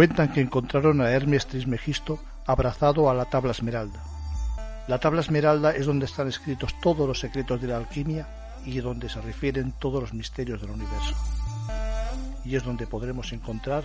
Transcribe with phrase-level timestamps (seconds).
[0.00, 4.02] Cuentan que encontraron a Hermes Trismegisto abrazado a la tabla esmeralda.
[4.88, 8.26] La tabla esmeralda es donde están escritos todos los secretos de la alquimia
[8.64, 11.14] y donde se refieren todos los misterios del universo.
[12.46, 13.84] Y es donde podremos encontrar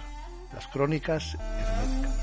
[0.54, 2.16] las crónicas herméticas.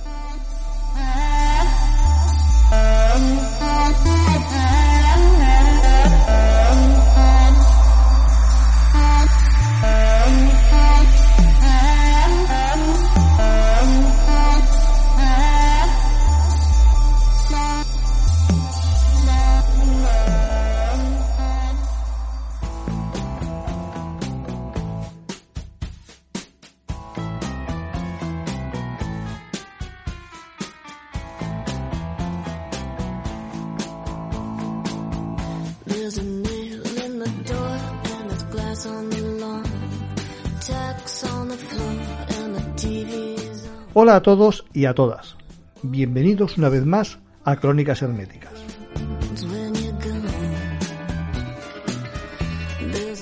[44.13, 45.39] A todos y a todas.
[45.83, 48.53] Bienvenidos una vez más a Crónicas Herméticas.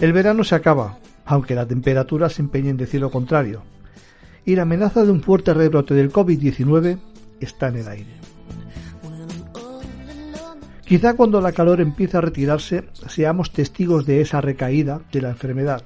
[0.01, 3.63] El verano se acaba, aunque la temperatura se empeña en decir lo contrario,
[4.45, 6.99] y la amenaza de un fuerte rebrote del COVID-19
[7.39, 8.17] está en el aire.
[10.85, 15.85] Quizá cuando la calor empiece a retirarse seamos testigos de esa recaída de la enfermedad.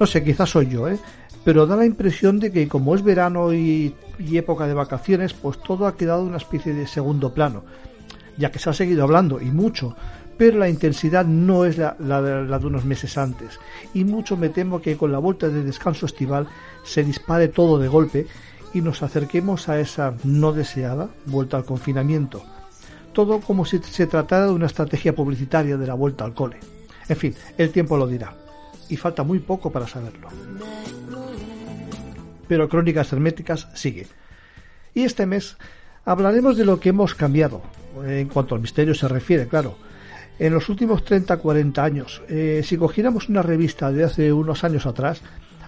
[0.00, 0.98] No sé, quizás soy yo, ¿eh?
[1.44, 5.86] Pero da la impresión de que como es verano y, época de vacaciones, pues todo
[5.86, 7.64] ha quedado una especie de segundo plano,
[8.36, 9.96] ya que se ha seguido hablando y mucho,
[10.36, 13.58] pero la intensidad no es la, de unos meses antes,
[13.94, 16.48] y mucho me temo que con la vuelta de descanso estival
[16.84, 18.26] se dispare todo de golpe
[18.74, 22.42] y nos acerquemos a esa no deseada vuelta al confinamiento.
[23.12, 26.58] Todo como si se tratara de una estrategia publicitaria de la vuelta al cole.
[27.08, 28.34] En fin, el tiempo lo dirá.
[28.88, 30.28] Y falta muy poco para saberlo
[32.48, 34.06] pero Crónicas Herméticas sigue.
[34.94, 35.56] Y este mes
[36.04, 37.62] hablaremos de lo que hemos cambiado,
[38.04, 39.76] en cuanto al misterio se refiere, claro.
[40.38, 45.20] En los últimos 30-40 años, eh, si cogiéramos una revista de hace unos años atrás,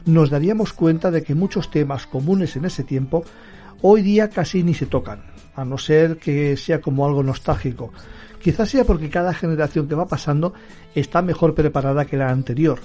[0.06, 3.24] nos daríamos cuenta de que muchos temas comunes en ese tiempo
[3.82, 5.22] hoy día casi ni se tocan,
[5.56, 7.92] a no ser que sea como algo nostálgico.
[8.40, 10.54] Quizás sea porque cada generación que va pasando
[10.94, 12.78] está mejor preparada que la anterior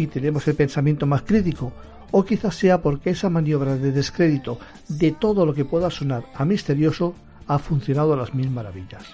[0.00, 1.72] y tenemos el pensamiento más crítico,
[2.10, 6.44] o quizás sea porque esa maniobra de descrédito de todo lo que pueda sonar a
[6.44, 7.14] misterioso
[7.46, 9.04] ha funcionado a las mil maravillas.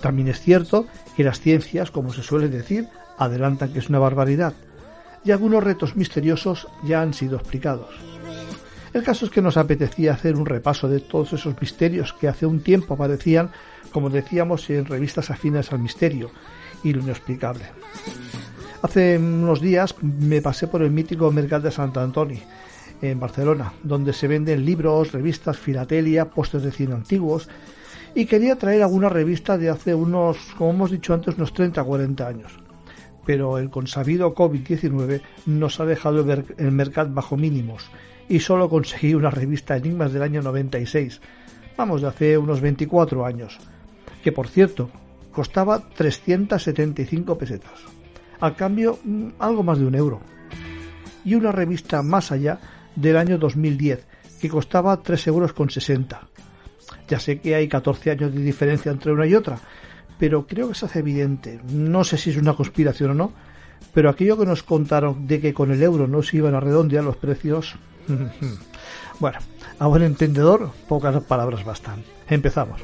[0.00, 2.88] También es cierto que las ciencias, como se suele decir,
[3.18, 4.54] adelantan que es una barbaridad,
[5.24, 7.90] y algunos retos misteriosos ya han sido explicados.
[8.94, 12.46] El caso es que nos apetecía hacer un repaso de todos esos misterios que hace
[12.46, 13.50] un tiempo aparecían,
[13.92, 16.30] como decíamos, en revistas afines al misterio
[16.82, 17.66] y lo inexplicable.
[18.80, 22.38] Hace unos días me pasé por el mítico Mercat de Sant Antoni,
[23.02, 27.48] en Barcelona, donde se venden libros, revistas, filatelia, postes de cine antiguos,
[28.14, 32.28] y quería traer alguna revista de hace unos, como hemos dicho antes, unos 30 40
[32.28, 32.52] años.
[33.26, 36.24] Pero el consabido COVID-19 nos ha dejado
[36.56, 37.90] el mercado bajo mínimos
[38.28, 41.20] y solo conseguí una revista Enigmas del año 96,
[41.76, 43.58] vamos, de hace unos 24 años,
[44.22, 44.88] que por cierto
[45.32, 47.97] costaba 375 pesetas
[48.40, 50.20] al cambio mm, algo más de un euro.
[51.24, 52.58] Y una revista más allá
[52.96, 54.06] del año 2010,
[54.40, 56.20] que costaba 3 euros con 60.
[57.08, 59.58] Ya sé que hay 14 años de diferencia entre una y otra,
[60.18, 63.32] pero creo que se hace evidente, no sé si es una conspiración o no,
[63.94, 67.04] pero aquello que nos contaron de que con el euro no se iban a redondear
[67.04, 67.76] los precios,
[69.20, 69.38] bueno,
[69.78, 72.02] a buen entendedor, pocas palabras bastan.
[72.28, 72.82] Empezamos.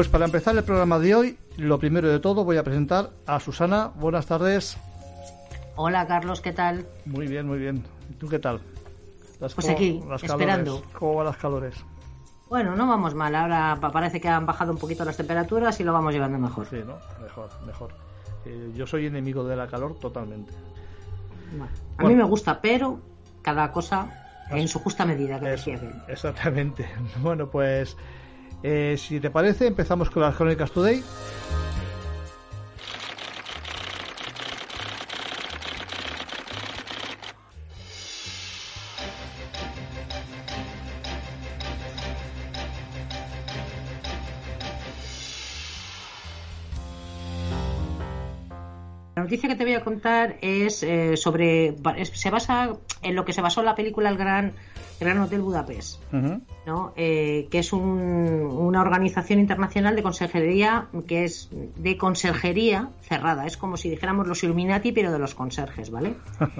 [0.00, 3.38] Pues para empezar el programa de hoy, lo primero de todo voy a presentar a
[3.38, 3.88] Susana.
[3.96, 4.78] Buenas tardes.
[5.76, 6.86] Hola Carlos, ¿qué tal?
[7.04, 7.84] Muy bien, muy bien.
[8.08, 8.62] ¿Y tú qué tal?
[9.38, 10.82] pues aquí, esperando.
[10.94, 11.74] ¿Cómo van las calores?
[12.48, 13.34] Bueno, no vamos mal.
[13.34, 16.66] Ahora parece que han bajado un poquito las temperaturas y lo vamos llevando mejor.
[16.70, 16.96] Sí, ¿no?
[17.22, 17.90] Mejor, mejor.
[18.46, 20.50] Eh, yo soy enemigo de la calor totalmente.
[21.98, 23.00] a mí me gusta, pero
[23.42, 24.08] cada cosa
[24.48, 25.52] en su justa medida que
[26.08, 26.88] Exactamente.
[27.20, 27.98] Bueno, pues
[28.62, 31.02] eh, si te parece, empezamos con las crónicas today.
[49.20, 51.76] La noticia que te voy a contar es eh, sobre.
[52.14, 52.72] se basa
[53.02, 54.52] en lo que se basó la película El Gran,
[54.98, 56.00] Gran Hotel Budapest,
[56.66, 56.94] ¿no?
[56.96, 63.46] Eh, que es una organización internacional de consejería que es de conserjería cerrada.
[63.46, 66.14] Es como si dijéramos los Illuminati, pero de los conserjes, ¿vale?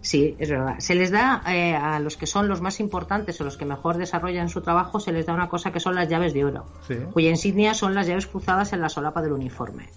[0.00, 0.76] Sí, es verdad.
[0.78, 3.96] Se les da eh, a los que son los más importantes o los que mejor
[3.96, 6.64] desarrollan su trabajo, se les da una cosa que son las llaves de oro,
[7.12, 9.88] cuya insignia son las llaves cruzadas en la solapa del uniforme.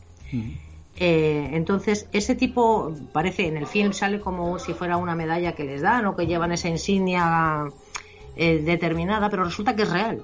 [0.98, 5.64] Eh, entonces, ese tipo parece, en el film sale como si fuera una medalla que
[5.64, 7.68] les dan o que llevan esa insignia
[8.36, 10.24] eh, determinada, pero resulta que es real.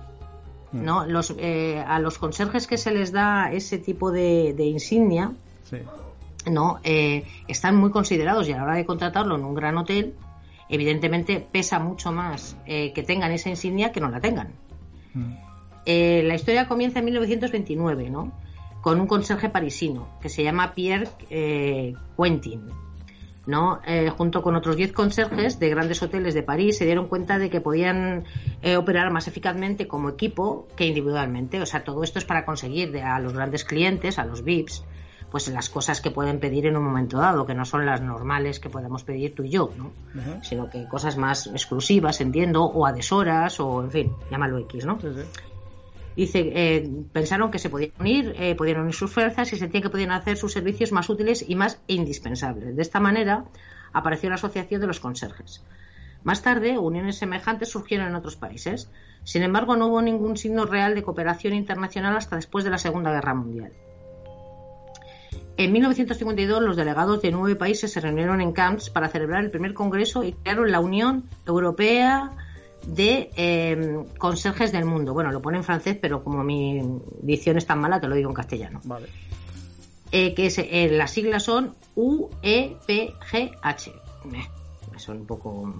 [0.74, 0.84] Mm.
[0.84, 1.06] ¿no?
[1.06, 5.32] Los, eh, a los conserjes que se les da ese tipo de, insignia,
[6.52, 6.80] ¿no?
[6.84, 10.14] están muy considerados y a la hora de contratarlo en un gran hotel,
[10.70, 14.50] evidentemente pesa mucho más que tengan esa insignia que no la tengan.
[15.14, 15.34] Mm.
[15.86, 18.32] la historia comienza en 1929, ¿no?
[18.86, 22.70] Con un conserje parisino que se llama Pierre eh, Quentin.
[23.48, 23.80] ¿no?
[23.84, 27.50] Eh, junto con otros 10 conserjes de grandes hoteles de París, se dieron cuenta de
[27.50, 28.26] que podían
[28.62, 31.60] eh, operar más eficazmente como equipo que individualmente.
[31.60, 34.86] O sea, todo esto es para conseguir a los grandes clientes, a los VIPs,
[35.32, 38.60] pues las cosas que pueden pedir en un momento dado, que no son las normales
[38.60, 39.94] que podemos pedir tú y yo, ¿no?
[40.44, 45.00] Sino que cosas más exclusivas, entiendo, o adhesoras, o en fin, llámalo X, ¿no?
[46.16, 49.90] Dice, eh, pensaron que se podían unir, eh, podían unir sus fuerzas y sentían que
[49.90, 52.76] podían hacer sus servicios más útiles y más indispensables.
[52.76, 53.46] De esta manera
[53.92, 55.62] apareció la Asociación de los Conserjes.
[56.24, 58.90] Más tarde, uniones semejantes surgieron en otros países.
[59.24, 63.12] Sin embargo, no hubo ningún signo real de cooperación internacional hasta después de la Segunda
[63.12, 63.72] Guerra Mundial.
[65.58, 69.74] En 1952, los delegados de nueve países se reunieron en Camps para celebrar el primer
[69.74, 72.32] congreso y crearon la Unión Europea
[72.86, 75.14] de eh, conserjes del mundo.
[75.14, 76.82] Bueno, lo pone en francés, pero como mi
[77.22, 78.82] dicción es tan mala, te lo digo en castellano.
[78.84, 79.08] Vale.
[80.12, 83.92] Eh, que eh, las siglas son UEPGH.
[84.98, 85.74] son un poco.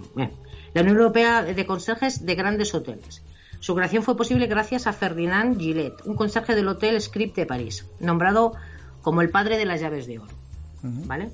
[0.74, 3.22] La Unión Europea de Conserjes de Grandes Hoteles.
[3.60, 7.86] Su creación fue posible gracias a Ferdinand Gillet, un conserje del Hotel Script de París,
[8.00, 8.52] nombrado
[9.00, 10.34] como el padre de las llaves de oro.
[10.82, 11.30] ¿Vale?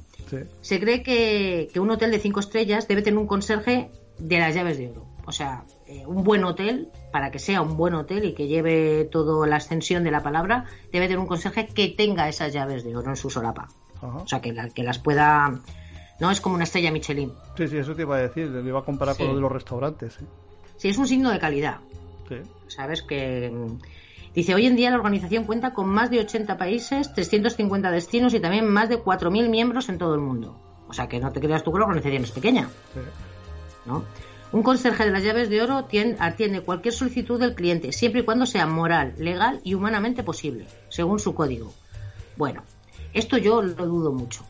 [0.63, 4.55] Se cree que, que un hotel de cinco estrellas debe tener un conserje de las
[4.55, 8.25] llaves de oro o sea, eh, un buen hotel, para que sea un buen hotel
[8.25, 12.29] y que lleve toda la extensión de la palabra, debe tener un conserje que tenga
[12.29, 13.69] esas llaves de oro en su solapa.
[14.03, 15.61] O sea, que, que las pueda...
[16.19, 17.33] No es como una estrella Michelin.
[17.57, 18.49] Sí, sí, eso te iba a decir.
[18.49, 20.19] Me iba a comparar con lo de los restaurantes.
[20.77, 20.89] Sí.
[20.89, 21.79] es un signo de calidad.
[22.29, 22.37] Sí.
[22.67, 23.51] Sabes que...
[23.51, 23.79] Mm,
[24.35, 28.41] dice, hoy en día la organización cuenta con más de 80 países, 350 destinos y
[28.41, 30.59] también más de 4.000 miembros en todo el mundo.
[30.89, 32.69] O sea, que no te creas tú que la organización es pequeña.
[32.93, 33.01] Sí.
[33.87, 34.05] ¿No?
[34.53, 35.77] Un conserje de las llaves de oro
[36.19, 41.19] atiende cualquier solicitud del cliente, siempre y cuando sea moral, legal y humanamente posible, según
[41.19, 41.73] su código.
[42.37, 42.63] Bueno,
[43.15, 44.45] esto yo lo dudo mucho.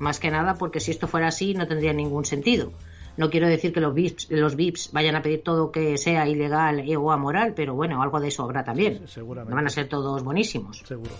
[0.00, 2.72] Más que nada porque si esto fuera así no tendría ningún sentido.
[3.16, 6.84] No quiero decir que los VIPs, los VIPs vayan a pedir todo que sea ilegal
[6.96, 9.06] o amoral, pero bueno, algo de eso habrá también.
[9.06, 9.50] seguramente.
[9.50, 10.82] No van a ser todos buenísimos.
[10.84, 11.12] Seguro.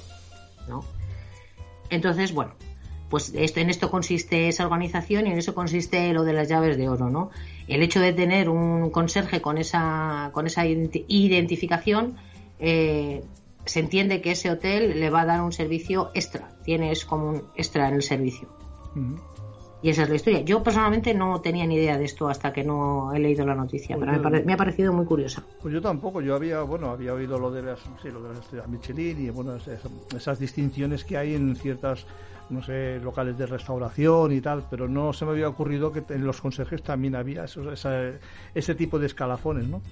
[0.68, 0.84] ¿No?
[1.90, 2.54] Entonces, bueno,
[3.08, 6.76] pues esto, en esto consiste esa organización y en eso consiste lo de las llaves
[6.76, 7.30] de oro, ¿no?
[7.66, 12.16] El hecho de tener un conserje con esa, con esa identificación,
[12.58, 13.22] eh,
[13.64, 17.42] se entiende que ese hotel le va a dar un servicio extra, tienes como un
[17.56, 18.48] extra en el servicio.
[19.80, 20.40] Y esa es la historia.
[20.40, 23.96] Yo personalmente no tenía ni idea de esto hasta que no he leído la noticia,
[23.96, 25.44] pero me, ha parecido muy curiosa.
[25.62, 28.38] Pues yo tampoco, yo había, bueno, había oído lo de las, sí, lo de las
[28.38, 29.56] estrellas Michelin y bueno,
[30.16, 32.06] esas distinciones que hay en ciertas
[32.50, 36.24] no sé, locales de restauración y tal, pero no se me había ocurrido que en
[36.24, 39.82] los conserjes también había ese tipo de escalafones, ¿no?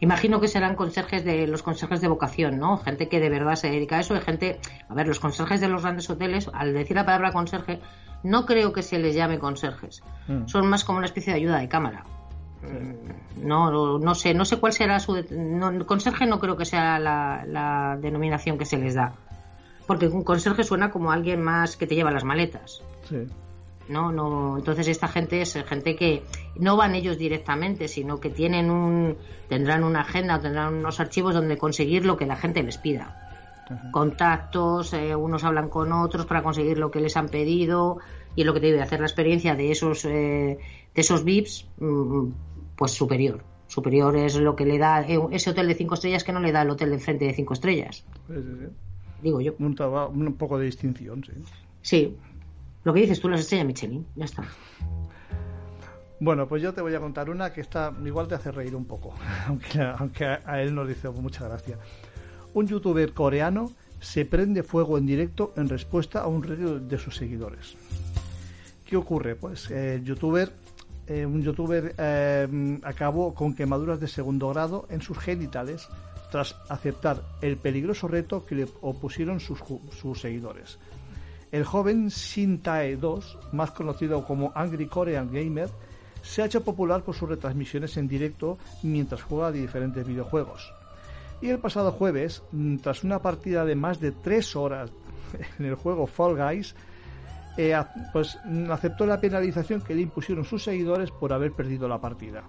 [0.00, 2.78] Imagino que serán conserjes de los conserjes de vocación, ¿no?
[2.78, 5.68] Gente que de verdad se dedica a eso, de gente, a ver, los conserjes de
[5.68, 7.80] los grandes hoteles, al decir la palabra conserje,
[8.22, 10.46] no creo que se les llame conserjes, mm.
[10.46, 12.04] son más como una especie de ayuda de cámara.
[12.62, 15.22] Mm, no, no sé, no sé cuál será su.
[15.86, 19.12] conserje no creo que sea la denominación que se les da
[19.86, 22.82] porque un conserje suena como alguien más que te lleva las maletas.
[23.08, 23.26] Sí.
[23.88, 26.22] No, no, entonces esta gente es gente que
[26.56, 29.16] no van ellos directamente, sino que tienen un
[29.48, 33.20] tendrán una agenda o tendrán unos archivos donde conseguir lo que la gente les pida.
[33.92, 37.98] Contactos, eh, unos hablan con otros para conseguir lo que les han pedido
[38.36, 40.58] y lo que te digo, hacer la experiencia de esos eh,
[40.94, 42.28] de esos VIPs mm,
[42.76, 43.42] pues superior.
[43.66, 46.52] Superior es lo que le da eh, ese hotel de cinco estrellas que no le
[46.52, 48.04] da el hotel de enfrente de cinco estrellas.
[48.28, 48.66] Sí, sí, sí
[49.24, 49.54] digo yo.
[49.58, 51.32] Un, un poco de distinción, sí.
[51.82, 52.16] Sí,
[52.84, 54.44] lo que dices tú, las estrellas Michelin, ya está.
[56.20, 58.84] Bueno, pues yo te voy a contar una que está igual te hace reír un
[58.84, 59.14] poco,
[59.48, 61.78] aunque, aunque a él nos dice mucha gracia.
[62.52, 67.16] Un youtuber coreano se prende fuego en directo en respuesta a un reto de sus
[67.16, 67.74] seguidores.
[68.86, 69.34] ¿Qué ocurre?
[69.34, 70.52] Pues el youtuber,
[71.06, 75.88] eh, un youtuber eh, acabó con quemaduras de segundo grado en sus genitales
[76.34, 79.62] tras aceptar el peligroso reto que le opusieron sus,
[80.20, 80.80] seguidores.
[81.52, 85.68] El joven Shintae 2, más conocido como Angry Korean Gamer,
[86.22, 90.72] se ha hecho popular por sus retransmisiones en directo mientras juega diferentes videojuegos.
[91.40, 94.90] Y el pasado jueves, mm, tras una partida de más de 3 horas
[95.60, 96.74] en el juego Fall Guys,
[97.56, 97.80] eh,
[98.12, 102.42] pues mm, aceptó la penalización que le impusieron sus seguidores por haber perdido la partida.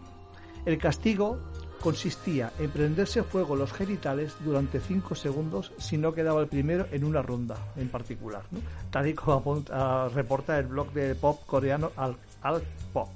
[0.66, 1.38] El castigo
[1.86, 7.04] consistía en prenderse fuego los genitales durante 5 segundos si no quedaba el primero en
[7.04, 8.42] una ronda en particular,
[8.90, 9.64] tal y como
[10.12, 12.18] reporta el blog de pop coreano Al,
[12.92, 13.10] Pop.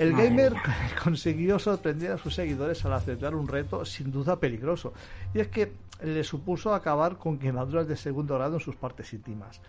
[0.00, 0.52] El gamer
[1.04, 4.92] consiguió sorprender a sus seguidores al aceptar un reto sin duda peligroso,
[5.32, 5.70] y es que
[6.02, 9.60] le supuso acabar con quemaduras de segundo grado en sus partes íntimas.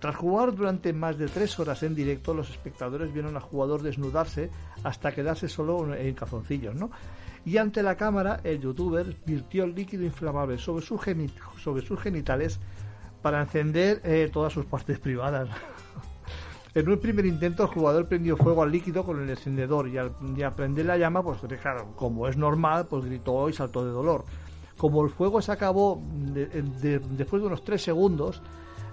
[0.00, 4.50] Tras jugar durante más de tres horas en directo, los espectadores vieron al jugador desnudarse
[4.84, 6.90] hasta quedarse solo en calzoncillos, ¿no?
[7.44, 12.60] Y ante la cámara, el youtuber virtió el líquido inflamable sobre, sobre sus genitales
[13.20, 15.48] para encender eh, todas sus partes privadas.
[16.74, 20.12] en un primer intento, el jugador prendió fuego al líquido con el encendedor y al,
[20.54, 24.24] prender la llama, pues claro, como es normal, pues gritó y saltó de dolor.
[24.76, 26.00] Como el fuego se acabó
[26.32, 28.40] después de unos tres segundos,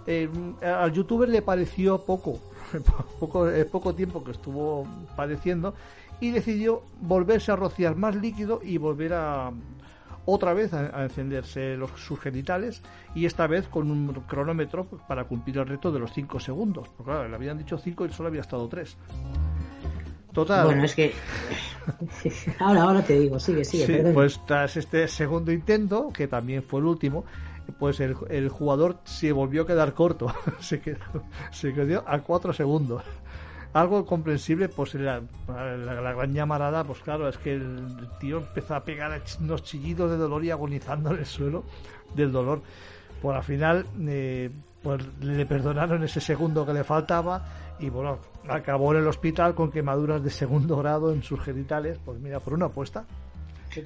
[0.07, 0.29] eh,
[0.63, 2.39] al youtuber le pareció poco,
[3.71, 5.73] poco tiempo que estuvo padeciendo
[6.19, 9.51] y decidió volverse a rociar más líquido y volver a
[10.25, 12.81] otra vez a, encenderse los, sus genitales
[13.15, 16.87] y esta vez con un cronómetro para cumplir el reto de los 5 segundos.
[16.89, 18.97] Porque claro, le habían dicho 5 y solo había estado 3.
[20.33, 20.65] Total.
[20.65, 21.13] Bueno, es que.
[22.59, 24.11] ahora, ahora te digo, sigue, sigue.
[24.13, 27.25] pues tras este segundo intento, que también fue el último,
[27.79, 30.31] pues el, el jugador se volvió a quedar corto.
[30.59, 30.99] se, quedó,
[31.51, 33.03] se quedó a 4 segundos.
[33.71, 38.83] Algo comprensible, pues la, la, gran llamarada, pues claro, es que el tío empezó a
[38.83, 41.63] pegar unos chillidos de dolor y agonizando en el suelo
[42.15, 42.61] del dolor.
[43.21, 44.49] Por al final, eh,
[44.81, 47.45] pues le perdonaron ese segundo que le faltaba
[47.79, 51.99] y bueno, acabó en el hospital con quemaduras de segundo grado en sus genitales.
[52.03, 53.05] Pues mira, por una apuesta.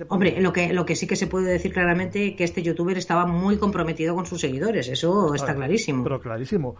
[0.07, 3.25] Hombre, lo que, lo que sí que se puede decir claramente que este youtuber estaba
[3.25, 6.03] muy comprometido con sus seguidores, eso está clarísimo.
[6.03, 6.75] Pero clarísimo.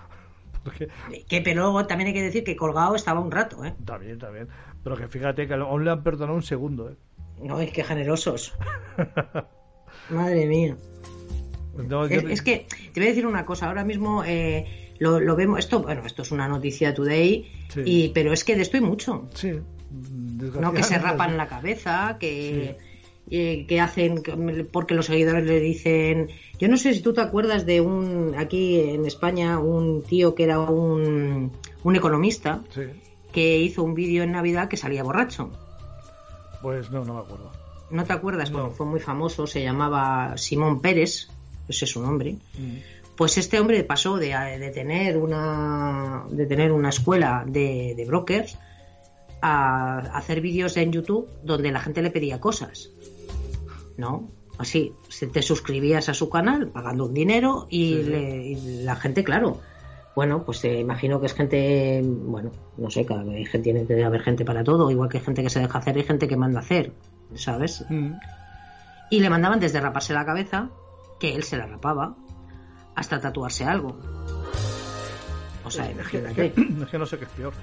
[1.28, 3.74] Que, pero luego también hay que decir que colgado estaba un rato, ¿eh?
[3.80, 4.20] Está bien.
[4.84, 6.96] Pero que fíjate que aún le han perdonado un segundo, ¿eh?
[7.42, 8.54] No, es que generosos.
[10.10, 10.78] Madre mía.
[12.10, 13.68] es, que te voy a decir una cosa.
[13.68, 15.60] Ahora mismo eh, lo, vemos.
[15.60, 17.46] Esto, bueno, esto es una noticia today,
[17.86, 19.28] y, pero es que de esto hay mucho.
[19.34, 19.60] Sí.
[20.60, 22.78] No que se rapan la cabeza, que.
[23.32, 24.22] Eh, que hacen
[24.70, 26.28] porque los seguidores le dicen
[26.60, 30.44] yo no sé si tú te acuerdas de un aquí en España un tío que
[30.44, 31.54] era un,
[31.84, 32.62] un economista
[33.32, 35.50] que hizo un vídeo en Navidad que salía borracho
[36.62, 37.50] pues no no me acuerdo.
[37.92, 41.30] No te acuerdas fue muy famoso se llamaba Simón Pérez
[41.70, 42.34] ese es su nombre.
[42.60, 42.76] Mm.
[43.16, 48.58] pues este hombre pasó de, de, tener una de tener una escuela de, de brokers
[49.42, 52.90] a hacer vídeos en YouTube donde la gente le pedía cosas
[53.98, 54.30] ¿no?
[54.58, 54.94] Así,
[55.32, 59.60] te suscribías a su canal pagando un dinero y, la gente, claro,
[60.16, 64.22] bueno, pues te imagino que es gente, bueno, no sé, cada vez tiene que haber
[64.22, 66.60] gente para todo, igual que hay gente que se deja hacer y gente que manda
[66.60, 66.94] hacer,
[67.34, 67.84] ¿sabes?
[67.90, 68.14] Mm.
[69.10, 70.70] Y le mandaban desde raparse la cabeza,
[71.20, 72.16] que él se la rapaba,
[72.96, 73.98] hasta tatuarse algo.
[75.66, 76.48] O sea, imagínate.
[76.48, 77.54] Es que no sé qué es peor.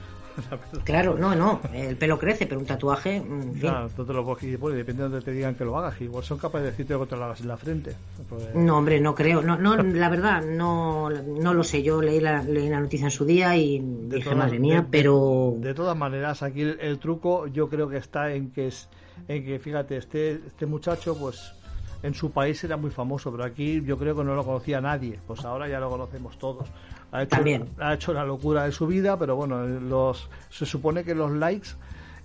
[0.84, 3.22] Claro, no, no, el pelo crece, pero un tatuaje.
[3.58, 6.00] Claro, tú te lo coges y bueno, depende de donde te digan que lo hagas,
[6.00, 7.94] igual son capaces de decirte que te lo hagas en la frente.
[8.28, 11.82] Pues, no, hombre, no creo, no, no, la verdad, no, no lo sé.
[11.82, 15.54] Yo leí la, leí la noticia en su día y dije, madre mía, pero.
[15.56, 18.88] De, todas maneras, aquí el, truco yo creo que está en que es,
[19.28, 21.54] en que fíjate, este, este muchacho, pues
[22.02, 25.18] en su país era muy famoso, pero aquí yo creo que no lo conocía nadie,
[25.26, 26.68] pues ahora ya lo conocemos todos.
[27.12, 27.42] Ha hecho,
[27.78, 31.70] ha hecho la locura de su vida, pero bueno, los se supone que los likes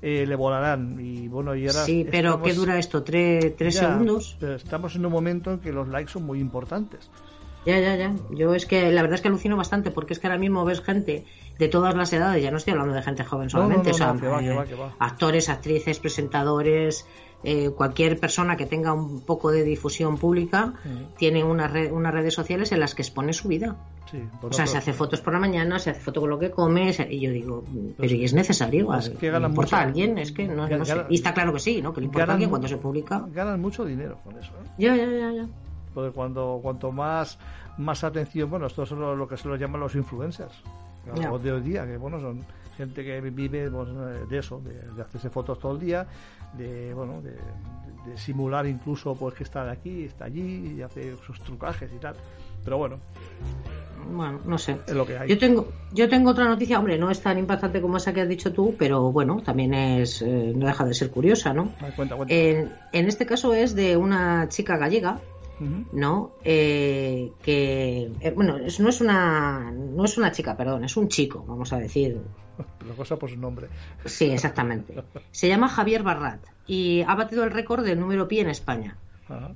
[0.01, 0.99] eh, le volarán.
[0.99, 4.37] Y bueno y ahora sí pero qué dura esto tres, tres segundos.
[4.41, 7.09] estamos en un momento en que los likes son muy importantes.
[7.65, 8.13] Ya ya ya.
[8.29, 10.81] Yo es que la verdad es que alucino bastante porque es que ahora mismo ves
[10.81, 11.25] gente
[11.57, 13.91] de todas las edades ya no estoy hablando de gente joven solamente
[14.99, 17.07] actores actrices presentadores
[17.43, 20.73] eh, cualquier persona que tenga un poco de difusión pública
[21.17, 23.77] tiene una unas redes sociales en las que expone su vida.
[24.41, 26.95] O sea, se hace fotos por la mañana, se hace foto con lo que come,
[27.09, 27.63] y yo digo,
[27.97, 28.93] pero ¿y es necesario?
[28.93, 30.17] Es que ¿Le importa a alguien?
[30.17, 31.05] Es que no, sé.
[31.09, 31.93] Y está claro que sí, ¿no?
[31.93, 33.25] Que le importa a alguien cuando se publica.
[33.31, 34.51] Ganan mucho dinero con eso.
[34.51, 34.69] ¿eh?
[34.77, 35.47] Ya, ya, ya, ya.
[35.93, 37.37] Porque cuando cuanto más
[37.77, 40.53] más atención, bueno, esto es lo, que se lo llaman los influencers.
[41.15, 42.43] Los de hoy día, que bueno, son
[42.77, 43.89] gente que vive pues,
[44.29, 46.07] de eso, de, hacerse fotos todo el día,
[46.53, 47.37] de bueno, de,
[48.17, 52.15] simular incluso pues que está de aquí, está allí y hace sus trucajes y tal.
[52.63, 52.97] Pero bueno.
[54.11, 54.77] Bueno, no sé.
[54.87, 55.29] Es lo que hay.
[55.29, 58.29] Yo tengo, yo tengo otra noticia, hombre, no es tan impactante como esa que has
[58.29, 61.73] dicho tú, pero bueno, también es, eh, no deja de ser curiosa, ¿no?
[62.27, 65.19] En, en este caso es de una chica gallega
[65.93, 66.31] ¿no?
[66.43, 71.43] Eh, que eh, bueno, no es una no es una chica, perdón, es un chico,
[71.47, 72.19] vamos a decir.
[72.87, 73.67] La cosa por su nombre.
[74.05, 74.95] Sí, exactamente.
[75.31, 78.97] Se llama Javier Barrat y ha batido el récord del número pi en España.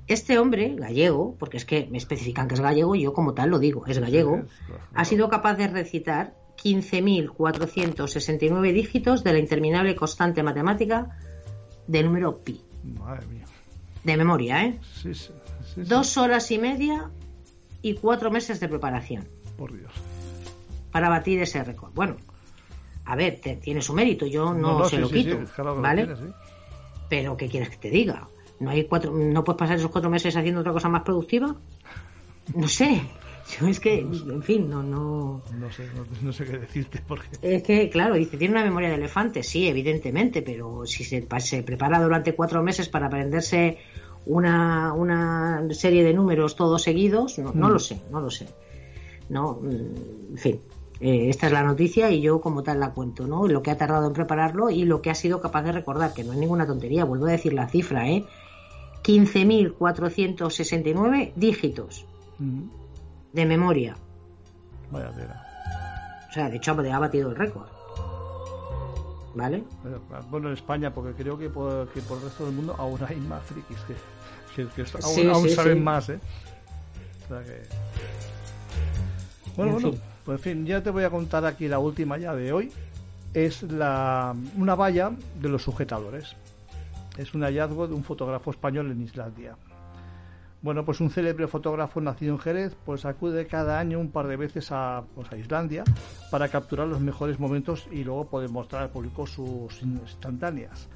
[0.08, 3.50] Este hombre, gallego, porque es que me especifican que es gallego y yo como tal
[3.50, 4.42] lo digo, es gallego,
[4.94, 11.16] ha sido capaz de recitar 15.469 dígitos de la interminable constante matemática
[11.86, 12.60] del número pi.
[12.82, 13.44] Madre mía.
[14.02, 14.80] De memoria, ¿eh?
[15.02, 15.30] Sí, sí.
[15.76, 17.10] Dos horas y media
[17.82, 19.28] y cuatro meses de preparación.
[19.56, 19.92] Por Dios.
[20.90, 21.92] Para batir ese récord.
[21.94, 22.16] Bueno,
[23.04, 25.38] a ver, tiene su mérito, yo no, se lo quito,
[25.76, 26.08] ¿vale?
[27.08, 28.28] Pero ¿qué quieres que te diga?
[28.60, 31.56] ¿No hay cuatro, no puedes pasar esos cuatro meses haciendo otra cosa más productiva?
[32.54, 33.02] No sé.
[33.58, 35.42] Yo es que, en fin, no, no.
[35.58, 35.88] No sé,
[36.22, 37.26] no, sé qué decirte porque.
[37.42, 41.62] Es que, claro, dice, tiene una memoria de elefante, sí, evidentemente, pero si se, se
[41.62, 43.78] prepara durante cuatro meses para aprenderse
[44.26, 47.80] una, una serie de números todos seguidos, no, no lo mm.
[47.80, 48.46] sé, no lo sé.
[49.30, 50.60] No, mm, en fin,
[51.00, 53.48] eh, esta es la noticia y yo como tal la cuento, ¿no?
[53.48, 56.24] Lo que ha tardado en prepararlo y lo que ha sido capaz de recordar, que
[56.24, 58.26] no es ninguna tontería, vuelvo a decir la cifra, ¿eh?
[59.02, 62.06] 15.469 dígitos
[62.38, 62.62] mm.
[63.32, 63.96] de memoria.
[64.90, 65.46] Vaya tela.
[66.28, 67.68] O sea, de hecho ha batido el récord.
[69.34, 69.62] ¿Vale?
[70.28, 73.16] Bueno, en España, porque creo que por, que por el resto del mundo aún hay
[73.16, 73.94] más frikis que,
[74.66, 76.18] que, aún, saben más, ¿eh?
[79.56, 79.92] Bueno, bueno,
[80.24, 82.72] pues en fin, ya te voy a contar aquí la última ya de hoy.
[83.32, 86.34] Es la, una valla de los sujetadores.
[87.20, 89.54] Es un hallazgo de un fotógrafo español en Islandia.
[90.62, 94.36] Bueno, pues un célebre fotógrafo nacido en Jerez, pues acude cada año un par de
[94.36, 95.84] veces a, pues a Islandia
[96.30, 100.88] para capturar los mejores momentos y luego poder mostrar al público sus instantáneas.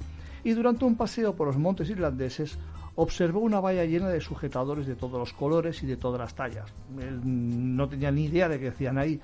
[0.43, 2.57] Y durante un paseo por los montes irlandeses
[2.95, 6.73] observó una valla llena de sujetadores de todos los colores y de todas las tallas.
[6.99, 9.21] Él no tenía ni idea de qué decían ahí.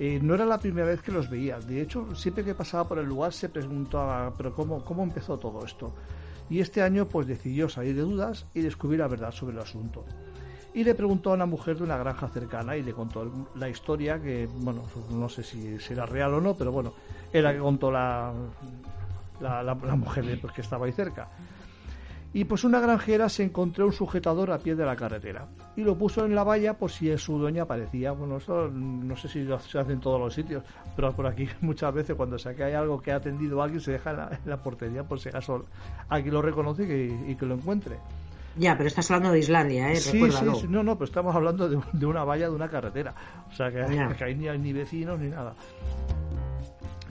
[0.00, 1.60] Eh, no era la primera vez que los veía.
[1.60, 5.64] De hecho, siempre que pasaba por el lugar se preguntaba, pero ¿cómo, cómo empezó todo
[5.64, 5.94] esto?
[6.50, 10.04] Y este año pues decidió salir de dudas y descubrir la verdad sobre el asunto.
[10.74, 14.20] Y le preguntó a una mujer de una granja cercana y le contó la historia
[14.20, 16.92] que, bueno, no sé si será real o no, pero bueno,
[17.32, 18.32] era que contó la,
[19.40, 21.28] la, mujer pues, que estaba ahí cerca.
[22.36, 25.96] Y pues una granjera se encontró un sujetador a pie de la carretera y lo
[25.96, 28.10] puso en la valla por si su dueña aparecía.
[28.10, 30.64] Bueno, eso no sé si se hace en todos los sitios,
[30.96, 33.80] pero por aquí muchas veces cuando se que hay algo que ha atendido a alguien
[33.80, 35.66] se deja en la, portería por si acaso
[36.08, 37.98] alguien lo reconoce y que, lo encuentre.
[38.56, 39.96] Ya, pero estás hablando de Islandia, ¿eh?
[39.96, 43.14] Sí, sí, no, no, pero estamos hablando de, una valla de una carretera.
[43.48, 43.84] O sea, que,
[44.18, 45.54] que ahí ni hay ni vecinos ni nada.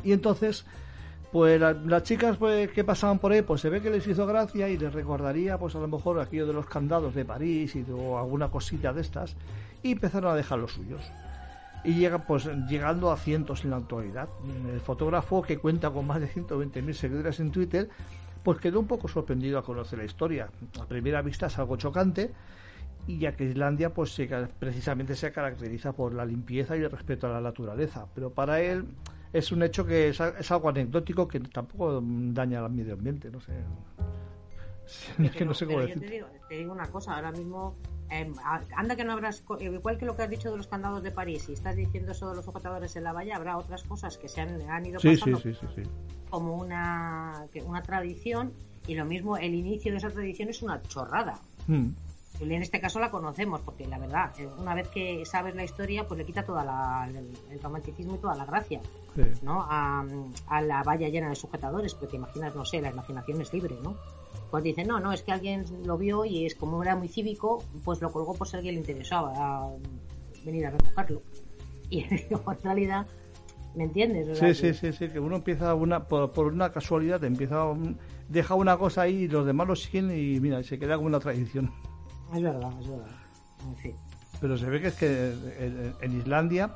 [0.04, 0.66] Y entonces
[1.34, 4.70] pues las chicas pues, que pasaban por ahí, pues se ve que les hizo gracia
[4.70, 7.92] y les recordaría, pues a lo mejor aquello de los candados de París y de,
[7.92, 9.36] alguna cosita de estas,
[9.82, 11.02] y empezaron a dejar los suyos.
[11.84, 14.30] Y llega, pues llegando a cientos en la actualidad.
[14.72, 17.90] El fotógrafo, que cuenta con más de 120.000 seguidores en Twitter,
[18.44, 20.50] pues quedó un poco sorprendido a conocer la historia.
[20.80, 22.32] A primera vista es algo chocante,
[23.08, 24.16] y ya que Islandia pues
[24.60, 28.06] precisamente se caracteriza por la limpieza y el respeto a la naturaleza.
[28.14, 28.86] Pero para él
[29.34, 33.54] es un hecho que es, algo anecdótico que tampoco daña al medio ambiente, no sé.
[35.20, 36.26] Es que no sé cómo decir.
[36.48, 37.76] Te, digo, una cosa, ahora mismo,
[38.10, 38.32] em,
[38.76, 41.50] anda que no habrás, igual que lo que has dicho de los candados de París,
[41.50, 44.42] y estás diciendo eso de los sujetadores en la valla, habrá otras cosas que se
[44.42, 45.42] han, ido pasando
[46.30, 48.54] como una, una tradición,
[48.86, 51.40] y lo mismo, el inicio de esa tradición es una chorrada.
[51.68, 51.90] Hmm
[52.52, 56.08] en este caso la conocemos, porque la verdad, eh, una vez que sabes la historia,
[56.08, 58.82] pues le quita toda la, el, romanticismo y toda la gracia,
[59.42, 59.66] ¿no?
[59.70, 60.06] A,
[60.62, 63.96] la valla llena de sujetadores, porque te imaginas, no sé, la imaginación es libre, ¿no?
[64.52, 67.64] Pues dicen, no, no, es que alguien lo vio y es como era muy cívico,
[67.84, 69.72] pues lo colgó por si a alguien le interesaba
[70.46, 71.22] venir a recogerlo.
[71.90, 73.08] Y en realidad,
[73.76, 74.38] ¿me entiendes?
[74.38, 77.66] Sí, sí, sí, sí, que uno empieza una, por, una casualidad, empieza,
[78.30, 81.20] deja una cosa ahí y los demás lo siguen y mira, se queda como una
[81.20, 81.72] tradición.
[82.34, 83.08] Es verdad, es verdad.
[84.42, 86.76] Pero se ve que es que en, Islandia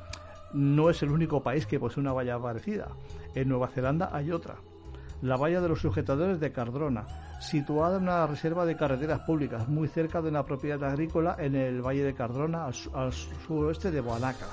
[0.52, 2.88] no es el único país que posee una valla parecida.
[3.34, 4.56] En Nueva Zelanda hay otra.
[5.22, 7.06] La valla de los sujetadores de Cardrona.
[7.40, 11.80] situada en una reserva de carreteras públicas, muy cerca de una propiedad agrícola en el
[11.80, 14.46] Valle de Cardrona, al, suroeste de Boanaca.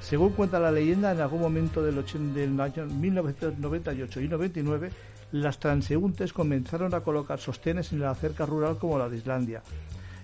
[0.00, 4.90] Según cuenta la leyenda, en algún momento del, del año 1998 y 99,
[5.32, 9.62] las transeúntes comenzaron a colocar sostenes en la cerca rural como la de Islandia.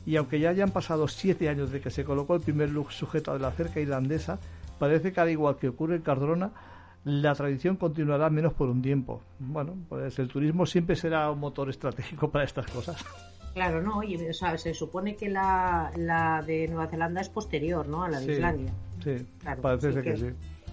[0.04, 3.40] Y aunque ya hayan pasado siete años de que se colocó el primer sujeto de
[3.40, 4.38] la cerca islandesa,
[4.78, 6.52] parece que al igual que ocurre en Cardrona,
[7.04, 9.22] la tradición continuará menos por un tiempo.
[9.38, 13.04] Bueno, pues el turismo siempre será un motor estratégico para estas cosas.
[13.54, 18.02] Claro, no, y se supone que la, la de Nueva Zelanda es posterior, ¿no?
[18.02, 18.72] A la de Islandia.
[19.02, 19.26] Sí,
[19.62, 20.26] parece que, sí.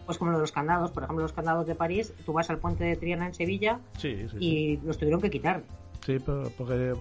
[0.05, 2.57] Pues como lo de los candados, por ejemplo, los candados de París, tú vas al
[2.57, 3.79] puente de Triana en Sevilla
[4.37, 5.63] y los tuvieron que quitar.
[6.05, 6.93] Sí, pero porque,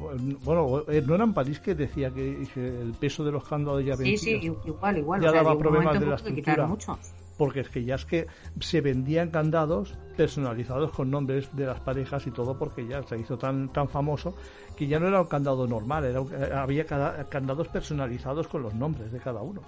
[0.45, 3.97] bueno, eh, no era en París que decía que, el peso de los candados ya
[3.97, 4.21] vencidos.
[4.21, 5.21] Sí, sí, igual, igual.
[5.21, 6.67] Ya daba problemas de la estructura.
[6.67, 6.99] Mucho
[7.37, 8.27] porque es que ya es que
[8.61, 13.37] se vendían candados personalizados con nombres de las parejas y todo porque ya se hizo
[13.37, 14.37] tan tan famoso
[14.77, 19.11] que ya no era un candado normal, era eh, había candados personalizados con los nombres
[19.11, 19.61] de cada uno.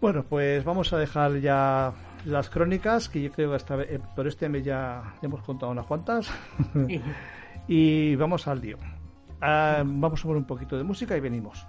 [0.00, 1.92] Bueno, pues vamos a dejar ya
[2.28, 5.86] las crónicas, que yo creo que esta eh, por este mes ya hemos contado unas
[5.86, 6.30] cuantas.
[7.68, 8.78] y vamos al lío.
[9.40, 11.66] Ah, vamos a poner un poquito de música y venimos.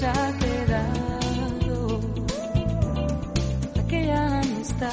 [0.00, 2.00] nos ha quedado
[3.80, 4.92] aquella amistad.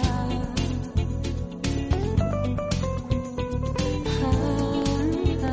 [4.23, 5.51] Ah,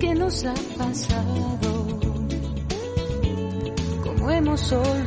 [0.00, 1.86] ¿Qué nos ha pasado?
[4.02, 5.03] ¿Cómo hemos olvidado?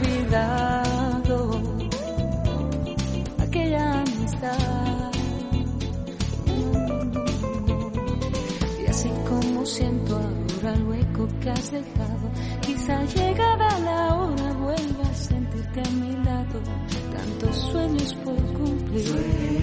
[12.89, 16.61] Hasta llegada la hora vuelva a sentirte a mi lado.
[17.11, 19.56] Tantos sueños por cumplir.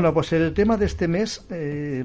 [0.00, 2.02] Bueno, pues el tema de este mes eh,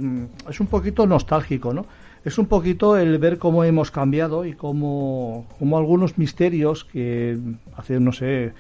[0.49, 1.86] es un poquito nostálgico, ¿no?
[2.25, 7.39] Es un poquito el ver cómo hemos cambiado y cómo, cómo algunos misterios que
[7.73, 8.51] hace, no sé,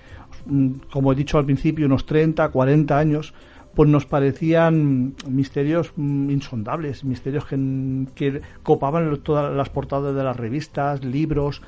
[0.89, 3.33] como he dicho al principio, unos 30, 40 años,
[3.73, 10.37] pues nos parecían misterios mm, insondables, misterios que, que copaban todas las portadas de las
[10.37, 11.61] revistas, libros,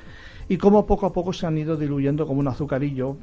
[0.48, 3.16] y cómo poco a poco se han ido diluyendo como un azucarillo.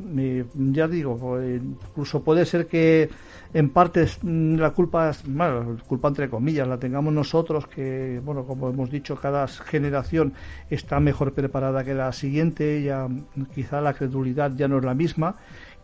[0.53, 3.09] ya digo, pues, incluso puede ser que
[3.53, 8.69] en parte mm, la culpa, bueno, culpa entre comillas, la tengamos nosotros, que, bueno, como
[8.69, 10.33] hemos dicho, cada generación
[10.69, 13.07] está mejor preparada que la siguiente, ya
[13.55, 15.37] quizá la credulidad ya no es la misma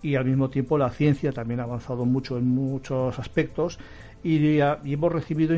[0.03, 3.79] y al mismo tiempo la ciencia también ha avanzado mucho en muchos aspectos
[4.23, 5.55] y, hemos recibido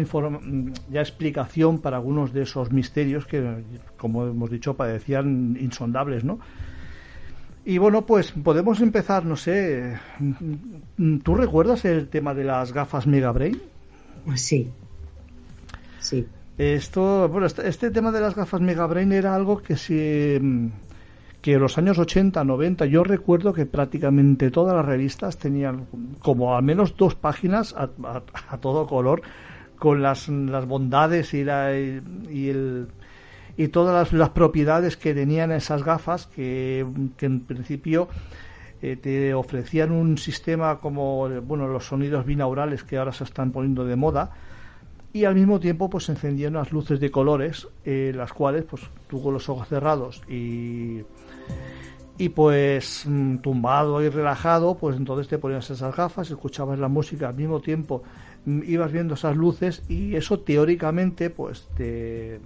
[0.90, 3.64] ya explicación para algunos de esos misterios que,
[3.98, 6.40] como hemos dicho, parecían insondables, ¿no?
[7.66, 9.98] Y bueno, pues podemos empezar, no sé,
[11.24, 13.62] ¿tú recuerdas el tema de las gafas Mega Brain?
[14.36, 14.70] Sí.
[16.00, 16.28] Sí.
[16.58, 20.40] Esto, bueno, este, este tema de las gafas Mega Brain era algo que se
[21.44, 25.88] que en los años 80, 90, yo recuerdo que prácticamente todas las revistas tenían
[26.20, 29.22] como al menos dos páginas a, todo color
[29.78, 32.88] con las, las bondades y, la, y, el,
[33.58, 36.86] y todas las, propiedades que tenían esas gafas que,
[37.20, 38.08] en principio
[38.82, 43.84] eh, te ofrecían un sistema como bueno los sonidos binaurales que ahora se están poniendo
[43.84, 44.32] de moda
[45.12, 49.22] y al mismo tiempo pues encendían unas luces de colores eh, las cuales pues tú
[49.22, 51.02] con los ojos cerrados y
[52.18, 57.30] y pues mm, tumbado y relajado, pues entonces te ponías esas gafas, escuchabas la música
[57.30, 58.04] al mismo tiempo,
[58.46, 62.40] mm, ibas viendo esas luces y eso teóricamente pues te,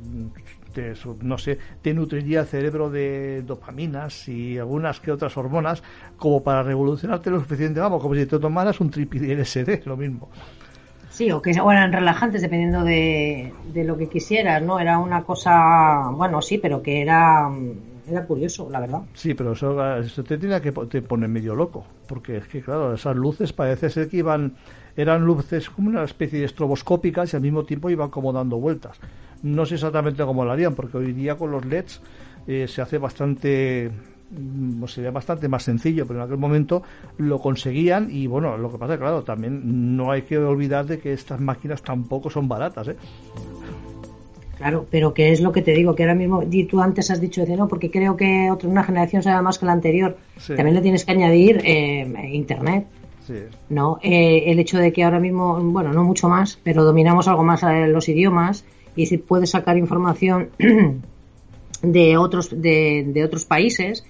[1.22, 5.84] no sé, te nutriría el cerebro de dopaminas y algunas que otras hormonas
[6.18, 9.98] como para revolucionarte lo suficiente, vamos, como si te tomaras un tripi de LSD, lo
[9.98, 10.30] mismo.
[11.10, 14.80] Sí, o que eran relajantes dependiendo de, de lo que quisieras, ¿no?
[14.80, 17.50] Era una cosa, bueno, sí, pero que era
[18.10, 19.02] era curioso, la verdad.
[19.14, 23.16] Sí, pero eso, te tiene que te pone medio loco, porque es que, claro, esas
[23.16, 24.56] luces parece ser que iban,
[24.96, 28.98] eran luces como una especie de estroboscópicas y al mismo tiempo iban como dando vueltas.
[29.44, 32.02] No sé exactamente cómo lo harían, porque hoy día con los LEDs
[32.48, 33.92] eh, se hace bastante
[34.32, 36.84] mm, sería bastante más sencillo, pero en aquel momento
[37.18, 41.14] lo conseguían y bueno, lo que pasa, claro, también no hay que olvidar de que
[41.14, 42.96] estas máquinas tampoco son baratas, ¿eh?
[44.58, 47.22] Claro, pero que es lo que te digo, que ahora mismo, y tú antes has
[47.22, 50.18] dicho de no, porque creo que otra, una generación será más que la anterior,
[50.48, 52.88] también le tienes que añadir eh, Internet.
[53.70, 54.00] ¿no?
[54.02, 57.62] Eh, el hecho de que ahora mismo, bueno, no mucho más, pero dominamos algo más
[57.64, 58.64] eh, los idiomas
[58.96, 60.50] y si puedes sacar información
[61.82, 64.06] de otros, de, de otros países,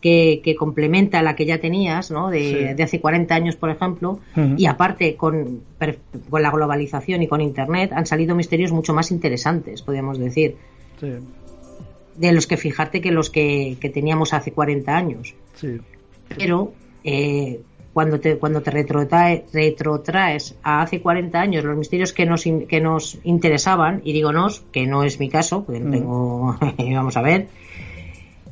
[0.00, 2.30] que, que, complementa la que ya tenías, ¿no?
[2.30, 4.20] De, de hace 40 años, por ejemplo,
[4.56, 5.62] y aparte con,
[6.30, 10.56] con, la globalización y con Internet han salido misterios mucho más interesantes, podríamos decir.
[12.16, 15.34] De los que fijarte que los que, que teníamos hace 40 años.
[16.36, 17.60] Pero eh,
[17.92, 23.18] cuando te, cuando te retrotraes a hace 40 años los misterios que nos, que nos
[23.24, 26.56] interesaban, y digo nos, que no es mi caso, porque no tengo,
[26.94, 27.48] vamos a ver,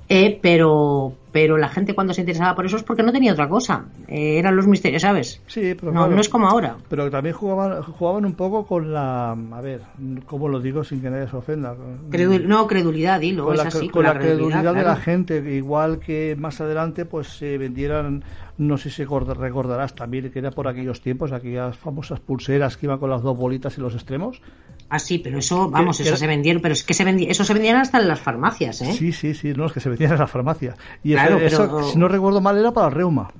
[0.08, 3.48] eh, pero, pero la gente cuando se interesaba por eso es porque no tenía otra
[3.48, 3.84] cosa.
[4.08, 5.40] Eh, eran los misterios, ¿sabes?
[5.46, 6.78] Sí, pero no, no es como ahora.
[6.88, 9.30] Pero también jugaban, jugaban un poco con la.
[9.30, 9.82] A ver,
[10.26, 11.76] ¿cómo lo digo sin que nadie se ofenda?
[11.76, 13.88] no, credulidad, dilo, con es la, así.
[13.88, 18.24] Con, la, credulidad, de la gente, igual que más adelante pues se vendieran,
[18.56, 22.98] no sé si recordarás también que era por aquellos tiempos, aquellas famosas pulseras que iban
[22.98, 24.42] con las dos bolitas y los extremos.
[24.90, 27.52] Ah, sí, pero eso, vamos, eso se vendieron, pero es que se vendía, eso se
[27.52, 28.92] vendían hasta en las farmacias, ¿eh?
[28.92, 30.76] Sí, sí, sí, no, es que se vendían en las farmacias.
[31.04, 33.30] Y eso, si no recuerdo mal, era para el reuma.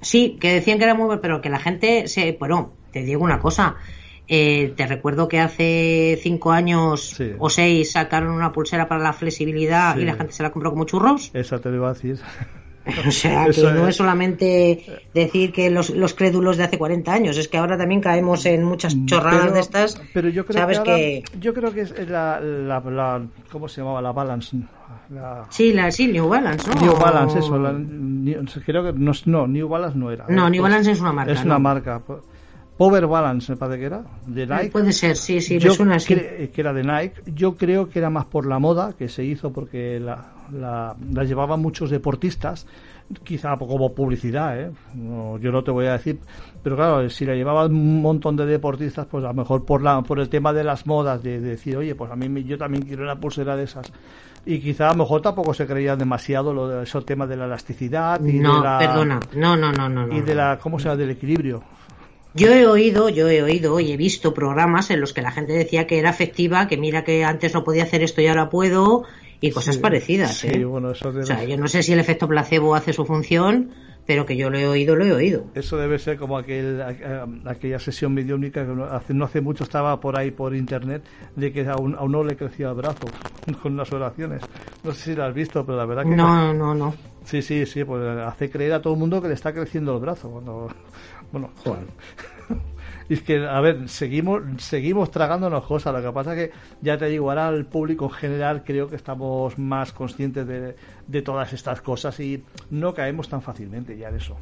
[0.00, 3.38] Sí, que decían que era muy pero que la gente se, bueno, te digo una
[3.38, 3.76] cosa,
[4.26, 9.96] eh, te recuerdo que hace cinco años o seis sacaron una pulsera para la flexibilidad
[9.96, 11.30] y la gente se la compró como churros.
[11.34, 12.18] Esa te lo iba a decir.
[13.06, 17.38] O sea, que no es solamente decir que los, los, crédulos de hace 40 años,
[17.38, 20.02] es que ahora también caemos en muchas mm, chorradas de estas.
[20.12, 24.02] Pero yo creo ¿sabes que, Yo creo que es la, la, ¿Cómo se llamaba?
[24.02, 24.56] La Balance.
[25.48, 26.80] Sí, la, sí, New Balance, ¿no?
[26.80, 28.60] New Balance, eso.
[28.64, 30.26] creo que no, no, New Balance no era.
[30.28, 31.32] No, New Balance es una marca.
[31.32, 32.02] Es una marca.
[32.76, 34.70] Power Balance, me parece que era, de Nike.
[34.70, 36.14] Puede ser, sí, sí, me suena así.
[36.16, 37.22] que era de Nike.
[37.32, 41.24] Yo creo que era más por la moda, que se hizo porque la, la, la
[41.24, 42.66] llevaban muchos deportistas,
[43.22, 44.70] quizá como publicidad, ¿eh?
[44.94, 46.18] yo no te voy a decir,
[46.62, 50.02] pero claro, si la llevaban un montón de deportistas, pues a lo mejor por, la,
[50.02, 53.04] por el tema de las modas, de, decir, oye, pues a mí yo también quiero
[53.04, 53.92] una pulsera de esas.
[54.46, 57.46] Y quizá a lo mejor tampoco se creía demasiado lo de esos temas de la
[57.46, 58.78] elasticidad y no, de la...
[58.78, 60.14] perdona, no, no, no, no.
[60.14, 60.96] Y de la, ¿cómo se llama?
[60.96, 61.62] Del equilibrio
[62.34, 65.52] Yo he oído, yo he oído y he visto programas en los que la gente
[65.52, 69.04] decía que era efectiva, que mira que antes no podía hacer esto y ahora puedo,
[69.40, 70.38] y cosas parecidas.
[70.38, 70.64] Sí, ¿eh?
[70.64, 73.70] bueno, eso O sea, yo no sé si el efecto placebo hace su función,
[74.04, 75.44] pero que yo lo he oído, lo he oído.
[75.54, 76.82] Eso debe ser como aquel,
[77.46, 81.02] aquella sesión mediúnica que no hace, no hace mucho estaba por ahí por internet
[81.36, 83.06] de que a, un- a uno le crecía el brazo
[83.62, 84.42] con las oraciones.
[84.82, 86.94] No sé si lo has visto, pero la verdad que No, no, no.
[87.24, 90.00] Sí, sí, sí, pues hace creer a todo el mundo que le está creciendo el
[90.00, 90.28] brazo.
[90.30, 90.68] Cuando,
[91.34, 91.50] bueno,
[93.08, 95.92] y es que, a ver, seguimos, seguimos tragándonos cosas.
[95.94, 98.96] Lo que pasa es que, ya te digo, ahora el público en general creo que
[98.96, 104.16] estamos más conscientes de, de todas estas cosas y no caemos tan fácilmente ya en
[104.16, 104.36] eso.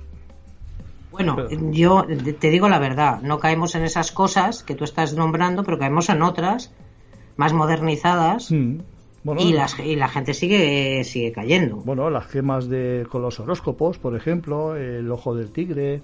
[1.11, 2.07] Bueno, Pero- yo
[2.39, 6.09] te digo la verdad, no caemos en esas cosas que tú estás nombrando, pero caemos
[6.09, 6.73] en otras
[7.37, 8.79] más modernizadas Mm.
[9.25, 11.77] Bueno, y, las, y la gente sigue, sigue cayendo.
[11.77, 16.03] bueno, las gemas de, con los horóscopos, por ejemplo, el ojo del tigre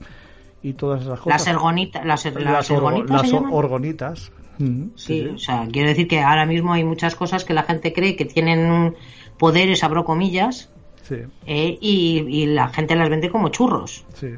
[0.63, 1.41] y todas esas cosas.
[1.41, 4.33] Las ergonitas, las, er- las ergonitas las orgonitas.
[4.59, 7.93] Mm, Sí, o sea, quiero decir que ahora mismo hay muchas cosas que la gente
[7.93, 8.97] cree que tienen
[9.39, 10.71] poderes, abro comillas,
[11.03, 11.17] sí.
[11.47, 14.05] eh, y, y la gente las vende como churros.
[14.15, 14.29] Sí,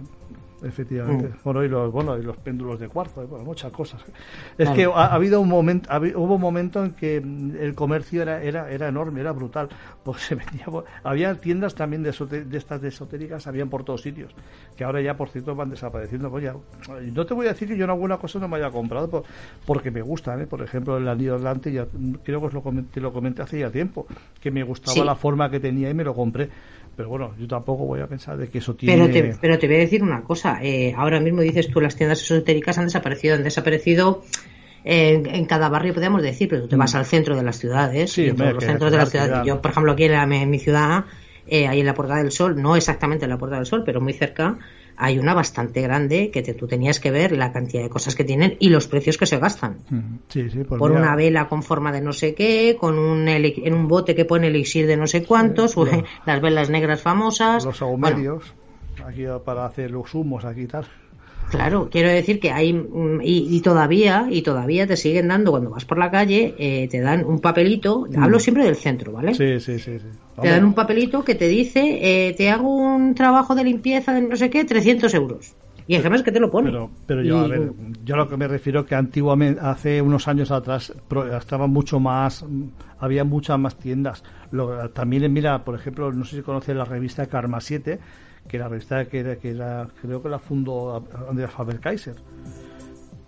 [0.62, 1.28] efectivamente.
[1.28, 1.32] Mm.
[1.44, 4.02] Bueno, y los, bueno, y los péndulos de cuarzo, bueno, muchas cosas.
[4.58, 8.22] Es que ha, ha habido un momento, ha hubo un momento en que el comercio
[8.22, 9.68] era, era, era enorme, era brutal,
[10.04, 10.66] porque se vendía,
[11.04, 14.34] había tiendas también de, estas de esotéricas, habían por todos sitios,
[14.76, 16.30] que ahora ya, por cierto, van desapareciendo.
[16.30, 16.54] Pues ya,
[17.14, 19.24] no te voy a decir que yo en alguna cosa no me haya comprado, por-
[19.66, 20.46] porque me gustan, ¿eh?
[20.46, 21.86] por ejemplo, el anillo atlante, ya,
[22.24, 24.06] creo que os lo comenté, lo comenté hace ya tiempo,
[24.40, 25.02] que me gustaba Sí.
[25.04, 26.48] la forma que tenía y me lo compré.
[26.96, 28.94] Pero bueno, yo tampoco voy a pensar de que eso tiene...
[28.94, 30.58] Pero te, pero te voy a decir una cosa.
[30.62, 33.36] eh, ahora mismo dices tú, las tiendas esotéricas han desaparecido.
[33.36, 34.22] Han desaparecido
[34.84, 37.58] eh, en, en cada barrio, podríamos decir, pero tú te vas al centro de las
[37.58, 38.10] ciudades.
[38.10, 38.14] Mm.
[38.14, 39.46] Sí, y en todos los centros de las ciudades.
[39.46, 41.04] Yo, por ejemplo, aquí en, la- en mi ciudad,
[41.46, 44.00] eh, ahí en la Puerta del Sol, no exactamente en la Puerta del Sol, pero
[44.00, 44.58] muy cerca,
[45.00, 48.22] hay una bastante grande que te- tú tenías que ver la cantidad de cosas que
[48.24, 49.78] tienen y los precios que se gastan.
[50.28, 53.88] Sí, sí, por una vela con forma de no sé qué, con un en un
[53.88, 55.74] bote que pone elixir de no sé cuántos,
[56.26, 57.64] las velas negras famosas.
[57.64, 58.54] los Bueno, saumerios,
[59.06, 60.84] aquí para hacer los humos, aquí y tal.
[61.50, 65.70] Claro, quiero decir que hay mm, y, y todavía y todavía te siguen dando cuando
[65.70, 68.06] vas por la calle eh, te dan un papelito.
[68.18, 69.32] Hablo siempre del centro, ¿vale?
[69.32, 69.34] Mm.
[69.34, 69.98] Sí, sí, sí.
[69.98, 70.06] sí.
[70.40, 74.22] Te dan un papelito que te dice eh, te hago un trabajo de limpieza de
[74.22, 75.54] no sé qué 300 euros
[75.86, 76.70] y además que te lo pone.
[76.70, 77.72] Pero, pero yo, a ver,
[78.04, 80.92] yo a lo que me refiero que antiguamente, hace unos años atrás,
[81.36, 82.62] estaba mucho más, mm,
[83.00, 84.22] había muchas más tiendas.
[84.52, 87.98] Lo- también, mira, por ejemplo, no sé si conoces la revista Karma 7,
[88.50, 92.16] que la revista que, era- que era- creo que la fundó Andrea Faber-Kaiser.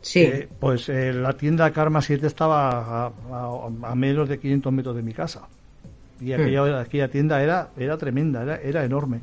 [0.00, 4.72] sí, Eh, pues eh, la tienda Karma 7 estaba a, a- a menos de 500
[4.72, 5.46] metros de mi casa.
[6.20, 9.20] Y aquella, aquella tienda era, era tremenda, era, era enorme.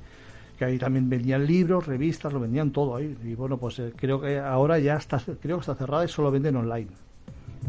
[0.58, 3.18] Que ahí también vendían libros, revistas, lo vendían todo ahí.
[3.24, 6.32] Y bueno, pues eh, creo que ahora ya está, creo que está cerrada y solo
[6.32, 6.90] venden online.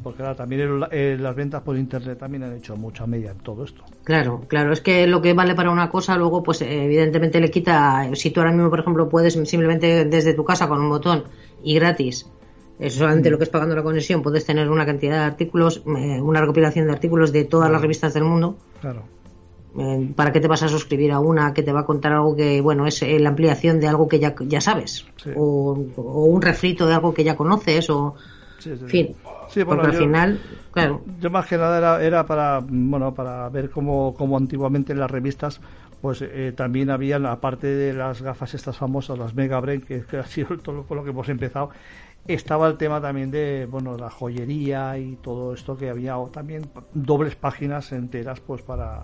[0.02, 3.38] Porque ahora también el- eh, las ventas por internet también han hecho mucha media en
[3.38, 3.84] todo esto.
[4.04, 8.08] Claro, claro, es que lo que vale para una cosa luego pues evidentemente le quita,
[8.14, 11.24] si tú ahora mismo por ejemplo puedes simplemente desde tu casa con un botón
[11.62, 12.26] y gratis,
[12.78, 16.20] eh, solamente lo que es pagando la conexión, puedes tener una cantidad de artículos, eh,
[16.20, 19.02] una recopilación de artículos de todas las revistas del mundo, Claro.
[19.78, 22.34] eh, ¿para qué te vas a suscribir a una que te va a contar algo
[22.34, 25.04] que, bueno, es eh, la ampliación de algo que ya, ya sabes?
[25.16, 25.30] Sí.
[25.36, 28.14] O, o un refrito de algo que ya conoces, o,
[28.58, 29.16] Sí, sí, en fin,
[29.50, 30.40] Sí, bueno, porque al yo- final,
[30.72, 35.00] claro, Yo más que nada era, era para bueno para ver cómo, cómo antiguamente en
[35.00, 35.60] las revistas
[36.00, 40.16] pues eh, también habían aparte de las gafas estas famosas las Mega Brain que, que
[40.18, 41.70] ha sido todo con lo que hemos empezado.
[42.26, 47.34] Estaba el tema también de bueno la joyería y todo esto que había también dobles
[47.36, 49.02] páginas enteras pues para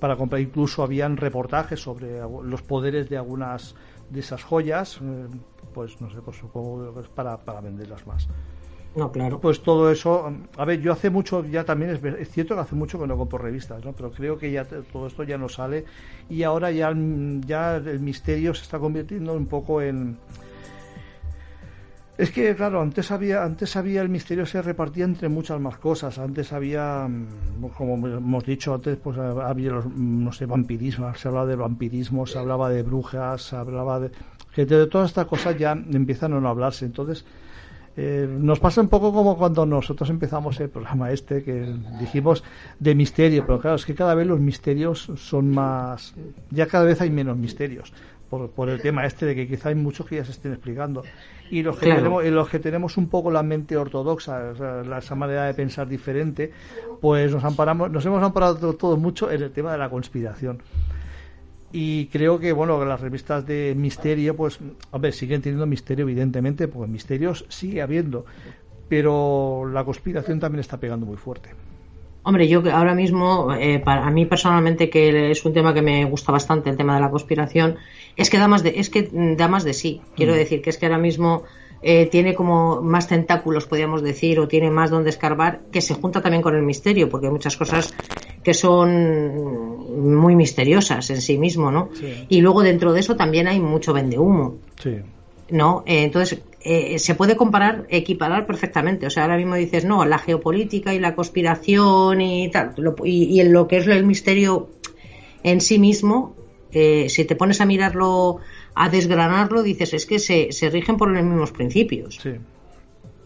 [0.00, 0.40] para comprar.
[0.42, 3.74] Incluso habían reportajes sobre los poderes de algunas
[4.10, 5.26] de esas joyas eh,
[5.72, 8.28] pues no sé pues supongo que es para, para venderlas más
[8.96, 9.40] no, claro.
[9.40, 12.98] pues todo eso, a ver, yo hace mucho, ya también es, cierto que hace mucho
[12.98, 13.92] que no compro revistas, ¿no?
[13.92, 15.84] Pero creo que ya todo esto ya no sale
[16.30, 20.16] y ahora ya, mm, ya el misterio se está convirtiendo un poco en...
[22.16, 26.16] Es que, claro, antes había, antes había el misterio se repartía entre muchas más cosas.
[26.20, 31.26] Antes había, mm, como hemos dicho antes, pues había los, mm, no sé, vampirismo, se
[31.26, 34.12] hablaba de vampirismo, se hablaba de brujas, se hablaba de...
[34.54, 36.84] Que de todas estas cosas ya empiezan a no hablarse.
[36.84, 37.24] Entonces,
[37.96, 42.42] eh, nos pasa un poco como cuando nosotros empezamos el programa este, que dijimos
[42.80, 46.14] de misterio, pero claro, es que cada vez los misterios son más,
[46.50, 47.92] ya cada vez hay menos misterios,
[48.28, 51.04] por, por el tema este de que quizá hay muchos que ya se estén explicando.
[51.50, 52.00] Y los que, Claro.
[52.00, 55.44] tenemos, y los que tenemos un poco la mente ortodoxa, o sea, la- esa manera
[55.44, 56.50] de pensar diferente,
[57.00, 60.58] pues nos amparamos, nos hemos amparado todo mucho en el tema de la conspiración.
[61.76, 64.60] Y creo que bueno las revistas de misterio pues
[64.92, 68.24] ver siguen teniendo misterio evidentemente porque misterios sigue habiendo
[68.88, 71.50] pero la conspiración también está pegando muy fuerte
[72.26, 76.06] Hombre, yo ahora mismo, eh, para a mí personalmente, que es un tema que me
[76.06, 77.76] gusta bastante, el tema de la conspiración,
[78.16, 80.00] es que da más de, es que da más de sí.
[80.16, 80.36] Quiero mm.
[80.36, 81.42] decir que es que ahora mismo
[81.86, 86.22] eh, tiene como más tentáculos, podríamos decir, o tiene más donde escarbar, que se junta
[86.22, 87.92] también con el misterio, porque hay muchas cosas
[88.42, 91.90] que son muy misteriosas en sí mismo, ¿no?
[92.30, 94.56] Y luego dentro de eso también hay mucho vendehumo.
[94.82, 94.96] Sí.
[95.50, 95.82] ¿No?
[95.84, 99.06] Eh, entonces, eh, se puede comparar, equiparar perfectamente.
[99.06, 102.74] O sea, ahora mismo dices, no, la geopolítica y la conspiración y tal,
[103.04, 104.70] y, en lo que es el misterio
[105.42, 106.34] en sí mismo,
[106.72, 108.38] eh, si te pones a mirarlo,
[108.74, 112.18] a desgranarlo, dices, es que se, se rigen por los mismos principios.
[112.22, 112.30] Sí.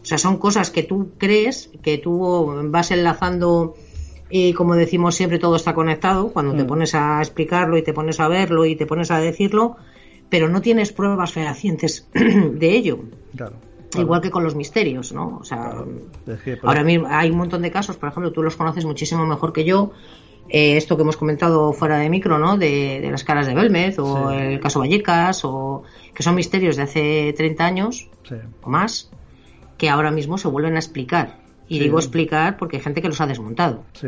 [0.01, 3.75] O sea, son cosas que tú crees, que tú vas enlazando
[4.29, 6.29] y como decimos siempre, todo está conectado.
[6.29, 6.67] Cuando te mm.
[6.67, 9.77] pones a explicarlo y te pones a verlo y te pones a decirlo,
[10.29, 12.99] pero no tienes pruebas fehacientes de ello.
[13.97, 15.39] Igual que con los misterios, ¿no?
[15.41, 15.83] O sea,
[16.61, 19.65] ahora mismo hay un montón de casos, por ejemplo, tú los conoces muchísimo mejor que
[19.65, 19.91] yo.
[20.49, 22.57] Eh, esto que hemos comentado fuera de micro, ¿no?
[22.57, 25.83] De, las caras de Belmez o el caso Vallecas, o
[26.13, 28.09] que son misterios de hace 30 años
[28.61, 29.11] o más,
[29.77, 31.39] que ahora mismo se vuelven a explicar.
[31.67, 33.83] Y digo explicar porque hay gente que los ha desmontado.
[33.93, 34.07] Sí.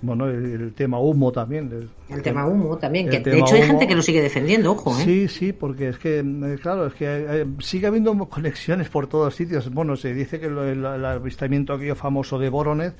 [0.00, 1.90] Bueno, el, tema humo también.
[2.08, 4.96] El, tema humo también, que de hecho hay gente que lo sigue defendiendo, ojo.
[4.96, 5.02] ¿eh?
[5.04, 9.72] Sí, sí, porque es que, eh, claro, es que sigue habiendo conexiones por todos sitios.
[9.72, 12.94] Bueno, se dice que el, avistamiento aquello famoso de Voronez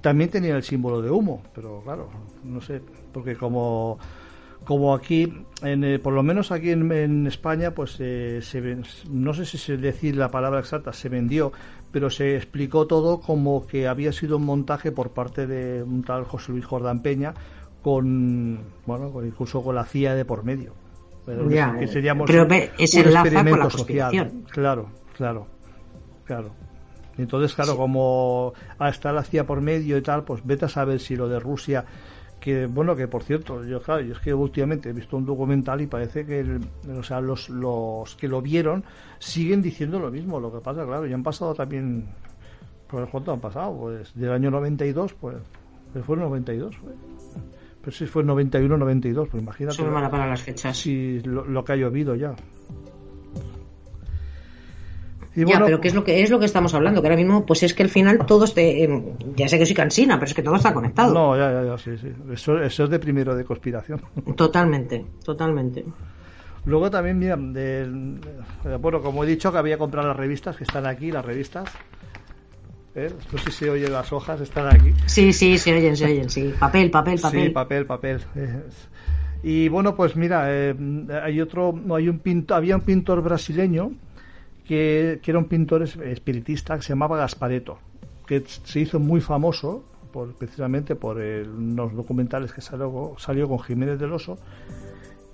[0.00, 2.08] también tenía el símbolo de humo, pero claro,
[2.44, 2.80] no sé,
[3.12, 3.98] porque como
[4.64, 5.32] como aquí,
[5.62, 8.42] en, eh, por lo menos aquí en, España, pues se,
[9.10, 11.52] no sé si se decir la palabra exacta, se vendió,
[11.90, 16.24] pero se explicó todo como que había sido un montaje por parte de un tal
[16.24, 17.32] José Luis Jordán Peña
[17.82, 20.74] con, bueno, incluso con la CIA de por medio.
[21.24, 22.46] Pero, que seríamos pero
[22.78, 24.32] es un experimento social.
[24.50, 25.46] Claro, claro,
[26.24, 26.57] claro.
[27.18, 31.16] Entonces, claro, como está la CIA por medio y tal, pues vete a saber si
[31.16, 31.84] lo de Rusia
[32.40, 35.86] que bueno que por cierto yo claro es que últimamente he visto un documental y
[35.88, 36.60] parece que
[36.96, 38.84] o sea los, los que lo vieron
[39.18, 40.38] siguen diciendo lo mismo.
[40.38, 42.06] Lo que pasa claro ya han pasado también
[42.86, 45.36] pues cuánto han pasado pues del año 92 pues,
[45.92, 46.92] pues fue el 92 fue.
[47.80, 50.76] pero si fue el 91 92 pues imagínate Son para las fechas.
[50.76, 52.34] si lo que ha llovido ya
[55.34, 57.00] ya, pero ¿qué es lo que es lo que estamos hablando?
[57.00, 59.04] Que ahora mismo, pues es que al final todo este, em,
[59.36, 61.14] ya sé que soy cansina, pero es que todo está conectado.
[61.14, 62.08] No, ya, ya, ya, sí, sí.
[62.32, 64.00] Eso, eso es de primero de conspiración.
[64.36, 65.84] Totalmente, totalmente.
[66.64, 67.36] Luego también, mira,
[68.78, 71.70] bueno, como he dicho, que había comprado las revistas, que están aquí, las revistas.
[72.94, 73.10] ¿Eh?
[73.32, 74.92] No sé si se oyen las hojas, están aquí.
[75.06, 76.52] Sí, sí, se oyen, se oyen, sí.
[76.58, 77.44] Papel, papel, papel.
[77.44, 78.20] Sí, papel, papel.
[79.42, 80.74] Y bueno, pues mira, eh,
[81.22, 83.92] hay otro, hay un pintor, había un pintor brasileño
[84.68, 87.78] que, era un pintor espiritista que se llamaba Gaspareto,
[88.26, 93.58] que se hizo muy famoso por, precisamente por el, los documentales que salió, salió con
[93.60, 94.38] Jiménez del Oso.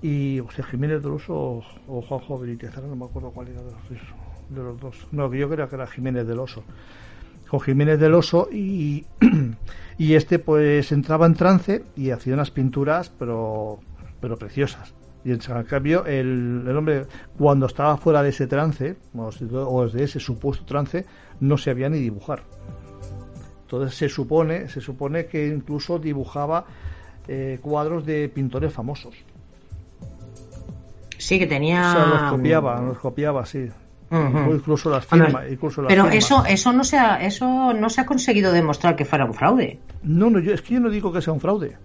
[0.00, 4.62] Y, o sea, Jiménez del Oso o, Juanjo Benítez, no me acuerdo cuál era de
[4.62, 5.08] los, dos.
[5.10, 6.62] No, que yo creo que era Jiménez del Oso.
[7.48, 9.04] Con Jiménez del Oso y,
[9.98, 13.80] y este pues entraba en trance y hacía unas pinturas, pero,
[14.20, 17.06] pero preciosas y en cambio, el, el, hombre,
[17.38, 21.06] cuando estaba fuera de ese trance, o de ese supuesto trance,
[21.40, 22.42] no se había ni dibujar.
[23.62, 26.66] Entonces se supone, se supone que incluso dibujaba
[27.26, 29.14] eh, cuadros de pintores famosos.
[31.16, 31.88] Sí, que tenía.
[31.88, 33.66] O sea, los copiaba, los copiaba, sí.
[34.10, 35.44] Incluso las firmas.
[35.88, 39.34] pero eso, eso no se ha, eso no se ha conseguido demostrar que fuera un
[39.34, 39.80] fraude.
[40.02, 41.76] No, no, yo, es que yo no digo que sea un fraude.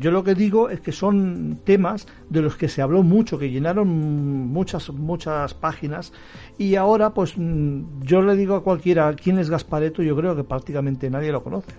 [0.00, 3.50] Yo lo que digo es que son temas de los que se habló mucho, que
[3.50, 3.88] llenaron
[4.48, 6.12] muchas muchas páginas.
[6.58, 10.42] Y ahora pues mm, yo le digo a cualquiera quién es Gaspareto, yo creo que
[10.42, 11.72] prácticamente nadie lo conoce.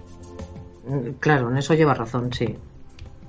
[1.19, 2.55] Claro, en eso lleva razón, sí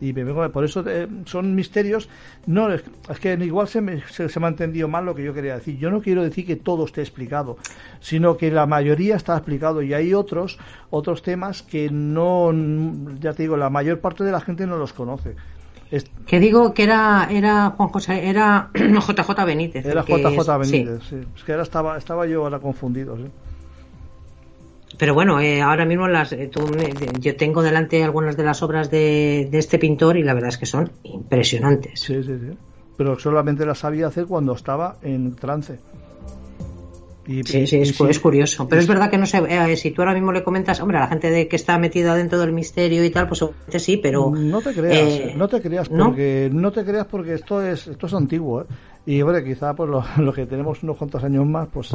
[0.03, 2.09] y por eso eh, son misterios.
[2.47, 2.83] No, es,
[3.21, 5.79] que igual se me, se, me, ha entendido mal lo que yo quería decir.
[5.79, 7.57] Yo no quiero decir que todo esté explicado,
[8.01, 10.59] sino que la mayoría está explicado y hay otros,
[10.91, 12.53] otros temas que no,
[13.21, 15.37] ya te digo, la mayor parte de la gente no los conoce.
[16.27, 19.85] Que digo que era era Juan José, era JJ Benítez.
[19.87, 21.17] Era JJ Benítez, sí.
[21.37, 23.31] Es que ahora estaba, estaba yo ahora confundido, sí.
[24.99, 26.51] Pero bueno, eh, ahora mismo las, eh,
[27.19, 30.67] yo tengo delante algunas de las obras de, este pintor y la verdad es que
[30.67, 32.01] son impresionantes.
[32.01, 32.57] Sí, sí, sí.
[32.97, 35.79] Pero solamente las sabía hacer cuando estaba en trance.
[37.27, 38.69] sí, sí, es, curioso.
[38.69, 41.01] Pero es verdad que no sé, eh, si tú ahora mismo le comentas, hombre, a
[41.01, 43.45] la gente de que está metida dentro del misterio y tal, pues
[43.79, 44.31] sí, pero...
[44.31, 46.71] No te creas, eh, no te creas, porque ¿no?
[46.71, 48.67] te creas porque esto es esto es antiguo, ¿eh?
[49.05, 51.95] Y, hombre, quizá pues lo, que tenemos unos cuantos años más, pues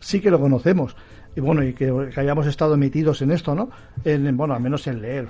[0.00, 0.96] sí que lo conocemos.
[1.34, 3.70] Y bueno, y que, hayamos estado metidos en esto, ¿no?
[4.04, 5.28] En, bueno, al menos en leer,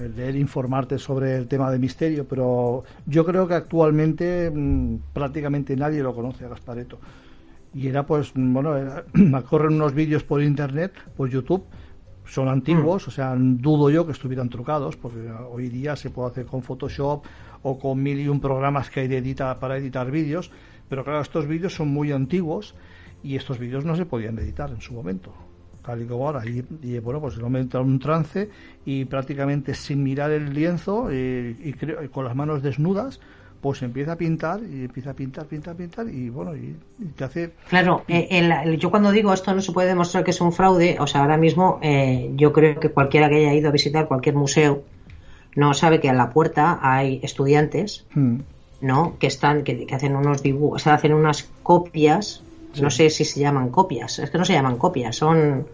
[0.00, 5.76] el leer, informarte sobre el tema de misterio, pero yo creo que actualmente mm, prácticamente
[5.76, 6.98] nadie lo conoce a Gaspareto
[7.72, 8.74] y era pues bueno
[9.14, 11.64] me corren unos vídeos por internet por YouTube
[12.26, 13.10] son antiguos, mm.
[13.10, 17.24] o sea, dudo yo que estuvieran trucados, porque hoy día se puede hacer con Photoshop
[17.62, 20.50] o con mil y un programas que hay de edita, para editar vídeos,
[20.88, 22.74] pero claro, estos vídeos son muy antiguos
[23.22, 25.32] y estos vídeos no se podían editar en su momento,
[25.84, 26.42] tal y como ahora.
[26.46, 28.48] Y, bueno, pues el hombre entra en un trance
[28.84, 33.20] y prácticamente sin mirar el lienzo eh, y con las manos desnudas,
[33.60, 36.76] pues empieza a pintar y empieza a pintar, pintar, pintar y bueno, y,
[37.16, 37.52] te hace...
[37.68, 41.06] Claro, eh, yo cuando digo esto no se puede demostrar que es un fraude, o
[41.06, 44.84] sea, ahora mismo eh, yo creo que cualquiera que haya ido a visitar cualquier museo
[45.56, 48.36] no sabe que a la puerta hay estudiantes, hmm.
[48.82, 49.16] ¿no?
[49.18, 52.42] Que están, que, hacen unos dibujos, o sea, hacen unas copias,
[52.80, 55.66] no sé si se llaman copias, es que no se llaman copias, son...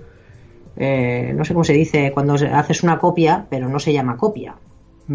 [0.76, 4.54] Eh, no sé cómo se dice cuando haces una copia, pero no se llama copia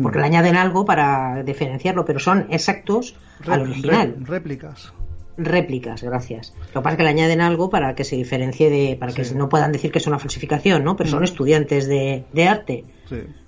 [0.02, 3.16] porque le añaden algo para diferenciarlo, pero son exactos
[3.48, 4.16] al original.
[4.26, 4.94] réplicas.
[5.38, 6.54] Réplicas, gracias.
[6.74, 9.24] Lo que pasa es que le añaden algo para que se diferencie de, para que
[9.36, 10.96] no puedan decir que es una falsificación, ¿no?
[10.96, 12.86] Pero son estudiantes de, arte,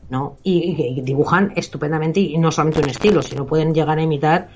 [0.09, 0.37] ¿no?
[0.43, 4.49] Y, dibujan estupendamente y no solamente un estilo, sino pueden llegar a imitar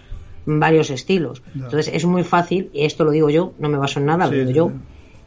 [0.45, 1.43] varios estilos.
[1.55, 4.33] Entonces es muy fácil, y esto lo digo yo, no me baso en nada, lo
[4.33, 4.71] digo yo,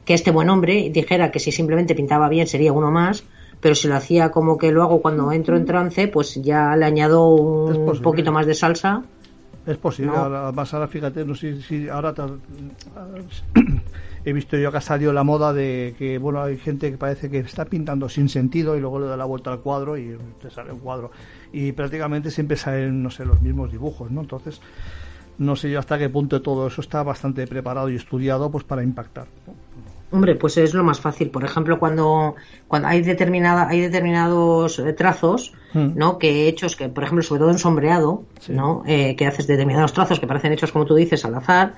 [0.05, 3.25] que este buen hombre dijera que si simplemente pintaba bien sería uno más,
[3.61, 6.85] pero si lo hacía como que lo hago cuando entro en trance, pues ya le
[6.85, 9.03] añado un poquito más de salsa.
[9.67, 12.15] Es posible, además ahora fíjate, no sé si ahora
[14.27, 17.31] he visto yo que ha salido la moda de que, bueno, hay gente que parece
[17.31, 20.51] que está pintando sin sentido y luego le da la vuelta al cuadro y te
[20.51, 21.13] sale un cuadro.
[21.51, 24.21] Y prácticamente siempre salen, no sé, los mismos dibujos, ¿no?
[24.21, 24.61] Entonces,
[25.39, 28.83] no sé yo hasta qué punto todo eso está bastante preparado y estudiado pues para
[28.83, 29.27] impactar.
[30.15, 31.31] Hombre, pues es lo más fácil.
[31.31, 32.37] Por ejemplo, cuando,
[32.69, 35.89] cuando hay determinada, hay determinados eh, trazos, hmm.
[35.97, 36.19] ¿no?
[36.19, 38.85] Que hechos, que por ejemplo, sobre todo en sombreado, ¿no?
[38.87, 41.75] Eh, que haces determinados trazos que parecen hechos, como tú dices, al azar,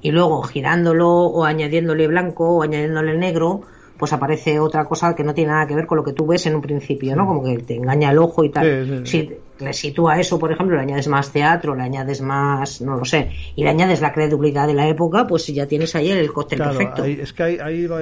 [0.00, 3.62] y luego girándolo o añadiéndole blanco o añadiéndole negro,
[4.00, 6.46] pues aparece otra cosa que no tiene nada que ver con lo que tú ves
[6.46, 7.26] en un principio, ¿no?
[7.26, 9.06] Como que te engaña el ojo y tal.
[9.06, 13.04] si le sitúa eso, por ejemplo, le añades más teatro, le añades más, no lo
[13.04, 16.60] sé, y le añades la credibilidad de la época, pues ya tienes ahí el cóctel
[16.60, 17.04] perfecto.
[17.04, 17.98] es que ahí, ahí, iba,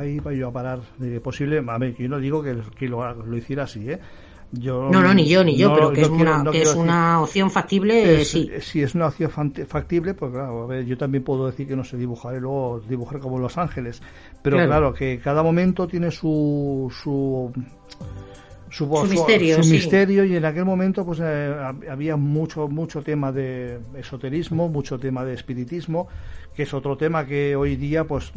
[0.00, 0.80] ahí, yo a parar.
[0.98, 4.00] De posible, a yo no digo que, que lo, lo hiciera así, ¿eh?
[4.52, 8.24] no, no, ni yo, ni yo, pero que, es, una, que es una opción factible,
[8.24, 8.50] sí.
[8.60, 11.84] Si es una opción factible, pues claro, a ver, yo también puedo decir que no
[11.84, 14.02] sé dibujar y luego dibujar como Los Ángeles,
[14.50, 17.52] pero claro, que cada momento tiene su, su
[18.70, 21.54] su, misterio, su misterio y en aquel momento pues eh,
[21.90, 26.08] había mucho mucho tema de esoterismo mucho tema de espiritismo
[26.54, 28.32] que es otro tema que hoy día pues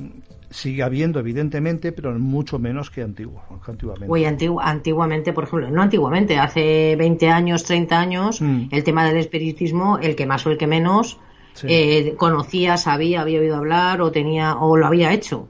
[0.49, 4.47] sigue habiendo evidentemente pero mucho menos que, antiguo, antiguamente.
[4.62, 8.68] Antiguamente por ejemplo no antiguamente hace 20 años 30 años mm.
[8.72, 11.20] el tema del espiritismo el que más o el que menos
[11.64, 15.47] eh, conocía, sabía, había oído hablar o tenía o lo había hecho.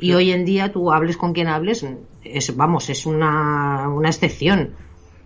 [0.00, 1.86] y hoy en día tú hables con quien hables,
[2.24, 4.70] es, vamos, es una, una excepción.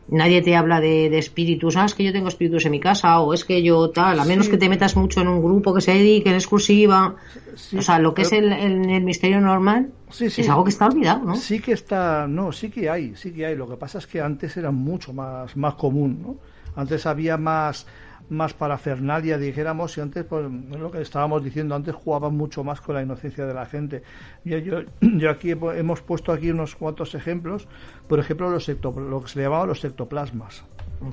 [0.09, 3.33] Nadie te habla de, espíritus, ah, es que yo tengo espíritus en mi casa o
[3.33, 5.93] es que yo tal, a menos que te metas mucho en un grupo que se
[5.93, 7.15] dedique en exclusiva.
[7.79, 11.37] o sea, lo que es el, el, misterio normal es algo que está olvidado, ¿no?
[11.37, 13.55] Sí que está, no, sí que hay, sí que hay.
[13.55, 16.37] Lo que pasa es que antes era mucho más, más común, ¿no?
[16.75, 17.87] Antes había más
[18.29, 22.81] más para Fernalia, dijéramos, y antes, pues lo que estábamos diciendo antes, jugaban mucho más
[22.81, 24.03] con la inocencia de la gente.
[24.45, 27.67] Yo, yo, yo aquí hemos puesto aquí unos cuantos ejemplos,
[28.09, 30.65] por ejemplo, los lo que se llamaba los ectoplasmas.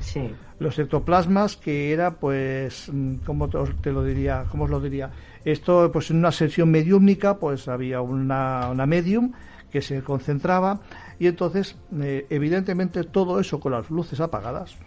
[0.01, 0.31] Sí.
[0.59, 2.91] Los ectoplasmas que era, pues,
[3.25, 4.45] ¿cómo te lo diría?
[4.51, 5.11] ¿Cómo os lo diría?
[5.45, 9.31] Esto, pues en una sesión mediúmnica, pues había una, una medium
[9.71, 10.81] que se concentraba
[11.19, 14.77] y entonces, eh, evidentemente, todo eso con las luces apagadas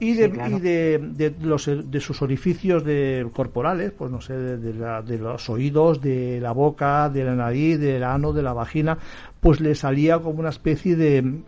[0.00, 6.00] y de, de, los, de sus orificios de, corporales, pues no sé, de, los oídos,
[6.00, 8.96] de la boca, de la nariz, del ano, de la vagina,
[9.40, 11.42] pues le salía como una especie de,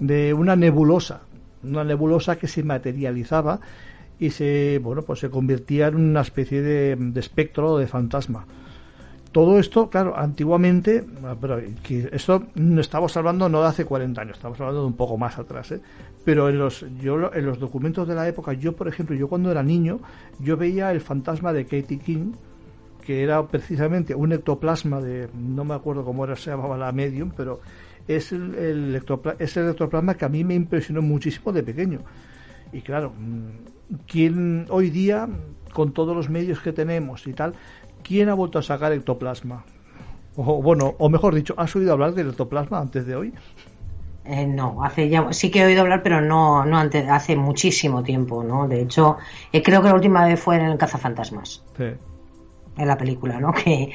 [0.00, 1.22] de una nebulosa,
[1.62, 3.60] una nebulosa que se materializaba
[4.18, 8.46] y se, bueno, pues se convertía en una especie de, de espectro de fantasma.
[9.36, 11.04] Todo esto, claro, antiguamente,
[11.42, 12.46] pero esto
[12.78, 15.80] estamos hablando no de hace 40 años, estamos hablando de un poco más atrás, ¿eh?
[16.24, 19.50] pero en los, yo, en los documentos de la época, yo por ejemplo, yo cuando
[19.50, 20.00] era niño,
[20.40, 22.32] yo veía el fantasma de Katie King,
[23.04, 27.30] que era precisamente un ectoplasma de, no me acuerdo cómo era, se llamaba la medium,
[27.36, 27.60] pero
[28.08, 32.00] es el, el, ectoplasma que a mí me impresionó muchísimo de pequeño.
[32.72, 35.28] Y claro, mm, ¿quién hoy día,
[35.74, 37.52] con todos los medios que tenemos y tal,
[38.06, 39.64] quién ha vuelto a sacar ectoplasma?
[40.36, 43.32] O bueno, o mejor dicho, ¿has oído hablar del ectoplasma antes de hoy?
[44.24, 48.02] Eh, no, hace ya, sí que he oído hablar, pero no, no antes, hace muchísimo
[48.02, 48.66] tiempo, ¿no?
[48.68, 49.16] De hecho,
[49.52, 51.64] eh, creo que la última vez fue en el Cazafantasmas.
[51.76, 51.84] Sí.
[52.76, 53.52] En la película, ¿no?
[53.64, 53.92] Que,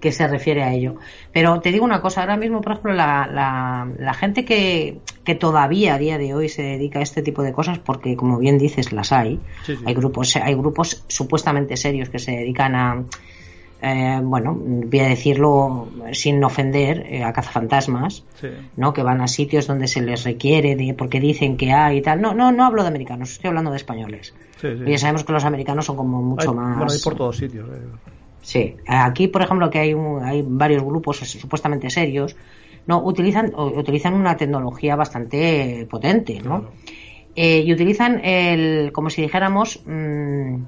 [0.00, 0.96] que se refiere a ello.
[1.32, 5.34] Pero te digo una cosa, ahora mismo, por ejemplo, la, la, la gente que, que,
[5.34, 8.58] todavía a día de hoy se dedica a este tipo de cosas, porque como bien
[8.58, 9.40] dices, las hay,
[9.84, 13.04] hay grupos, hay grupos supuestamente serios que se dedican a
[13.82, 18.24] eh, bueno, voy a decirlo sin ofender, eh, a cazafantasmas,
[18.76, 18.94] ¿no?
[18.94, 22.22] Que van a sitios donde se les requiere, de, porque dicen que hay y tal.
[22.22, 24.34] No, no, no hablo de americanos, estoy hablando de españoles.
[24.62, 26.76] y ya sabemos que los americanos son como mucho más.
[26.76, 27.68] Bueno, hay por todos sitios.
[27.68, 27.82] Eh.
[28.40, 32.36] Sí, aquí, por ejemplo, que hay, hay varios grupos supuestamente serios,
[32.86, 36.70] no utilizan utilizan una tecnología bastante potente, ¿no?
[37.34, 39.82] y utilizan el, como si dijéramos.
[39.84, 40.62] Mmm,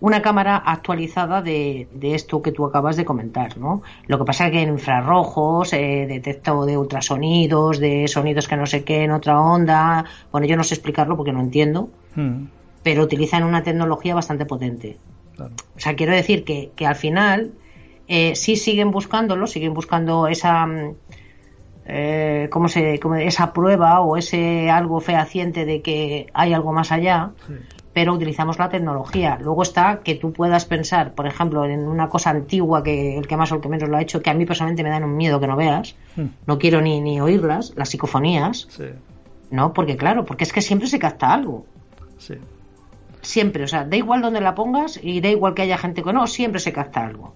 [0.00, 3.82] una cámara actualizada de, de, esto que tú acabas de comentar, ¿no?
[4.06, 8.66] Lo que pasa es que en infrarrojos, eh, detecto de ultrasonidos, de sonidos que no
[8.66, 12.44] sé qué en otra onda, bueno, yo no sé explicarlo porque no entiendo, hmm.
[12.82, 14.98] pero utilizan una tecnología bastante potente.
[15.38, 17.52] O sea, quiero decir que, que al final
[18.08, 20.66] eh, sí siguen buscándolo, siguen buscando esa...
[20.66, 20.94] Mm,
[21.92, 27.32] eh, ¿cómo se, esa prueba o ese algo fehaciente de que hay algo más allá,
[27.92, 29.38] pero utilizamos la tecnología.
[29.40, 33.36] Luego está que tú puedas pensar, por ejemplo, en una cosa antigua que el que
[33.36, 35.16] más o el que menos lo ha hecho, que a mí personalmente me dan un
[35.16, 36.26] miedo que no veas, hmm.
[36.46, 38.68] no quiero ni, ni oírlas, las psicofonías,
[39.50, 39.72] ¿no?
[39.72, 41.66] Porque claro, porque es que siempre se capta algo.
[43.22, 46.12] Siempre, o sea, da igual donde la pongas y da igual que haya gente que
[46.12, 47.34] no, siempre se capta algo.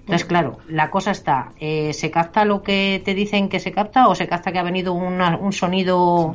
[0.00, 4.08] Entonces, claro, la cosa está, eh, ¿se capta lo que te dicen que se capta
[4.08, 6.34] o se capta que ha venido un sonido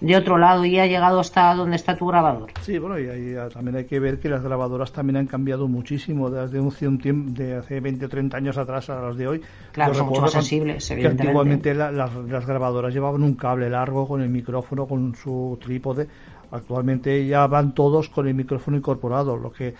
[0.00, 2.50] de otro lado y ha llegado hasta donde está tu grabador.
[2.62, 6.60] Sí, bueno, y también hay que ver que las grabadoras también han cambiado muchísimo desde
[6.60, 9.42] un, tiempo, de hace 20 o 30 años atrás a las de hoy.
[9.72, 11.22] Claro, son mucho más sensibles, evidentemente.
[11.22, 16.06] Que antiguamente las, grabadoras llevaban un cable largo con el micrófono, con su trípode.
[16.50, 19.74] Actualmente ya van todos con el micrófono incorporado, lo que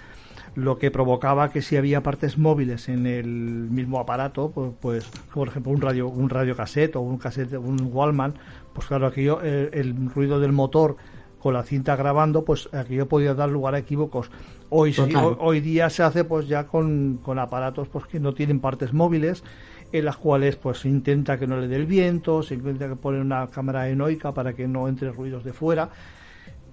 [0.58, 5.46] lo que provocaba que si había partes móviles en el mismo aparato, pues, pues por
[5.46, 8.34] ejemplo un radio un radio cassette o un cassette un Wallman,
[8.72, 10.96] pues claro, aquello, el, ruido del motor
[11.38, 14.32] con la cinta grabando, pues aquello podía dar lugar a equívocos.
[14.70, 14.94] Hoy,
[15.38, 19.44] hoy, día se hace pues ya con, aparatos pues que no tienen partes móviles,
[19.92, 22.96] en las cuales pues se intenta que no le dé el viento, se intenta que
[22.96, 25.90] poner una cámara enoica para que no entre ruidos de fuera.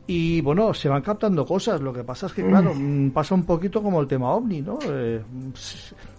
[0.08, 1.82] Y bueno, se van captando cosas.
[1.82, 3.12] Lo que pasa es que, claro, mm.
[3.12, 4.78] pasa un poquito como el tema ovni, ¿no?
[4.88, 5.22] Eh,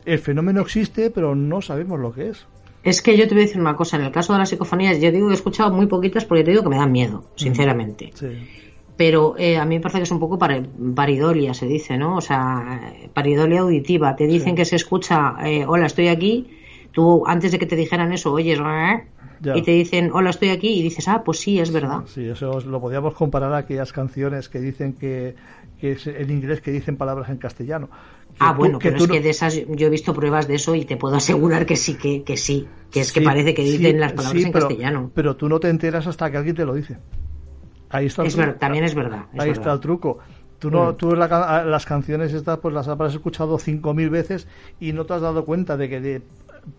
[0.05, 2.47] el fenómeno existe, pero no sabemos lo que es.
[2.83, 5.01] Es que yo te voy a decir una cosa, en el caso de las psicofonías,
[5.01, 8.13] yo digo que he escuchado muy poquitas porque te digo que me dan miedo, sinceramente.
[8.97, 12.17] Pero eh, a mí me parece que es un poco paridolia, se dice, ¿no?
[12.17, 14.15] O sea, paridolia auditiva.
[14.15, 16.47] Te dicen que se escucha, eh, hola, estoy aquí.
[16.97, 18.59] Tú, antes de que te dijeran eso, oyes,
[19.55, 22.05] y te dicen, hola, estoy aquí, y dices, ah, pues sí, es verdad.
[22.07, 25.35] Sí, eso lo podíamos comparar a aquellas canciones que dicen que,
[25.79, 27.91] que es en inglés que dicen palabras en castellano.
[28.39, 30.97] Ah, bueno, pero es que de esas yo he visto pruebas de eso y te
[30.97, 34.43] puedo asegurar que sí, que, que sí, que es que parece que dicen las palabras
[34.43, 35.11] en castellano.
[35.13, 36.97] Pero tú no te enteras hasta que alguien te lo dice.
[37.91, 39.27] Ahí está el también es verdad.
[39.37, 40.21] Ahí está el truco.
[40.59, 40.97] Tú, no, mm.
[40.97, 44.49] tú las canciones estas pues las habrás escuchado cinco mil veces
[44.81, 46.23] y no te has dado cuenta de que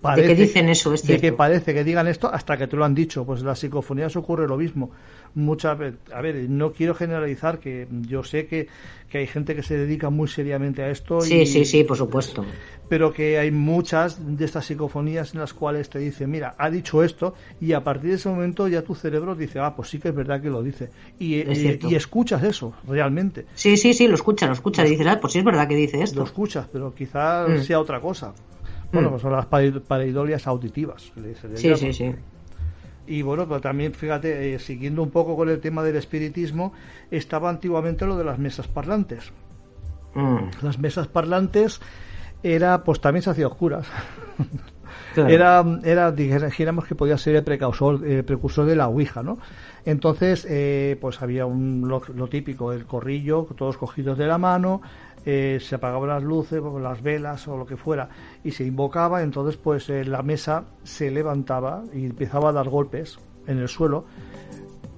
[0.01, 2.75] parece, de que dicen eso, es De que parece que digan esto hasta que te
[2.75, 3.25] lo han dicho.
[3.25, 4.91] Pues las psicofonías ocurre lo mismo.
[5.35, 5.77] Muchas
[6.13, 8.67] a ver, no quiero generalizar, que yo sé que,
[9.09, 11.21] que hay gente que se dedica muy seriamente a esto.
[11.21, 12.45] Sí, sí, sí, por supuesto.
[12.89, 17.03] Pero que hay muchas de estas psicofonías en las cuales te dicen, mira, ha dicho
[17.03, 20.09] esto, y a partir de ese momento ya tu cerebro dice, ah, pues sí que
[20.09, 20.89] es verdad que lo dice.
[21.19, 23.45] Y, y, escuchas eso, realmente.
[23.55, 25.75] Sí, sí, sí, lo escuchas, lo escuchas, y dices, ah, pues sí es verdad que
[25.75, 26.19] dice esto.
[26.19, 27.61] Lo escuchas, pero quizás mm.
[27.63, 28.33] sea otra cosa.
[28.91, 29.11] Bueno, mm.
[29.11, 31.11] pues son las pareidolias auditivas.
[31.55, 32.15] sí, sí, sí.
[33.07, 36.73] Y bueno, pero también fíjate, eh, siguiendo un poco con el tema del espiritismo,
[37.09, 39.31] estaba antiguamente lo de las mesas parlantes.
[40.13, 40.49] Mm.
[40.61, 41.79] Las mesas parlantes
[42.43, 43.87] era, pues también se hacía oscuras.
[45.15, 49.39] Era, era, dijéramos que podía ser el precursor, el precursor de la Ouija, ¿no?
[49.87, 54.81] Entonces, eh, pues había un, lo, lo, típico, el corrillo, todos cogidos de la mano,
[55.25, 58.09] eh, se apagaban las luces, las velas o lo que fuera,
[58.43, 63.17] y se invocaba, entonces pues eh, la mesa se levantaba y empezaba a dar golpes
[63.47, 64.03] en el suelo,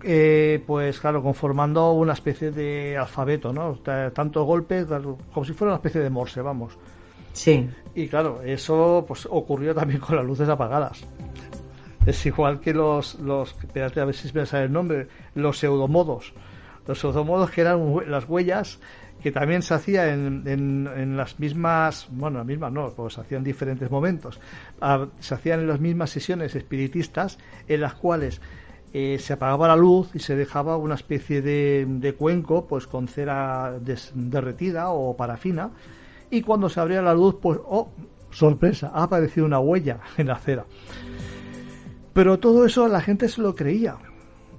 [0.03, 3.75] eh, pues claro, conformando una especie de alfabeto, ¿no?
[3.75, 4.87] Tantos golpes,
[5.31, 6.75] como si fuera una especie de morse, vamos.
[7.33, 7.69] Sí.
[7.93, 11.05] Y claro, eso pues ocurrió también con las luces apagadas.
[12.09, 16.33] Es igual que los, los espérate a ver si me sale el nombre, los pseudomodos.
[16.87, 18.79] Los pseudomodos que eran las huellas
[19.21, 23.43] que también se hacía en, las mismas, bueno, las mismas no, pues se hacían en
[23.43, 24.39] diferentes momentos.
[24.81, 27.37] Ah, se hacían en las mismas sesiones espiritistas
[27.67, 28.41] en las cuales
[28.91, 33.07] eh, se apagaba la luz y se dejaba una especie de, de cuenco pues con
[33.07, 33.77] cera
[34.15, 35.69] derretida o parafina
[36.31, 37.91] y cuando se abría la luz pues oh
[38.31, 40.65] sorpresa ha aparecido una huella en la cera
[42.19, 43.95] pero todo eso la gente se lo creía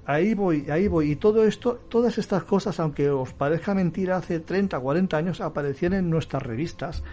[0.07, 4.39] ahí voy ahí voy y todo esto todas estas cosas aunque os parezca mentira hace
[4.39, 7.03] 30 40 años aparecían en nuestras revistas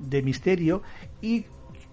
[0.00, 0.82] de misterio
[1.20, 1.44] y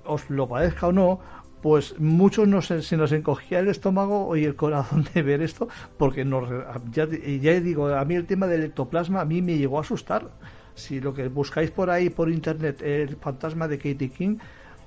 [0.05, 1.20] os lo parezca o no
[1.62, 6.24] pues muchos nos, se nos encogía el estómago y el corazón de ver esto, porque
[6.24, 6.49] nos,
[6.89, 10.32] ya, ya digo, a mí el tema del ectoplasma a mí me llegó a asustar.
[10.74, 14.38] Si lo que buscáis por ahí, por internet, el fantasma de Katie King,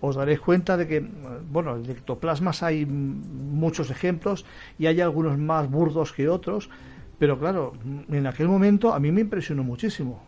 [0.02, 4.44] os daréis cuenta de que, bueno, de ectoplasmas hay muchos ejemplos
[4.76, 6.68] y hay algunos más burdos que otros,
[7.20, 7.72] pero claro,
[8.10, 10.24] en aquel momento a mí me impresionó muchísimo.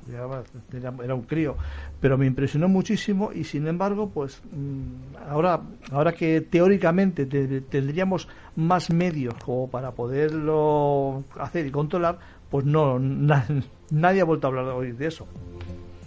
[0.72, 1.56] Era, un crío,
[2.00, 5.60] pero me impresionó muchísimo y sin embargo, pues mm, ahora,
[5.90, 13.00] ahora que teóricamente tendríamos más medios como para poderlo hacer y controlar, pues no,
[13.90, 15.26] nadie ha vuelto a hablar hoy de eso.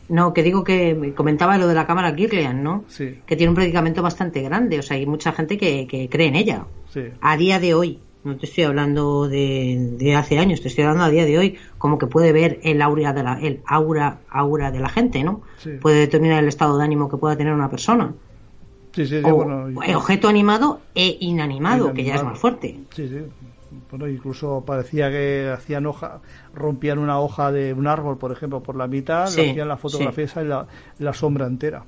[0.09, 2.85] No, que digo que me comentaba lo de la cámara Kirlian, ¿no?
[2.87, 3.19] Sí.
[3.25, 6.35] Que tiene un predicamento bastante grande, o sea, hay mucha gente que, que cree en
[6.35, 6.65] ella.
[6.93, 7.01] Sí.
[7.19, 11.09] A día de hoy, no te estoy hablando de, hace años, te estoy hablando a
[11.09, 14.79] día de hoy, como que puede ver el aura de la, el aura, aura de
[14.79, 15.41] la gente, ¿no?
[15.81, 18.13] Puede determinar el estado de ánimo que pueda tener una persona.
[18.91, 22.79] Sí, sí, o, objeto animado e inanimado, que ya es más fuerte.
[22.95, 23.19] Sí, sí.
[23.89, 26.21] Bueno, incluso parecía que hacían hoja,
[26.53, 30.45] rompían una hoja de un árbol, por ejemplo, por la mitad, hacían la fotografía y
[30.45, 30.67] la,
[30.99, 31.83] la sombra entera.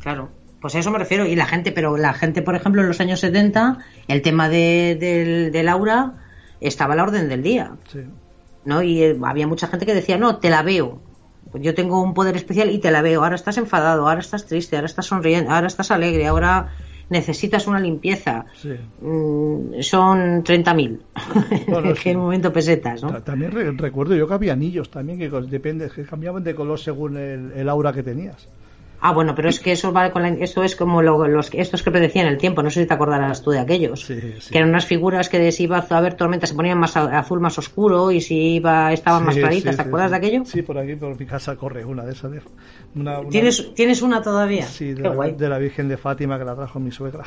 [0.00, 0.28] Claro.
[0.60, 1.26] Pues a eso me refiero.
[1.26, 5.50] Y la gente, pero la gente, por ejemplo, en los años 70, el tema de,
[5.52, 6.14] del, aura
[6.60, 7.72] estaba a la orden del día.
[8.64, 8.82] ¿No?
[8.82, 11.00] Y eh, había mucha gente que decía, no, te la veo.
[11.54, 13.22] Yo tengo un poder especial y te la veo.
[13.22, 16.74] Ahora estás enfadado, ahora estás triste, ahora estás sonriendo, ahora estás alegre, ahora
[17.10, 18.46] necesitas una limpieza.
[19.00, 20.98] Mm, son 30.000.
[21.68, 23.22] Bueno, en un momento pesetas, ¿no?
[23.22, 27.68] También recuerdo yo que había anillos también que depende, que cambiaban de color según el
[27.68, 28.48] aura que tenías.
[29.00, 32.26] Ah, bueno, pero es que eso va con eso es como los estos que predecían
[32.26, 32.62] el tiempo.
[32.62, 35.78] No sé si te acordarás tú de aquellos, que eran unas figuras que si iba
[35.78, 39.76] a haber tormenta se ponían más azul más oscuro y si iba estaban más claritas.
[39.76, 40.44] ¿Te acuerdas de aquello?
[40.44, 42.32] Sí, por aquí por mi casa corre una de esas.
[43.30, 44.66] ¿Tienes tienes una todavía?
[44.66, 47.24] Sí, de la, de la, Virgen de Fátima que la trajo mi suegra.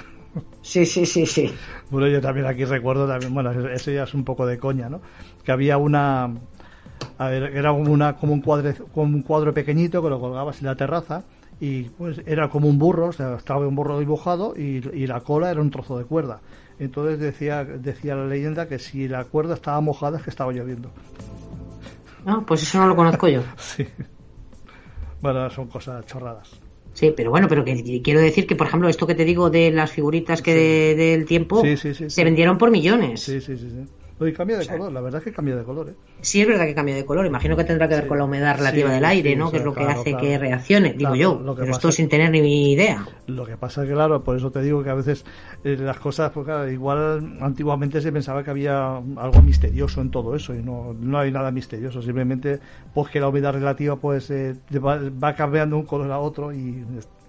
[0.62, 1.54] Sí, sí, sí, sí.
[1.90, 5.02] Bueno, yo también aquí recuerdo también, bueno, eso ya es un poco de coña, ¿no?
[5.44, 6.30] Que había una
[7.18, 10.60] a ver, era como una como un cuadro como un cuadro pequeñito que lo colgabas
[10.60, 11.24] en la terraza
[11.62, 15.52] y pues era como un burro, o sea, estaba un burro dibujado y, la cola
[15.52, 16.42] era un trozo de cuerda.
[16.80, 20.90] Entonces decía, decía la leyenda que si la cuerda estaba mojada es que estaba lloviendo.
[22.26, 23.44] Ah, pues eso no lo conozco yo.
[23.58, 23.86] sí.
[25.22, 26.50] Bueno, son cosas chorradas.
[26.94, 29.70] Sí, pero bueno, pero que quiero decir que, por ejemplo, esto que te digo de
[29.70, 33.22] las figuritas que del tiempo se vendieron por millones.
[33.22, 33.68] Sí, sí, sí.
[34.28, 35.90] Y cambia de color, la verdad es que cambia de color.
[35.90, 35.94] ¿eh?
[36.22, 37.26] Sí, es verdad que cambia de color.
[37.26, 39.52] Imagino que tendrá que ver con la humedad relativa del aire, ¿no?
[39.52, 41.42] que es lo que hace que reaccione, digo yo.
[41.56, 43.06] pero esto sin tener ni idea.
[43.28, 45.26] Lo que pasa es que, claro, por eso te digo que a veces
[45.64, 50.54] eh, las cosas, pues igual antiguamente se pensaba que había algo misterioso en todo eso
[50.54, 52.02] y no, no hay nada misterioso.
[52.02, 52.60] Simplemente,
[52.94, 56.84] pues que la humedad relativa pues eh, va, cambiando un color a otro y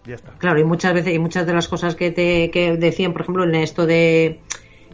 [0.07, 0.32] ya está.
[0.38, 3.45] Claro, y muchas veces, y muchas de las cosas que te que decían, por ejemplo,
[3.45, 4.40] en esto de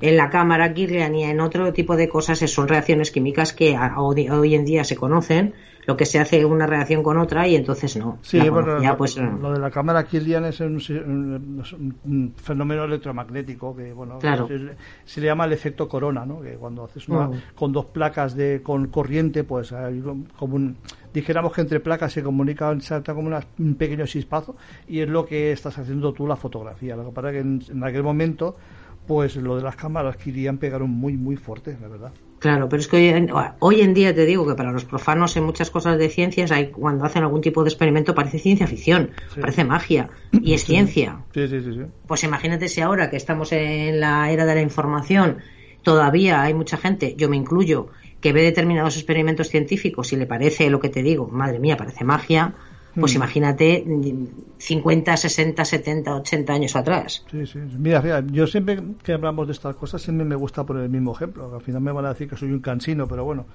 [0.01, 4.55] en la cámara Kirlian y en otro tipo de cosas son reacciones químicas que hoy
[4.55, 5.55] en día se conocen
[5.88, 8.18] lo que se hace una reacción con otra y entonces no.
[8.20, 8.38] Sí,
[8.99, 15.46] pues, lo, de la cámara Kirlian es un, fenómeno electromagnético que bueno se, le llama
[15.46, 16.42] el efecto corona, ¿no?
[16.42, 20.03] Que cuando haces una con dos placas de con corriente, pues hay
[20.38, 20.76] como un
[21.14, 25.53] dijéramos que entre placas se comunican salta como un pequeño chispazo y es lo que
[25.53, 26.96] estás haciendo tú la fotografía.
[26.96, 28.57] Lo que pasa es que en aquel momento
[29.09, 32.13] pues lo de las cámaras que irían pegaron muy, muy fuerte, la verdad.
[32.39, 33.29] Claro, pero es que
[33.59, 36.69] hoy en, día te digo que para los profanos en muchas cosas de ciencias, hay,
[36.69, 41.23] cuando hacen algún tipo de experimento parece ciencia ficción, parece magia, y es ciencia.
[41.35, 45.39] Sí, sí, sí, Pues imagínate si ahora que estamos en la era de la información,
[45.83, 47.89] todavía hay mucha gente, yo me incluyo,
[48.21, 52.05] que ve determinados experimentos científicos y le parece lo que te digo, madre mía, parece
[52.05, 52.55] magia,
[52.99, 53.16] pues mm.
[53.16, 53.84] imagínate
[54.59, 57.24] 50, 60, 70, 80 años atrás.
[57.30, 57.59] Sí, sí.
[57.78, 61.55] Mira, yo siempre que hablamos de estas cosas, siempre me gusta poner el mismo ejemplo.
[61.55, 63.46] Al final me van a decir que soy un cansino, pero bueno.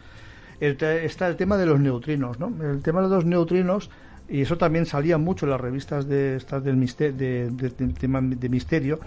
[0.59, 2.53] está el tema de los neutrinos, ¿no?
[2.63, 3.89] El tema de los neutrinos
[4.29, 8.99] y eso también salía mucho en las revistas de estas del misterio, de, de, misterio,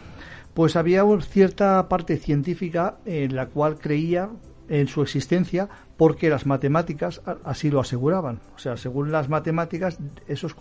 [0.55, 4.29] pues había una cierta parte científica en la cual creía
[4.69, 8.41] en su existencia porque las matemáticas así lo aseguraban.
[8.55, 9.99] O sea, según las matemáticas,
[10.29, 10.55] esos,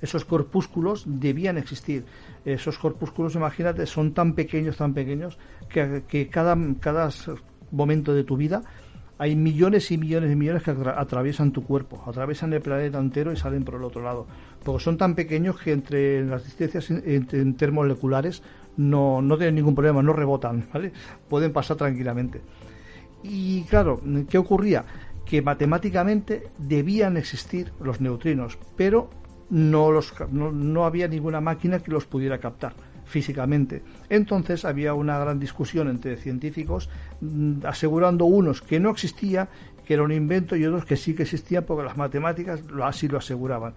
[0.00, 2.04] esos corpúsculos debían existir.
[2.44, 5.38] Esos corpúsculos, imagínate, son tan pequeños, tan pequeños,
[5.68, 7.10] que, que cada, cada
[7.70, 8.62] momento de tu vida
[9.18, 13.36] hay millones y millones y millones que atraviesan tu cuerpo, atraviesan el planeta entero y
[13.36, 14.26] salen por el otro lado.
[14.64, 18.42] Porque son tan pequeños que entre las distancias intermoleculares
[18.76, 20.92] no, no tienen ningún problema, no rebotan, ¿vale?
[21.28, 22.40] Pueden pasar tranquilamente.
[23.22, 24.84] Y claro, ¿qué ocurría?
[25.24, 29.10] Que matemáticamente debían existir los neutrinos, pero
[29.50, 33.82] no, los, no había ninguna máquina que los pudiera captar físicamente.
[34.08, 36.88] Entonces había una gran discusión entre científicos
[37.20, 39.48] mm, asegurando unos que no existía,
[39.84, 43.18] que era un invento, y otros que sí que existía porque las matemáticas así lo
[43.18, 43.74] aseguraban.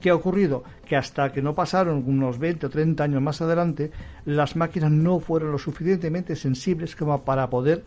[0.00, 0.64] ¿Qué ha ocurrido?
[0.84, 3.90] Que hasta que no pasaron unos 20 o 30 años más adelante,
[4.26, 7.84] las máquinas no fueron lo suficientemente sensibles como para poder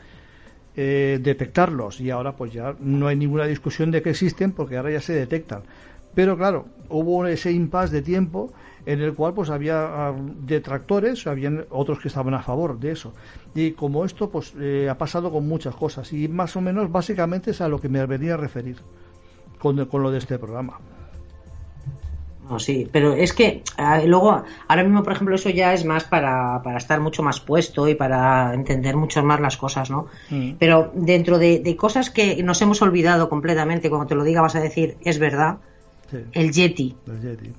[0.77, 1.99] eh, detectarlos.
[1.99, 5.13] Y ahora pues ya no hay ninguna discusión de que existen porque ahora ya se
[5.13, 5.63] detectan.
[6.13, 8.53] Pero claro, hubo ese impasse de tiempo
[8.85, 10.15] en el cual pues había ah,
[10.45, 13.13] detractores, habían otros que estaban a favor de eso.
[13.53, 17.51] Y como esto pues eh, ha pasado con muchas cosas y más o menos básicamente
[17.51, 18.77] es a lo que me venía a referir
[19.59, 20.79] con, con lo de este programa.
[22.49, 26.05] No, sí, pero es que ah, luego, ahora mismo, por ejemplo, eso ya es más
[26.05, 30.07] para, para estar mucho más puesto y para entender mucho más las cosas, ¿no?
[30.29, 30.51] Mm.
[30.57, 34.55] Pero dentro de, de, cosas que nos hemos olvidado completamente, cuando te lo diga vas
[34.55, 35.57] a decir, es verdad,
[36.31, 36.95] el Yeti.
[37.07, 37.53] El Yeti.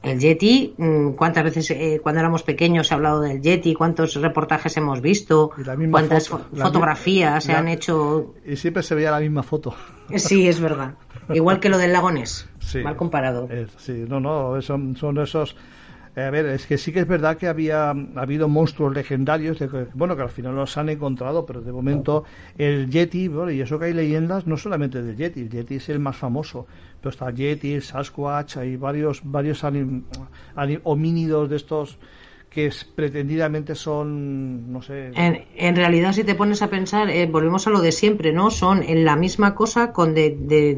[0.00, 3.74] El Yeti, mm, ¿cuántas veces eh, cuando éramos pequeños se ha hablado del Yeti?
[3.74, 5.50] ¿Cuántos reportajes hemos visto?
[5.90, 8.34] ¿Cuántas fotografías se han hecho?
[8.46, 9.74] Y siempre se veía la misma foto.
[10.14, 10.94] Sí, es verdad.
[11.30, 12.48] Igual que lo del lagones.
[12.82, 13.48] Mal comparado.
[13.76, 15.56] sí, no, no, son, son esos
[16.18, 19.68] eh, a ver, es que sí que es verdad que había habido monstruos legendarios, de
[19.94, 22.24] bueno, que al final los han encontrado, pero de momento
[22.56, 25.88] el Yeti, bueno, y eso que hay leyendas no solamente del Yeti, el Yeti es
[25.90, 26.66] el más famoso,
[27.00, 29.62] pero está Yeti, Sasquatch, hay varios, varios
[30.82, 31.98] homínidos de estos
[32.58, 35.12] que pretendidamente son, no sé.
[35.14, 38.50] En, realidad, si te pones a pensar, eh, volvemos a lo de siempre, ¿no?
[38.50, 40.76] Son en la misma cosa con de,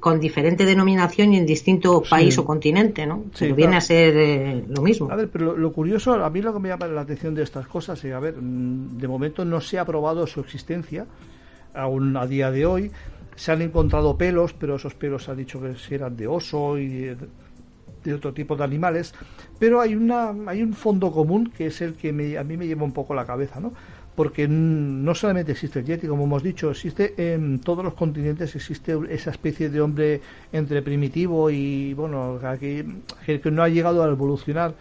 [0.00, 3.24] con diferente denominación y en distinto país o continente, ¿no?
[3.38, 5.10] pero viene a ser eh, lo mismo.
[5.10, 7.66] A ver, pero lo, curioso, a mí lo que me llama la atención de estas
[7.68, 11.06] cosas es, a ver, mm, de momento no se ha probado su existencia,
[11.72, 12.90] aún a día de hoy.
[13.34, 16.88] Se han encontrado pelos, pero esos pelos se ha dicho que eran de oso y
[16.88, 17.16] de
[18.12, 19.14] otro tipo de animales,
[19.58, 22.84] pero hay una hay un fondo común que es el que a mí me lleva
[22.84, 23.72] un poco la cabeza, ¿no?
[24.14, 28.96] Porque no solamente existe el Yeti, como hemos dicho, existe en todos los continentes existe
[29.10, 30.20] esa especie de hombre
[30.52, 32.86] entre primitivo y bueno, que,
[33.26, 34.74] que no ha llegado a evolucionar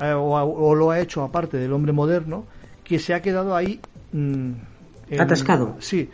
[0.00, 2.44] eh, o, lo ha hecho aparte del hombre moderno,
[2.84, 3.80] que se ha quedado ahí
[4.12, 4.52] mm,
[5.18, 5.76] atascado.
[5.80, 6.08] Sí.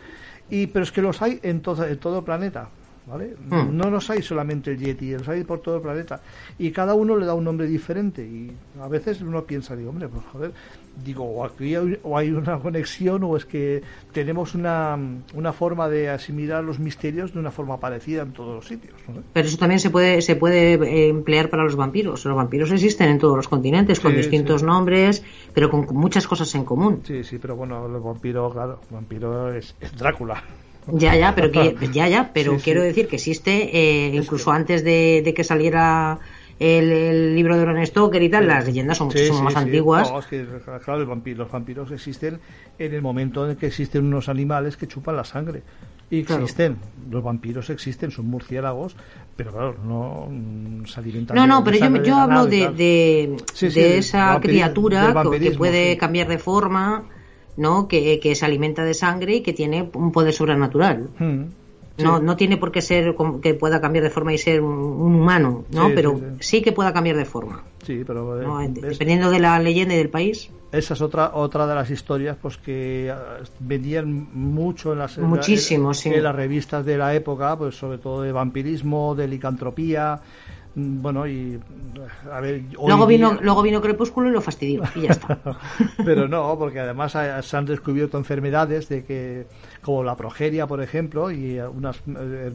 [0.49, 2.69] Y pero es que los hay en todo en todo el planeta.
[3.05, 3.35] ¿Vale?
[3.49, 3.75] Hmm.
[3.75, 6.21] No nos hay solamente el Yeti, los hay por todo el planeta.
[6.57, 8.23] Y cada uno le da un nombre diferente.
[8.23, 8.51] Y
[8.81, 10.53] a veces uno piensa, digo, hombre, pues joder,
[11.03, 13.81] digo, o aquí hay, o hay una conexión o es que
[14.11, 14.97] tenemos una,
[15.33, 18.95] una forma de asimilar los misterios de una forma parecida en todos los sitios.
[19.33, 22.25] Pero eso también se puede, se puede eh, emplear para los vampiros.
[22.25, 26.65] Los vampiros existen en todos los continentes, con distintos nombres, pero con, muchas cosas en
[26.65, 27.01] común.
[27.03, 30.43] Sí, sí, pero bueno, el vampiro, claro, el vampiro es Drácula.
[30.91, 35.33] Ya, ya, pero que, ya, ya, pero quiero decir que existe, eh, incluso antes de,
[35.35, 36.19] que saliera
[36.59, 40.11] el, libro de Bram Stoker y tal, las leyendas son muchísimo más antiguas.
[40.83, 42.39] claro, los vampiros existen
[42.77, 45.63] en el momento en que existen unos animales que chupan la sangre.
[46.11, 46.77] Y existen,
[47.09, 48.95] los vampiros existen, son murciélagos,
[49.35, 51.35] pero claro, no mm, se alimentan.
[51.35, 57.05] No, no, pero yo, yo hablo de, de, esa criatura que puede cambiar de forma
[57.57, 57.87] ¿no?
[57.87, 61.09] Que, que, se alimenta de sangre y que tiene un poder sobrenatural.
[61.19, 61.43] Hmm.
[61.97, 65.63] No, no tiene por qué ser que pueda cambiar de forma y ser un, humano,
[65.71, 65.91] ¿no?
[65.95, 67.63] pero sí, que pueda cambiar de forma.
[67.85, 70.49] Sí, pero eh, dependiendo de la leyenda y del país.
[70.71, 75.91] Esa es otra otra de las historias pues que ah, vendían mucho en las Muchísimo,
[76.03, 80.19] en las revistas de la época, pues sobre todo de vampirismo, de licantropía,
[80.75, 81.57] bueno, y
[82.29, 82.63] a ver.
[82.73, 85.39] Luego vino, luego vino Crepúsculo y lo fastidió, y ya está.
[86.05, 89.47] Pero no, porque además se han descubierto enfermedades de que,
[89.81, 92.51] como la progeria, por ejemplo, y unas eh,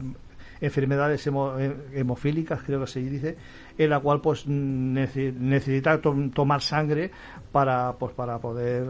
[0.61, 3.37] enfermedades eh, hemofílicas, creo que se dice,
[3.75, 7.09] en la cual pues necesita tomar sangre
[7.51, 8.85] para, pues, para poder.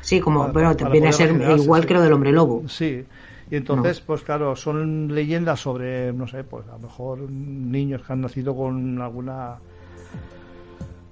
[0.00, 2.66] Sí, como, pero viene a ser igual que lo del hombre lobo.
[2.66, 3.04] Sí
[3.52, 8.10] Y entonces, pues claro, son leyendas sobre, no sé, pues a lo mejor niños que
[8.14, 9.58] han nacido con alguna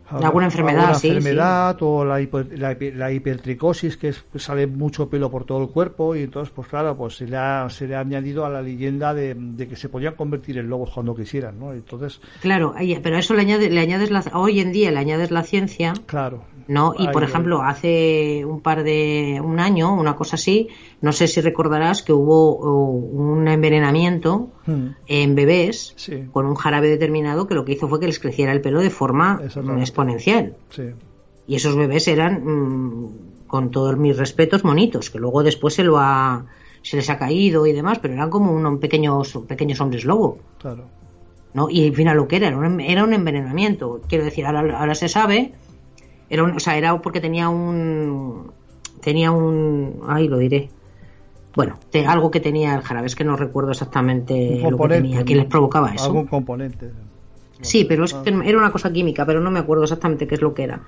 [0.09, 2.27] alguna enfermedad, sí, enfermedad o la,
[2.57, 7.17] la, hipertricosis que sale mucho pelo por todo el cuerpo y entonces pues claro pues
[7.17, 9.37] se le ha, se le ha añadido a la leyenda de,
[9.69, 13.43] que se podían convertir en lobos cuando quisieran no entonces claro pero a eso le
[13.43, 17.25] añades le añades la, hoy en día le añades la ciencia claro no y por
[17.25, 20.69] ejemplo hace un par de un año una cosa así
[21.01, 24.87] no sé si recordarás que hubo un envenenamiento hmm.
[25.07, 25.97] en bebés
[26.33, 28.91] con un jarabe determinado que lo que hizo fue que les creciera el pelo de
[28.91, 29.41] forma
[29.81, 30.57] exponencial.
[31.47, 35.99] Y esos bebés eran, mm, con todos mis respetos, monitos, que luego después se lo
[35.99, 36.47] ha,
[36.83, 40.39] se les ha caído y demás, pero eran como unos pequeños, pequeños hombres lobo.
[40.59, 40.85] Claro.
[41.53, 41.69] ¿no?
[41.69, 44.01] Y al final lo que era, era un, era un envenenamiento.
[44.09, 45.53] Quiero decir, ahora, se sabe,
[46.31, 48.53] era o sea, era porque tenía un,
[49.03, 50.71] tenía un, ahí lo diré,
[51.55, 55.35] bueno, algo que tenía el jarabe, es que no recuerdo exactamente lo que tenía, que
[55.35, 56.07] les provocaba eso.
[56.07, 56.91] Algún componente.
[57.61, 60.41] Sí, pero es que era una cosa química, pero no me acuerdo exactamente qué es
[60.41, 60.81] lo que era.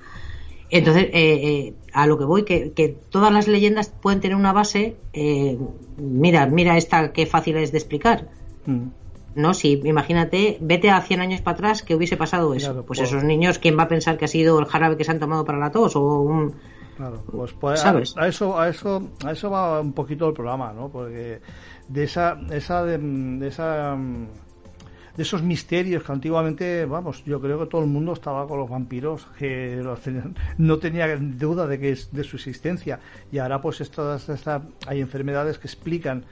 [0.69, 4.53] Entonces, eh, eh, a lo que voy, que, que, todas las leyendas pueden tener una
[4.53, 4.95] base.
[5.13, 5.55] Eh,
[5.97, 8.29] mira, mira esta qué fácil es de explicar.
[8.65, 8.87] Mm.
[9.35, 12.85] No, si imagínate, vete a 100 años para atrás que hubiese pasado eso.
[12.85, 15.19] pues esos niños, ¿quién va a pensar que ha sido el jarabe que se han
[15.19, 16.53] tomado para la tos o un
[16.95, 18.15] Claro, pues, pues ¿sabes?
[18.17, 20.89] A, eso a eso a eso va un poquito el programa, ¿no?
[20.89, 21.41] Porque
[21.87, 23.97] de esa esa de esa
[25.15, 28.69] de esos misterios que antiguamente, vamos, yo creo que todo el mundo estaba con los
[28.69, 29.83] vampiros, que
[30.57, 32.99] no tenía duda de que es de su existencia.
[33.31, 34.27] Y ahora, pues, estas,
[34.87, 36.25] hay enfermedades que explican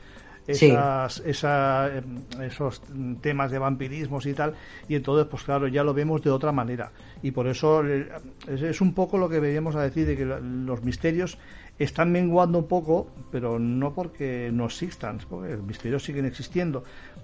[0.47, 2.81] esas, em, esos
[3.21, 4.55] temas de vampirismos y tal,
[4.87, 6.91] y entonces, pues claro, ya lo vemos de otra manera.
[7.21, 11.37] Y por eso es, un poco lo que veníamos a decir, de que los misterios
[11.79, 16.83] están menguando un poco, pero no porque no existan, porque los misterios siguen existiendo,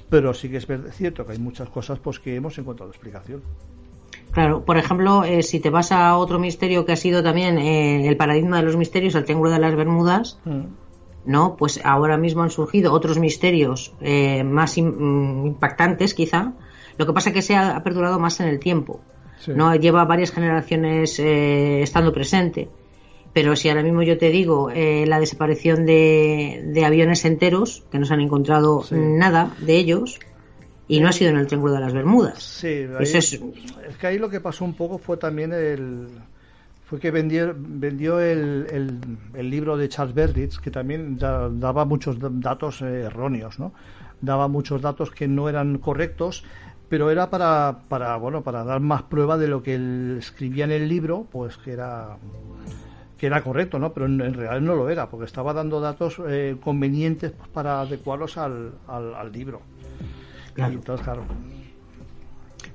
[0.10, 3.42] pero sí que es cierto que hay muchas cosas pues que hemos encontrado explicación.
[4.32, 8.08] Claro, por ejemplo, eh, si te vas a otro misterio que ha sido también eh,
[8.08, 10.62] el paradigma de los misterios, el Triángulo de las Bermudas, mm.
[11.28, 11.56] ¿No?
[11.56, 16.54] Pues ahora mismo han surgido otros misterios eh, más mm, impactantes, quizá.
[16.98, 19.02] Lo que pasa es que se ha, perdurado más en el tiempo,
[19.46, 19.76] ¿no?
[19.76, 22.70] Lleva varias generaciones estando presente.
[23.34, 28.06] Pero si ahora mismo yo te digo eh, la desaparición de, aviones enteros, que no
[28.08, 30.18] se han encontrado nada de ellos,
[30.88, 32.42] y no ha sido en el Triángulo de las Bermudas.
[32.42, 33.40] Sí, es...
[34.00, 36.08] que ahí lo que pasó un poco fue también el
[36.88, 39.02] fue que vendió, vendió el,
[39.34, 43.74] el, libro de Charles Berditz, que también daba muchos datos eh, erróneos, ¿no?
[44.22, 46.46] Daba muchos datos que no eran correctos,
[46.88, 50.72] pero era para, para, bueno, para dar más prueba de lo que él escribía en
[50.72, 52.18] el libro, pues que era
[53.18, 53.92] que era correcto, ¿no?
[53.94, 58.38] Pero en, realidad no lo era, porque estaba dando datos eh, convenientes pues, para adecuarlos
[58.38, 59.62] al, al, libro.
[60.54, 60.74] Claro.
[60.74, 61.24] entonces, claro.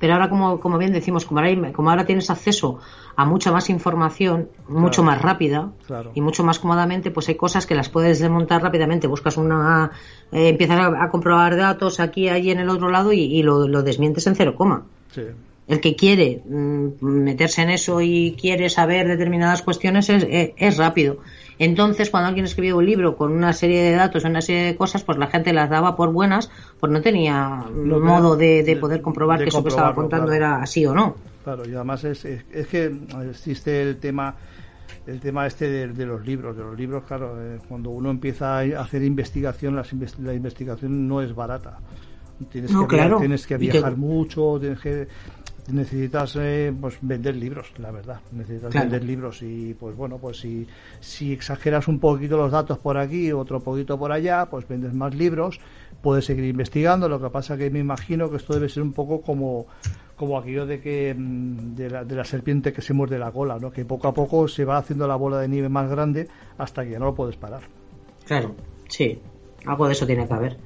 [0.02, 2.80] Pero ahora, como, como bien decimos, como ahora, como ahora tienes acceso
[3.14, 5.70] a mucha más información, mucho más rápida
[6.12, 9.06] y mucho más cómodamente, pues hay cosas que las puedes desmontar rápidamente.
[9.06, 9.92] Buscas una,
[10.32, 14.26] eh, empiezas a, comprobar datos aquí, allí, en el otro lado y, lo, lo desmientes
[14.26, 14.86] en cero coma.
[15.12, 15.22] Sí
[15.68, 21.18] el que quiere mm, meterse en eso y quiere saber determinadas cuestiones es, rápido.
[21.64, 25.04] Entonces, cuando alguien escribió un libro con una serie de datos, una serie de cosas,
[25.04, 26.50] pues la gente las daba por buenas,
[26.80, 30.92] pues no tenía modo de, poder comprobar que eso que estaba contando era así o
[30.92, 31.14] no.
[31.44, 32.92] Claro, y además es, es, que
[33.30, 34.34] existe el tema
[35.06, 38.80] el tema este de, los libros, de los libros, claro, eh, cuando uno empieza a
[38.80, 41.78] hacer investigación, la investigación no es barata.
[42.50, 43.18] Tienes, que, claro.
[43.20, 45.06] tienes que viajar mucho, tienes que
[45.70, 48.20] necesitas eh, pues vender libros la verdad.
[48.32, 50.66] Necesitas vender libros y pues bueno pues si,
[51.00, 55.14] si exageras un poquito los datos por aquí otro poquito por allá pues vendes más
[55.14, 55.60] libros
[56.00, 57.08] puedes seguir investigando.
[57.08, 59.66] Lo que pasa que me imagino que esto debe ser un poco como
[60.16, 63.58] como aquello de que mm, de la, de la serpiente que se muerde la cola
[63.58, 66.84] no que poco a poco se va haciendo la bola de nieve más grande hasta
[66.84, 67.62] que ya no lo puedes parar.
[68.24, 68.54] Claro
[68.92, 69.18] sí.
[69.66, 70.56] Algo de eso tiene que haber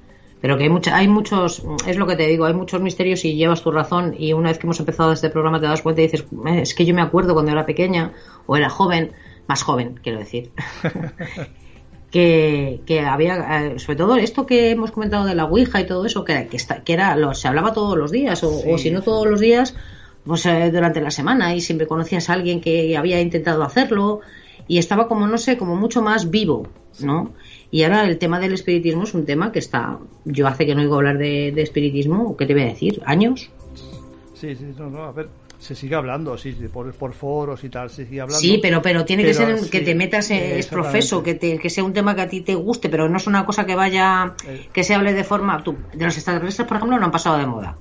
[0.47, 3.34] pero que hay, mucha, hay muchos, es lo que te digo, hay muchos misterios y
[3.34, 4.14] llevas tu razón.
[4.16, 6.72] Y una vez que hemos empezado este programa te das cuenta y dices, eh, es
[6.72, 8.12] que yo me acuerdo cuando era pequeña
[8.47, 9.11] o era joven,
[9.49, 10.53] más joven, quiero decir,
[12.12, 16.07] que, que, había, eh, sobre todo esto que hemos comentado de la Ouija y todo
[16.07, 19.03] eso, que, que, está, que era, lo, se hablaba todos los días o, si no
[19.03, 19.74] todos los días,
[20.24, 24.20] pues eh, durante la semana y siempre conocías a alguien que había intentado hacerlo
[24.68, 26.68] y estaba como, no sé, como mucho más vivo,
[27.01, 27.32] ¿no?
[27.77, 29.99] Y ahora el tema del espiritismo es un tema que está.
[30.24, 33.03] Yo hace que no oigo hablar de, espiritismo, ¿qué te voy a decir?
[33.05, 33.51] ¿Años?
[34.33, 35.29] Sí, sí, no, no, a ver.
[35.59, 38.41] Se sigue hablando, sí, por, por foros y tal, se sigue hablando.
[38.41, 41.85] Sí, pero, pero tiene que ser que te metas, es profeso, que, te, que sea
[41.85, 44.68] un tema que a ti te guste, pero no es una cosa que vaya, eh.
[44.72, 45.62] que se hable de forma...
[45.62, 47.77] Tú, de los extraterrestres, por ejemplo, no han pasado de moda.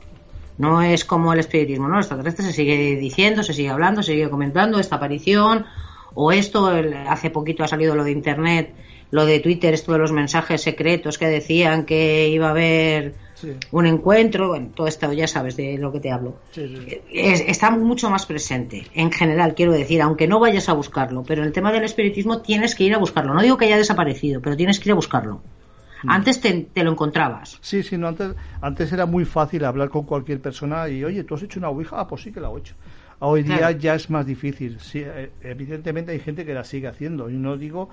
[0.58, 1.94] No es como el espiritismo, ¿no?
[1.94, 5.66] El extraterrestre se sigue diciendo, se sigue hablando, se sigue comentando esta aparición
[6.16, 6.70] o esto.
[7.08, 8.74] hace poquito ha salido lo de Internet,
[9.12, 13.16] lo de Twitter, esto de los mensajes secretos que decían que iba a haber
[13.72, 16.40] un encuentro, bueno, todo esto ya sabes de lo que te hablo.
[17.12, 21.48] está mucho más presente, en general, quiero decir, aunque no vayas a buscarlo, pero en
[21.48, 23.34] el tema del espiritismo tienes que ir a buscarlo.
[23.34, 25.42] No digo que haya desaparecido, pero tienes que ir a buscarlo.
[26.04, 26.10] Mm.
[26.10, 27.58] Antes te, lo encontrabas.
[27.62, 31.36] Sí, sí, no, antes, antes era muy fácil hablar con cualquier persona y, oye, ¿tú
[31.36, 32.00] has hecho una Ouija?
[32.00, 32.76] Ah, pues sí que la he hecho.
[33.20, 34.78] Hoy día ya es más difícil.
[34.80, 37.30] Sí, eh, evidentemente hay gente que la sigue haciendo.
[37.30, 37.90] Y no digo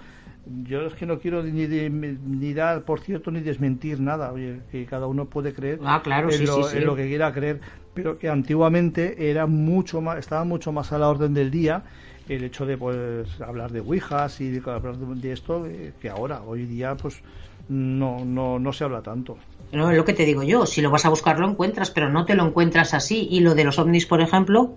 [0.65, 4.33] yo es que no quiero ni, ni dar, por cierto, ni desmentir nada,
[4.71, 7.61] que cada uno puede creer ah, en, lo, que quiera creer,
[7.95, 11.85] pero que antiguamente era mucho más, estaba mucho más a la orden del día
[12.29, 16.43] el hecho de pues hablar de ouijas y de hablar de, esto eh, que ahora,
[16.43, 17.21] hoy día pues
[17.69, 19.37] no, no, no se habla tanto.
[19.73, 22.11] No, es lo que te digo yo, si lo vas a buscar lo encuentras, pero
[22.11, 23.27] no te lo encuentras así.
[23.31, 24.77] Y lo de los ovnis, por ejemplo,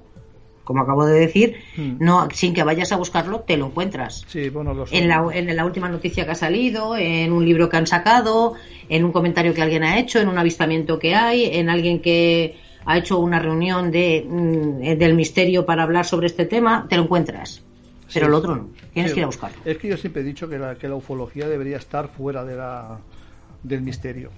[0.65, 1.97] como acabo de decir, hmm.
[1.99, 4.25] no sin que vayas a buscarlo, te lo encuentras.
[4.27, 7.77] Sí, bueno, en, la, en la última noticia que ha salido, en un libro que
[7.77, 8.55] han sacado,
[8.89, 12.57] en un comentario que alguien ha hecho, en un avistamiento que hay, en alguien que
[12.85, 17.03] ha hecho una reunión de, mm, del misterio para hablar sobre este tema, te lo
[17.03, 17.63] encuentras.
[18.13, 19.57] Pero el otro no, tienes que ir a buscarlo.
[19.65, 22.55] Es que yo siempre he dicho que la, que la ufología debería estar fuera de
[22.55, 22.99] la,
[23.63, 24.31] del misterio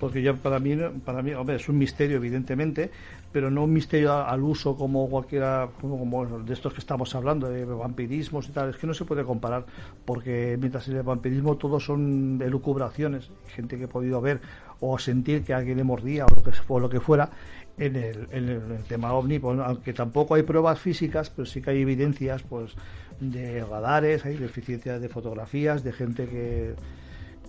[0.00, 2.90] porque ya para mí, para mí hombre, es un misterio evidentemente,
[3.32, 7.64] pero no un misterio al uso como cualquiera, como, de estos que estamos hablando, de
[7.64, 9.66] vampirismos y tal, es que no se puede comparar,
[10.04, 14.40] porque mientras en el vampirismo todos son elucubraciones, gente que ha podido ver
[14.80, 17.30] o sentir que alguien le mordía o lo que, o lo que fuera,
[17.78, 21.70] en el, en el, tema ovni, pues, aunque tampoco hay pruebas físicas, pero sí que
[21.70, 22.74] hay evidencias pues
[23.20, 26.74] de radares, hay deficiencias de fotografías, de gente que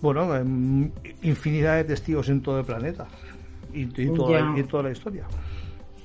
[0.02, 0.28] bueno,
[1.22, 3.06] infinidad de testigos en todo el planeta
[3.72, 5.24] y, toda, la historia.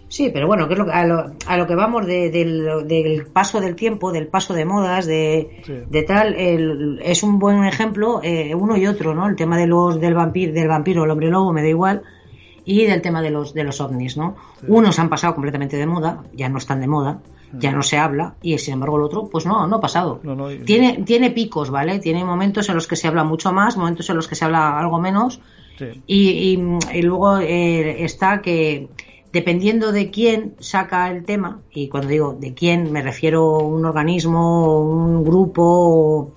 [0.10, 3.76] Sí, pero bueno, que es lo, a, lo, a, lo, que vamos del, paso del
[3.76, 6.36] tiempo, del paso de modas, de, de tal,
[7.02, 9.28] es un buen ejemplo eh, uno y otro, ¿no?
[9.28, 12.04] El tema de los del vampiro, del vampiro, el hombre lobo, me da igual,
[12.64, 14.36] y del tema de los de los ovnis, ¿no?
[14.68, 17.20] Unos han pasado completamente de moda, ya no están de moda,
[17.54, 20.22] ya no se habla y sin embargo el otro pues no, no ha pasado.
[20.66, 22.00] tiene, tiene picos, ¿vale?
[22.00, 24.78] Tiene momentos en los que se habla mucho más, momentos en los que se habla
[24.78, 25.40] algo menos
[26.08, 26.60] y,
[26.94, 28.90] y, luego eh, está que
[29.32, 33.86] dependiendo de quién saca el tema, y cuando digo de quién me refiero a un
[33.86, 36.34] organismo, un grupo,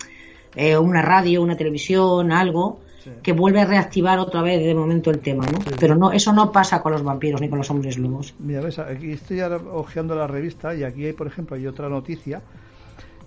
[0.54, 2.80] eh, una radio, una televisión, algo,
[3.22, 5.58] que vuelve a reactivar otra vez de momento el tema, ¿no?
[5.78, 8.34] Pero no, eso no pasa con los vampiros ni con los hombres lobos.
[8.38, 11.88] Mira, ves, aquí estoy ahora hojeando la revista y aquí hay, por ejemplo, hay otra
[11.88, 12.42] noticia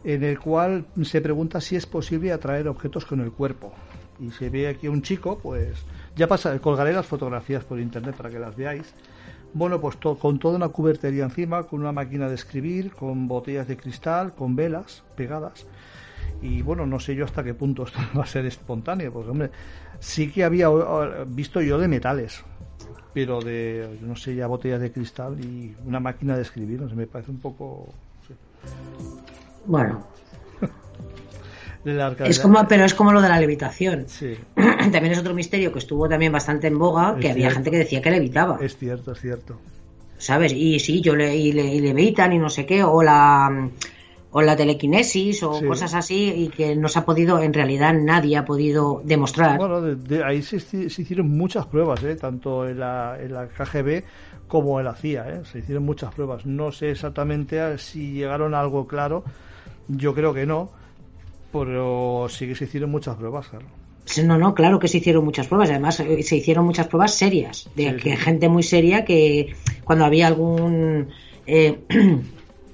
[0.03, 3.73] en el cual se pregunta si es posible atraer objetos con el cuerpo.
[4.19, 5.85] Y se ve aquí un chico, pues
[6.15, 8.93] ya pasa, colgaré las fotografías por internet para que las veáis.
[9.53, 13.77] Bueno, pues con toda una cubertería encima, con una máquina de escribir, con botellas de
[13.77, 15.67] cristal, con velas pegadas
[16.43, 19.49] y bueno, no sé yo hasta qué punto esto va a ser espontáneo, porque hombre,
[19.99, 20.67] sí que había
[21.25, 22.43] visto yo de metales,
[23.13, 26.95] pero de, no sé, ya botellas de cristal y una máquina de escribir, no sé,
[26.95, 27.87] me parece un poco...
[29.65, 30.12] Bueno.
[32.25, 34.05] Es como, pero es como lo de la levitación.
[34.07, 34.37] Sí.
[34.55, 38.01] también es otro misterio que estuvo también bastante en boga, que había gente que decía
[38.01, 38.57] que levitaba.
[38.61, 39.59] Es cierto, es cierto.
[40.17, 40.53] ¿Sabes?
[40.53, 43.69] Y sí, yo le, y le, y levitan y no sé qué, o la
[44.33, 48.35] o la telequinesis o cosas así y que no se ha podido, en realidad nadie
[48.35, 49.57] ha podido demostrar.
[49.57, 52.15] Bueno, de, ahí se, hicieron muchas pruebas, ¿eh?
[52.15, 54.03] tanto en la, en la KGB
[54.47, 55.41] como en la CIA, ¿eh?
[55.45, 56.47] se hicieron muchas pruebas.
[56.47, 59.23] No sé exactamente si llegaron a algo claro,
[59.87, 60.71] yo creo que no,
[61.53, 63.67] pero sí que se hicieron muchas pruebas, claro.
[64.25, 65.69] No, no, claro que se hicieron muchas pruebas.
[65.69, 69.55] Además, eh, se hicieron muchas pruebas serias, de que gente muy seria que
[69.85, 71.07] cuando había algún
[71.45, 71.79] eh,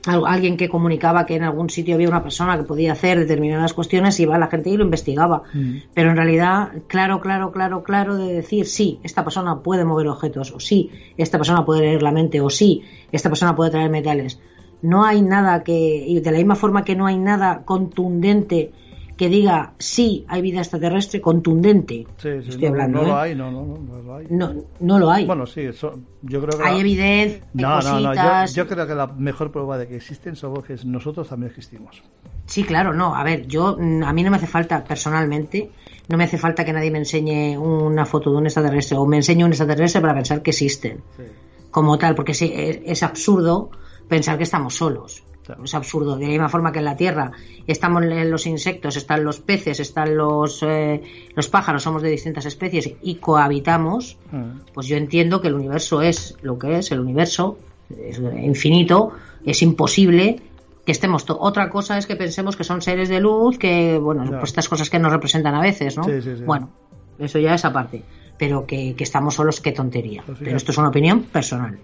[0.05, 4.19] alguien que comunicaba que en algún sitio había una persona que podía hacer determinadas cuestiones,
[4.19, 5.43] iba la gente y lo investigaba.
[5.53, 5.77] Mm.
[5.93, 10.51] Pero en realidad, claro, claro, claro, claro de decir, sí, esta persona puede mover objetos,
[10.51, 14.39] o sí, esta persona puede leer la mente, o sí, esta persona puede traer metales.
[14.81, 18.71] No hay nada que, y de la misma forma que no hay nada contundente
[19.19, 22.07] que diga sí hay vida extraterrestre contundente.
[22.15, 23.19] Sí, sí, Estoy no, hablando, no, lo ¿eh?
[23.19, 24.27] hay, no, no, no, lo hay.
[24.29, 25.25] No, no lo hay.
[25.25, 27.45] Bueno, sí, eso, yo creo que hay evidencia.
[27.53, 30.77] No, no, no, yo, yo, creo que la mejor prueba de que existen somos que
[30.85, 32.01] nosotros también existimos.
[32.45, 33.13] Sí, claro, no.
[33.13, 35.69] A ver, yo mm, a mí no me hace falta personalmente,
[36.07, 39.17] no me hace falta que nadie me enseñe una foto de un extraterrestre o me
[39.17, 41.03] enseñe un extraterrestre para pensar que existen.
[41.17, 41.23] Sí.
[41.71, 43.69] Como tal, porque sí, es, es absurdo
[44.09, 45.23] pensar que estamos solos.
[45.63, 46.15] Es absurdo.
[46.15, 47.31] De la misma forma que en la Tierra
[47.65, 51.01] estamos en los insectos, están los peces, están los, eh,
[51.35, 54.71] los pájaros, somos de distintas especies y cohabitamos, mm.
[54.73, 57.57] pues yo entiendo que el universo es lo que es, el universo
[57.89, 59.13] es infinito,
[59.43, 60.39] es imposible
[60.85, 61.25] que estemos.
[61.27, 64.89] Otra cosa es que pensemos que son seres de luz, que, bueno, pues estas cosas
[64.89, 66.03] que nos representan a veces, ¿no?
[66.45, 66.69] Bueno,
[67.17, 68.03] eso ya es aparte.
[68.37, 70.23] Pero que, estamos solos, qué tontería.
[70.25, 71.77] Pues Pero esto es una opinión personal.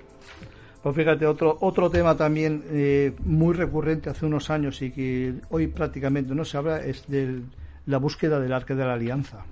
[0.86, 5.66] Pues fíjate, otro, otro tema también eh, muy recurrente hace unos años y que hoy
[5.66, 7.42] prácticamente no se habla es de
[7.88, 9.46] la búsqueda del arca de la alianza.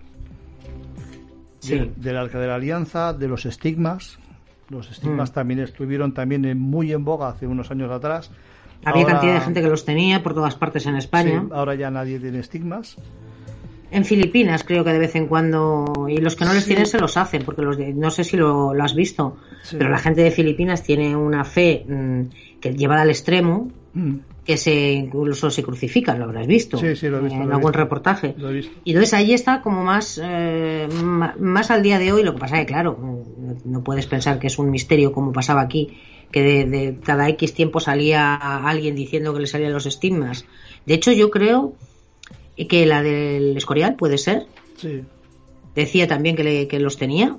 [1.57, 1.91] Sí.
[1.95, 4.19] del arca de la alianza, de los estigmas.
[4.69, 5.33] Los estigmas mm.
[5.33, 8.29] también estuvieron también muy en boga hace unos años atrás.
[8.85, 11.47] Había cantidad de gente que los tenía por todas partes en España.
[11.51, 12.95] ahora ya nadie tiene estigmas.
[13.93, 16.97] En Filipinas creo que de vez en cuando, y los que no les tienen se
[16.97, 19.37] los hacen, porque los no sé si lo, has visto,
[19.77, 22.21] pero la gente de Filipinas tiene una fe mm,
[22.59, 24.15] que lleva al extremo, mm.
[24.43, 27.71] que se incluso se crucifican, lo habrás visto, sí, sí, lo he visto en algún
[27.71, 28.33] reportaje.
[28.83, 30.87] Y entonces ahí está como más, eh,
[31.37, 32.97] más al día de hoy, lo que pasa es que claro,
[33.63, 35.99] no puedes pensar que es un misterio como pasaba aquí,
[36.31, 40.45] que de, de cada X tiempo salía alguien diciendo que le salían los estigmas.
[40.87, 41.75] De hecho yo creo
[42.55, 44.47] y que la del Escorial puede ser.
[44.77, 45.03] Sí.
[45.75, 47.37] Decía también que, que los tenía.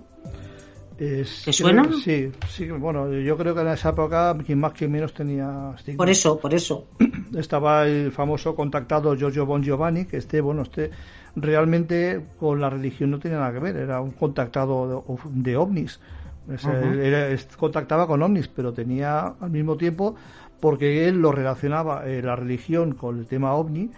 [0.97, 1.91] ¿Te suena?
[2.05, 6.09] sí, sí, bueno, yo creo que en esa época quien más que menos tenía Por
[6.09, 6.87] eso, por eso.
[7.37, 10.93] Estaba el famoso contactado Giorgio Bon Giovanni, que este, bueno, este
[11.35, 15.99] realmente con la religión no tenía nada que ver, era un contactado de, ovnis.
[17.57, 20.15] contactaba con ovnis, pero tenía al mismo tiempo,
[20.61, 23.91] porque él lo relacionaba eh, la religión con el tema ovni,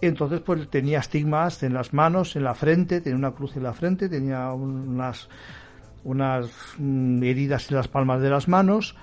[0.00, 3.72] entonces, pues tenía estigmas en las manos, en la frente, tenía una cruz en la
[3.72, 5.28] frente, tenía unas,
[6.04, 8.96] unas mm, heridas en las palmas de las manos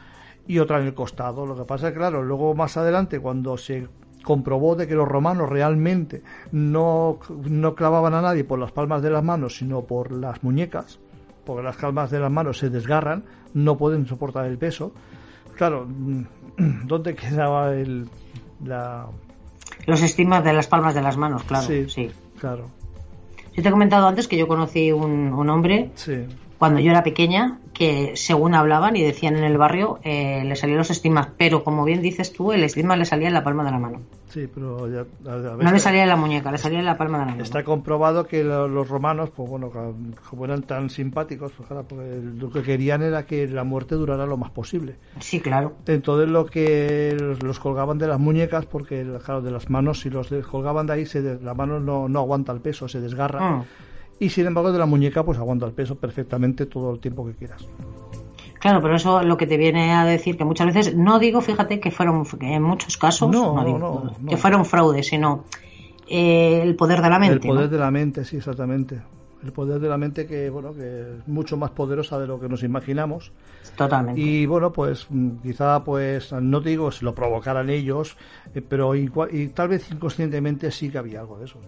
[0.47, 1.45] y otra en el costado.
[1.45, 3.87] Lo que pasa es que, claro, luego más adelante, cuando se
[4.23, 9.09] comprobó de que los romanos realmente no, no clavaban a nadie por las palmas de
[9.09, 10.99] las manos, sino por las muñecas,
[11.45, 14.93] porque las palmas de las manos se desgarran, no pueden soportar el peso.
[15.57, 16.23] Claro, mm,
[16.87, 18.07] ¿dónde quedaba el,
[18.63, 19.07] la,
[19.85, 21.67] los estigmas de las palmas de las manos, claro.
[21.67, 22.69] Sí, claro.
[23.53, 25.91] Yo te he comentado antes que yo conocí un, un hombre
[26.57, 30.77] cuando yo era pequeña que según hablaban y decían en el barrio eh, le salían
[30.79, 33.71] los estigmas, pero como bien dices tú, el estigma le salía en la palma de
[33.71, 34.01] la mano.
[34.29, 37.25] Sí, pero ya, no le salía en la muñeca, le salía en la palma de
[37.25, 37.43] la mano.
[37.43, 39.71] Está comprobado que los romanos, pues bueno,
[40.29, 44.25] como eran tan simpáticos, pues claro, pues, lo que querían era que la muerte durara
[44.25, 44.95] lo más posible.
[45.19, 45.73] Sí, claro.
[45.85, 50.29] Entonces lo que los, colgaban de las muñecas, porque claro, de las manos, si los
[50.49, 53.39] colgaban de ahí, se la mano no, no aguanta el peso, se desgarra.
[53.41, 53.65] Ah.
[54.19, 57.33] Y sin embargo de la muñeca, pues aguanta el peso perfectamente todo el tiempo que
[57.33, 57.67] quieras.
[58.59, 61.79] Claro, pero eso lo que te viene a decir que muchas veces, no digo, fíjate,
[61.79, 65.43] que fueron, que en muchos casos, no, digo, que fueron fraudes, sino
[66.07, 67.47] eh, el poder de la mente.
[67.47, 69.01] El poder de la mente, sí, exactamente.
[69.43, 72.49] El poder de la mente que, bueno, que es mucho más poderosa de lo que
[72.49, 73.31] nos imaginamos.
[73.75, 74.19] Totalmente.
[74.19, 78.17] Y bueno, pues mm, quizá, pues, no digo si lo provocaran ellos,
[78.55, 79.09] eh, pero y
[79.53, 81.59] tal vez inconscientemente sí que había algo de eso.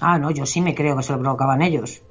[0.00, 2.02] Ah, no, yo sí me creo que se lo provocaban ellos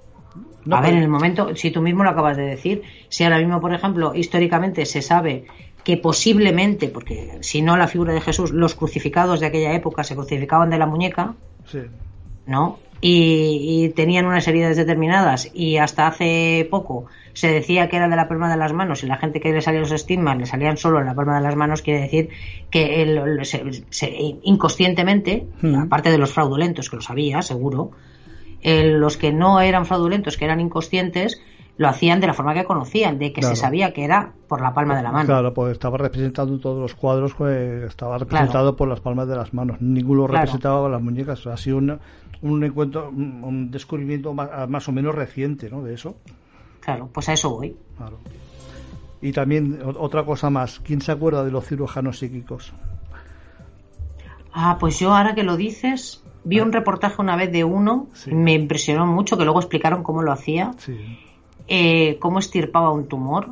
[0.75, 3.61] a ver, en el momento, si tú mismo lo acabas de decir, si ahora mismo,
[3.61, 5.45] por ejemplo, históricamente se sabe
[5.83, 10.15] que posiblemente, porque si no la figura de Jesús, los crucificados de aquella época se
[10.15, 11.35] crucificaban de la muñeca,
[12.45, 12.79] ¿no?
[12.99, 18.27] Y, tenían unas heridas determinadas y hasta hace poco se decía que era de la
[18.27, 20.99] palma de las manos y la gente que le salía los estigmas le salían solo
[20.99, 22.29] en la palma de las manos, quiere decir
[22.71, 23.21] que él,
[24.41, 25.75] inconscientemente, hmm.
[25.75, 27.91] aparte de los fraudulentos, que lo sabía, seguro,
[28.63, 31.39] los que no eran fraudulentos, que eran inconscientes,
[31.77, 34.73] lo hacían de la forma que conocían, de que se sabía que era por la
[34.73, 35.27] palma de la mano.
[35.27, 39.35] Claro, pues estaba representado en todos los cuadros, pues, estaba representado por las palmas de
[39.35, 39.79] las manos.
[39.79, 41.45] Ninguno representaba con las muñecas.
[41.45, 41.79] Ha sido
[42.41, 45.83] un encuentro, un descubrimiento más, o menos reciente, ¿no?
[45.83, 46.17] De eso.
[46.79, 47.75] Claro, pues a eso voy.
[47.97, 48.19] Claro.
[49.21, 52.73] Y también otra cosa más, ¿quién se acuerda de los cirujanos psíquicos?
[54.53, 58.53] Ah, pues yo ahora que lo dices, Vi un reportaje una vez de uno, me
[58.53, 60.71] impresionó mucho, que luego explicaron cómo lo hacía,
[61.67, 63.49] eh, cómo estirpaba un tumor.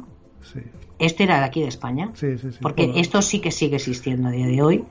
[0.98, 2.14] Este era de aquí de España,
[2.62, 4.86] porque esto sí que sigue existiendo a día de hoy.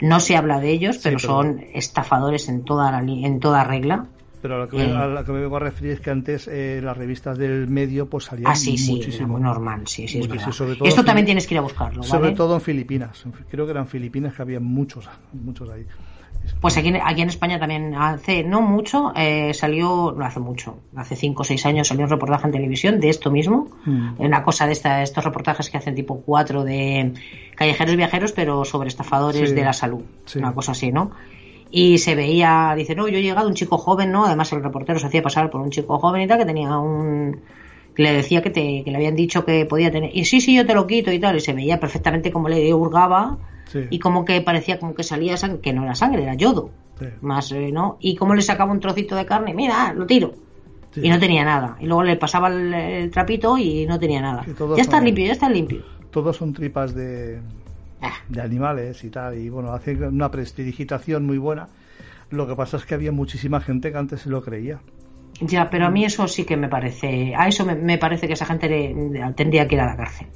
[0.00, 4.06] No se habla de ellos, pero, son estafadores en toda, la, en toda regla.
[4.42, 6.48] Pero a lo, que me, a lo que me vengo a referir es que antes
[6.48, 10.28] eh, las revistas del medio pues salían ah, sí, sí, muy normal, sí, sí, es
[10.28, 10.50] verdad.
[10.84, 13.24] Esto también tienes que ir a buscarlo, Sobre todo en Filipinas.
[13.50, 15.86] Creo que eran Filipinas que había muchos, muchos ahí.
[16.60, 21.16] Pues aquí, aquí en España también hace no mucho, eh, salió, no hace mucho, hace
[21.16, 24.14] cinco o seis años salió un reportaje en televisión de esto mismo, mm.
[24.18, 27.12] una cosa de esta, estos reportajes que hacen tipo cuatro de
[27.54, 30.02] callejeros viajeros, pero sobre estafadores de la salud,
[30.36, 31.10] una cosa así, ¿no?
[31.70, 34.24] Y se veía, dice, no, yo he llegado un chico joven, ¿no?
[34.24, 37.40] Además el reportero se hacía pasar por un chico joven y tal, que tenía un,
[37.96, 40.64] le decía que, te, que le habían dicho que podía tener, y sí, sí, yo
[40.66, 43.38] te lo quito y tal, y se veía perfectamente cómo le hurgaba
[43.90, 46.70] y como que parecía como que salía sangre, que no era sangre, era yodo.
[47.22, 47.96] Más, eh, ¿no?
[48.00, 50.32] Y como le sacaba un trocito de carne, mira, lo tiro.
[50.96, 51.76] Y no tenía nada.
[51.80, 54.44] Y luego le pasaba el, trapito y no tenía nada.
[54.76, 55.82] Ya está limpio, ya está limpio.
[56.10, 57.40] Todos son tripas de,
[58.00, 58.12] ah.
[58.28, 59.36] de animales y tal.
[59.36, 61.68] Y bueno, hace una prestidigitación muy buena.
[62.30, 64.80] Lo que pasa es que había muchísima gente que antes se lo creía.
[65.40, 67.34] Ya, pero a mí eso sí que me parece.
[67.36, 68.94] A eso me, parece que esa gente
[69.34, 70.28] tendría que ir a la cárcel.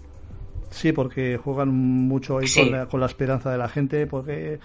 [0.71, 2.47] Sí, porque juegan mucho ahí
[2.91, 4.59] con, la, esperanza de la gente, porque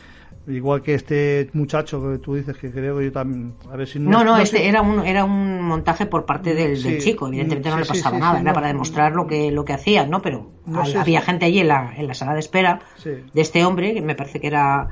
[0.47, 3.97] igual que este muchacho que tú dices que creo que yo también a ver si
[3.97, 7.79] no no, no, este era un era un montaje por parte del, chico evidentemente no
[7.79, 10.51] le pasaba nada era para demostrar lo que lo que hacían no pero
[10.97, 14.15] había gente allí en la, en la sala de espera de este hombre que me
[14.15, 14.89] parece que era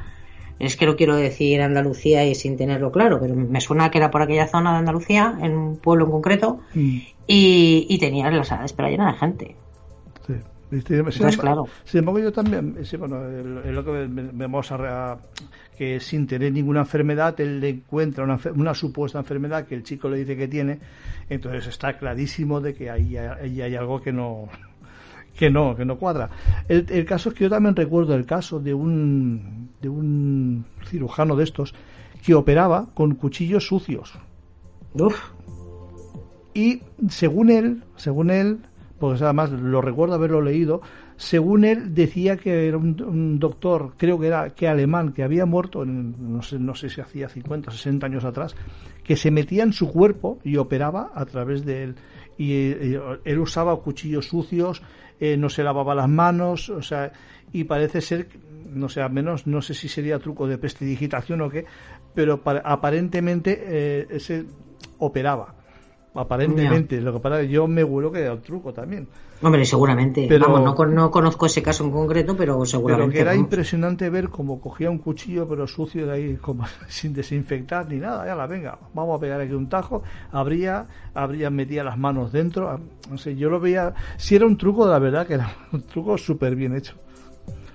[0.58, 4.12] es que no quiero decir Andalucía y sin tenerlo claro, pero me suena que era
[4.12, 6.98] por aquella zona de Andalucía, en un pueblo en concreto, mm.
[7.26, 9.56] y, y, tenía la sala de espera llena de gente.
[10.72, 11.68] Pues claro.
[11.84, 15.18] Sin embargo, yo también, bueno, es lo que vemos a,
[15.78, 20.08] que sin tener ninguna enfermedad, él le encuentra una, una, supuesta enfermedad que el chico
[20.08, 20.80] le dice que tiene,
[21.30, 24.48] entonces está clarísimo de que ahí, ahí hay algo que no,
[25.36, 26.30] que no, que no cuadra.
[26.70, 31.36] El, el, caso es que yo también recuerdo el caso de un, de un cirujano
[31.36, 31.74] de estos
[32.24, 34.14] que operaba con cuchillos sucios.
[36.54, 38.60] Y según él, según él,
[39.02, 40.82] porque además lo recuerdo haberlo leído,
[41.18, 45.82] según él decía que era un, doctor, creo que era que alemán, que había muerto,
[45.82, 48.56] en, no sé, no sé si hacía 50 o 60 años atrás,
[49.04, 51.96] que se metía en su cuerpo y operaba a través de él.
[52.38, 54.84] Y, y él usaba cuchillos sucios,
[55.20, 57.12] eh, no se lavaba las manos, o sea,
[57.52, 58.28] y parece ser,
[58.70, 61.66] no sé, al menos no sé si sería truco de prestidigitación o qué,
[62.14, 64.46] pero aparentemente eh, ese
[65.00, 65.61] operaba.
[66.14, 69.08] Aparentemente, lo que pasa yo me vuelo que era un truco también.
[69.42, 70.26] Hombre, seguramente.
[70.28, 73.14] Pero, Vamos, no, no, conozco ese caso en concreto, pero seguramente.
[73.14, 77.14] Pero que era impresionante ver cómo cogía un cuchillo, pero sucio de ahí, como sin
[77.14, 78.26] desinfectar ni nada.
[78.26, 80.04] Ya la venga, vamos a pegar aquí un tajo.
[80.32, 82.70] Abría, abría, metía las manos dentro.
[82.70, 82.80] Ah,
[83.10, 83.94] no sé, yo lo veía.
[84.18, 86.96] Si era un truco, la verdad que era un truco súper bien hecho.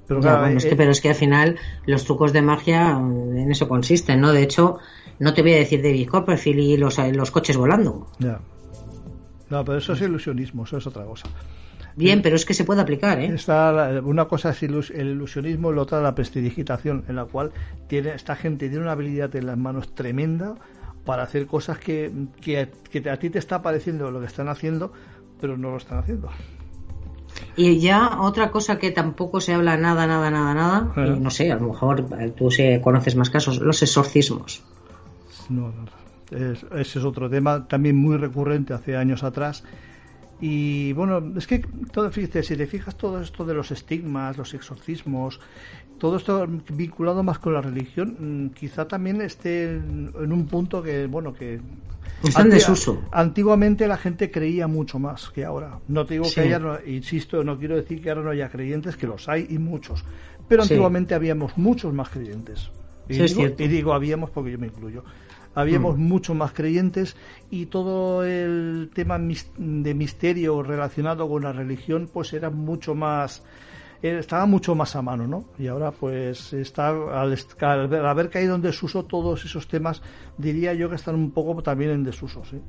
[0.06, 3.66] Pero, es que, eh, pero es que al final los trucos de magia en eso
[3.66, 4.32] consisten, ¿no?
[4.32, 4.78] De hecho,
[5.18, 8.08] no te voy a decir David Copperfield y los, los coches volando.
[8.18, 8.40] Ya.
[9.48, 11.28] No, pero eso es ilusionismo, eso es otra cosa.
[11.94, 13.34] Bien, pero es que se puede aplicar, ¿eh?
[14.04, 17.52] una cosa es el ilusionismo y la otra la prestidigitación, en la cual
[17.88, 20.56] tiene, esta gente tiene una habilidad en las manos tremenda
[21.06, 22.12] para hacer cosas que,
[22.42, 22.68] que,
[23.08, 24.92] a ti te está pareciendo lo que están haciendo,
[25.40, 26.28] pero no lo están haciendo.
[27.56, 31.56] Y ya otra cosa que tampoco se habla nada, nada, nada, nada, no sé, a
[31.56, 32.06] lo mejor
[32.36, 32.50] tú
[32.82, 34.62] conoces más casos, los exorcismos.
[35.50, 35.72] No,
[36.30, 39.62] ese es otro tema también muy recurrente hace años atrás.
[40.40, 41.60] Y bueno, es que
[41.92, 45.40] todo, fíjate, si te fijas todo esto de los estigmas, los exorcismos,
[45.98, 51.06] todo esto vinculado más con la religión, mm, quizá también esté en, un punto que,
[51.06, 51.60] bueno, que...
[52.22, 53.02] Está en desuso.
[53.12, 55.78] Antiguamente la gente creía mucho más que ahora.
[55.88, 59.06] No te digo que haya, insisto, no quiero decir que ahora no haya creyentes, que
[59.06, 60.04] los hay y muchos.
[60.48, 62.70] Pero antiguamente habíamos muchos más creyentes.
[63.08, 65.04] Y, y digo habíamos porque yo me incluyo
[65.56, 66.00] habíamos mm.
[66.00, 67.16] mucho más creyentes
[67.50, 73.42] y todo el tema de misterio relacionado con la religión pues era mucho más
[74.08, 75.44] estaba mucho más a mano, ¿no?
[75.58, 77.36] Y ahora, pues, está al,
[78.06, 80.02] haber caído en desuso todos esos temas,
[80.38, 82.60] diría yo que están un poco también en desuso, ¿sí?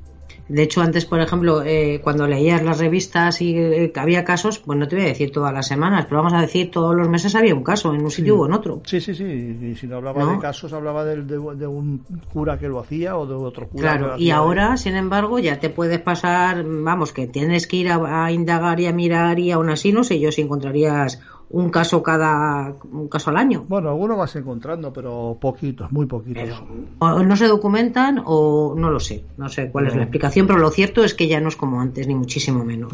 [0.48, 4.78] De hecho, antes, por ejemplo, eh, cuando leías las revistas y eh, había casos, pues
[4.78, 7.34] no te voy a decir todas las semanas, pero vamos a decir todos los meses
[7.34, 8.80] había un caso en un sitio o en otro.
[8.84, 9.24] Sí, sí, sí.
[9.24, 11.98] Y si no hablaba de casos, hablaba de, de, un
[12.32, 13.98] cura que lo hacía o de otro cura.
[13.98, 18.24] Claro, y ahora, sin embargo, ya te puedes pasar, vamos, que tienes que ir a,
[18.24, 21.20] a indagar y a mirar y aún así no sé yo si encontrarías
[21.50, 23.64] un caso cada un caso al año.
[23.68, 26.62] Bueno, algunos vas encontrando, pero poquitos, muy poquitos.
[26.98, 30.58] o no se documentan o no lo sé, no sé cuál es la explicación, pero
[30.58, 32.92] lo cierto es que ya no es como antes, ni muchísimo menos.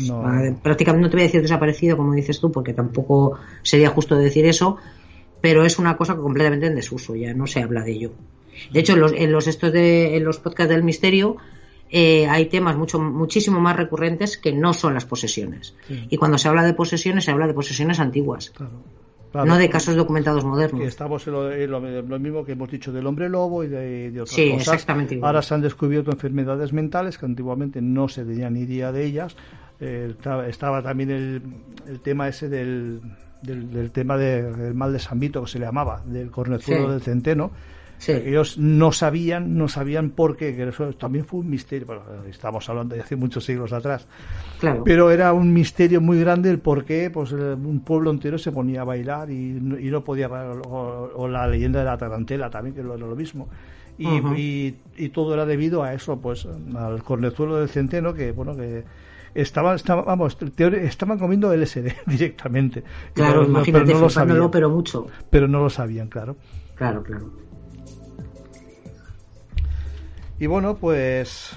[0.62, 4.46] Prácticamente no te voy a decir desaparecido, como dices tú, porque tampoco sería justo decir
[4.46, 4.76] eso,
[5.40, 8.12] pero es una cosa completamente en desuso, ya no se habla de ello.
[8.72, 11.36] De hecho, en los, en los estos de en los podcasts del misterio
[11.96, 15.76] eh, hay temas mucho, muchísimo más recurrentes que no son las posesiones.
[15.88, 18.52] Y cuando se habla de posesiones, se habla de posesiones antiguas.
[19.32, 20.80] no de casos documentados modernos.
[20.80, 24.50] Que estamos en lo, mismo que hemos dicho del hombre lobo y de, otras sí,
[24.50, 24.74] cosas.
[24.74, 29.04] Exactamente Ahora se han descubierto enfermedades mentales que antiguamente no se tenía ni idea de
[29.04, 29.36] ellas.
[29.78, 30.12] Eh,
[30.48, 31.42] estaba, también el,
[31.86, 33.02] el, tema ese del,
[33.40, 37.52] del, tema del mal de San Vito, que se le llamaba, del cornezuelo del centeno
[38.06, 41.86] ellos no sabían, no sabían por qué, que eso también fue un misterio.
[41.86, 44.06] Bueno, estamos hablando de hace muchos siglos atrás.
[44.84, 48.82] Pero era un misterio muy grande el por qué pues, un pueblo entero se ponía
[48.82, 50.28] a bailar y, no podía.
[50.28, 53.48] O, la leyenda de la tarantela también, que era lo mismo.
[53.96, 58.84] Y, y, todo era debido a eso, pues al cornezuelo del centeno, que bueno, que
[59.34, 62.82] estaban, vamos, estaban comiendo LSD directamente.
[63.12, 65.06] Claro, pero, imagínate, pero no lo sabían, pero mucho.
[65.30, 66.36] Pero no lo sabían, claro.
[66.74, 67.30] Claro, claro.
[70.44, 71.56] Y bueno, pues,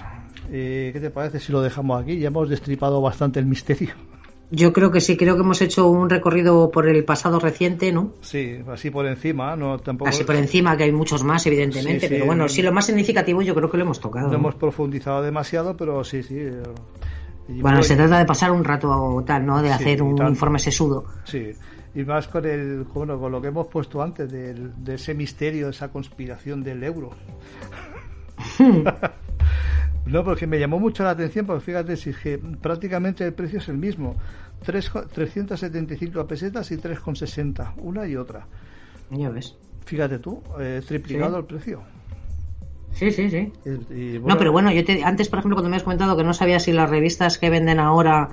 [0.50, 2.20] eh, ¿qué te parece si lo dejamos aquí?
[2.20, 3.90] Ya hemos destripado bastante el misterio.
[4.50, 8.14] Yo creo que sí, creo que hemos hecho un recorrido por el pasado reciente, ¿no?
[8.22, 10.08] Sí, así por encima, no tampoco.
[10.08, 13.54] Así por encima, que hay muchos más, evidentemente, pero bueno, sí, lo más significativo yo
[13.54, 14.30] creo que lo hemos tocado.
[14.30, 16.40] No hemos profundizado demasiado, pero sí, sí.
[17.60, 19.62] bueno, se trata de pasar un rato tal, ¿no?
[19.62, 21.04] De hacer un informe sesudo.
[21.26, 21.52] Sí,
[21.94, 25.72] y más con el, bueno, con lo que hemos puesto antes de ese misterio, de
[25.72, 27.10] esa conspiración del euro.
[30.06, 33.70] no, porque me llamó mucho la atención, porque fíjate, si que prácticamente el precio es
[33.70, 34.16] el mismo.
[34.66, 38.48] 3, 375 pesetas y 3,60, una y otra.
[39.12, 39.56] Ya ves.
[39.86, 41.82] Fíjate tú, eh, triplicado el precio.
[42.92, 43.52] Sí, sí, sí.
[44.26, 46.60] No, pero bueno, yo te, antes, por ejemplo, cuando me has comentado que no sabía
[46.60, 48.30] si las revistas que venden ahora,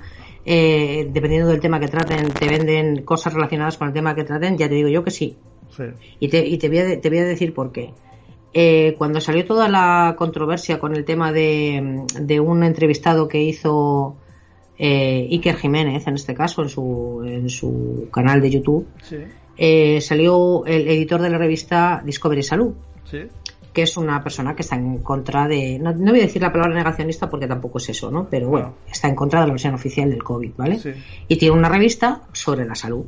[0.47, 4.57] eh, dependiendo del tema que traten, te venden cosas relacionadas con el tema que traten,
[4.57, 5.37] ya te digo yo que sí.
[6.19, 7.93] Y, te, y te, voy a, te voy a decir por qué.
[8.57, 14.17] Eh, cuando salió toda la controversia con el tema de, un entrevistado que hizo
[14.79, 18.87] eh, Iker Jiménez, en este caso, en su, en su canal de YouTube,
[19.57, 22.75] eh, salió el editor de la revista Discovery Salud,
[23.73, 26.77] que es una persona que está en contra de, no, voy a decir la palabra
[26.77, 28.29] negacionista porque tampoco es eso, ¿no?
[28.31, 30.81] Pero bueno, está en contra de la versión oficial del COVID, ¿vale?
[31.27, 33.07] Y tiene una revista sobre la salud.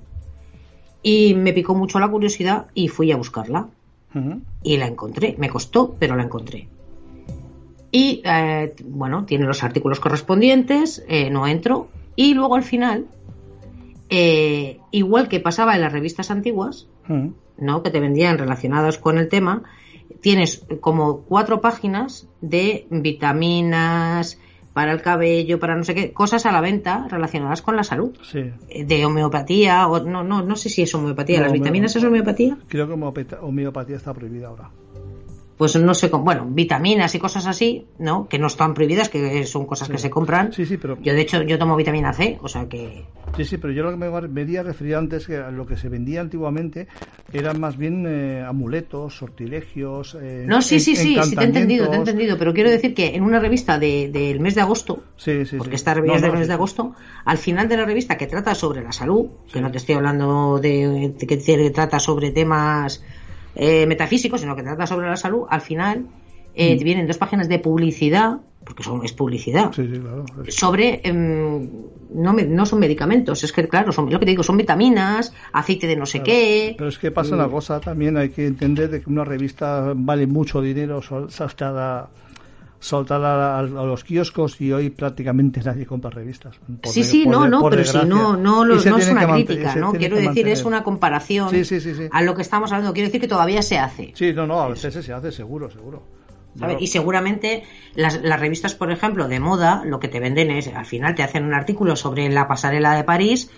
[1.04, 3.68] Y me picó mucho la curiosidad y fui a buscarla.
[4.62, 5.34] Y la encontré.
[5.38, 6.68] Me costó, pero la encontré.
[7.90, 11.88] Y eh, bueno, tiene los artículos correspondientes, eh, no entro.
[12.14, 13.06] Y luego al final,
[14.08, 16.88] eh, igual que pasaba en las revistas antiguas,
[17.58, 17.82] ¿no?
[17.82, 19.62] que te vendían relacionadas con el tema,
[20.20, 24.38] tienes como cuatro páginas de vitaminas,
[24.76, 28.14] para el cabello, para no sé qué, cosas a la venta relacionadas con la salud.
[28.20, 28.52] Sí.
[28.84, 31.40] De homeopatía, o no, no, no sé si es homeopatía.
[31.40, 32.58] ¿Las vitaminas es homeopatía?
[32.68, 34.68] Creo que homeopatía está prohibida ahora
[35.56, 38.28] pues no sé, bueno, vitaminas y cosas así, ¿no?
[38.28, 40.52] Que no están prohibidas, que son cosas que se compran.
[40.52, 40.98] Sí, sí, pero...
[41.00, 43.06] Yo, de hecho, yo tomo vitamina C, o sea que...
[43.36, 46.20] Sí, sí, pero yo lo que me veía refería antes que lo que se vendía
[46.20, 46.88] antiguamente
[47.32, 50.16] eran más bien eh, amuletos, sortilegios...
[50.20, 52.94] Eh, no, sí, sí, sí, sí, te he entendido, te he entendido, pero quiero decir
[52.94, 56.22] que en una revista del de, mes de agosto, sí, sí, porque esta revista es
[56.22, 59.60] del mes de agosto, al final de la revista que trata sobre la salud, que
[59.60, 63.02] no te estoy hablando de que trata sobre temas
[63.56, 66.04] eh, metafísico, sino que trata sobre la salud, al final
[66.54, 66.84] eh, mm.
[66.84, 69.72] vienen dos páginas de publicidad, porque son, es publicidad,
[70.48, 71.68] sobre, em,
[72.12, 75.86] no, no son medicamentos, es que claro, son, lo que te digo, son vitaminas, aceite
[75.86, 76.74] de no sé qué.
[76.76, 77.50] Pero es que pasa una mm.
[77.50, 81.00] cosa, también hay que entender de que una revista vale mucho dinero,
[81.38, 82.08] hasta
[82.78, 86.56] soltar a, los kioscos y hoy prácticamente nadie compra revistas.
[86.84, 89.92] sí, sí, no, no, pero si no, no, no, es una crítica, ¿no?
[89.92, 91.54] Quiero decir, es una comparación
[92.10, 92.92] a lo que estamos hablando.
[92.92, 94.12] Quiero decir que todavía se hace.
[94.14, 96.02] Sí, no, no, a veces se hace, seguro, seguro.
[96.80, 100.86] Y seguramente las, las, revistas, por ejemplo, de moda, lo que te venden es, al
[100.86, 103.50] final te hacen un artículo sobre la pasarela de París,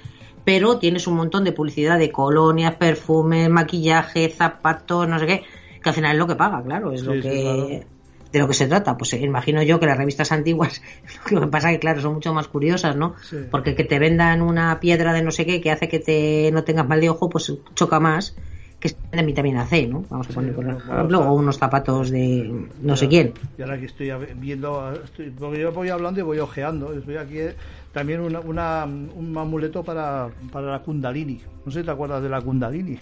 [0.45, 5.43] pero tienes un montón de publicidad de colonias, perfumes, maquillaje, zapatos, no sé qué,
[5.81, 7.87] que al final es lo que paga, claro, es lo que
[8.33, 8.97] de lo que se trata.
[8.97, 10.83] Pues eh, imagino yo que las revistas antiguas,
[11.31, 13.15] lo que pasa que claro, son mucho más curiosas, ¿no?
[13.51, 16.65] Porque que te vendan una piedra de no sé qué que hace que te no
[16.65, 18.35] tengas mal de ojo, pues choca más
[18.81, 20.05] que de vitamina C, ¿no?
[20.09, 23.33] Vamos a poner por ejemplo, o unos zapatos de no sé quién.
[23.57, 24.95] Y ahora que estoy viendo,
[25.39, 27.57] porque yo voy hablando y voy ojeando, estoy aquí eh,
[27.93, 31.41] también una, una, un amuleto para, para la Kundalini.
[31.65, 32.99] No sé si te acuerdas de la Kundalini.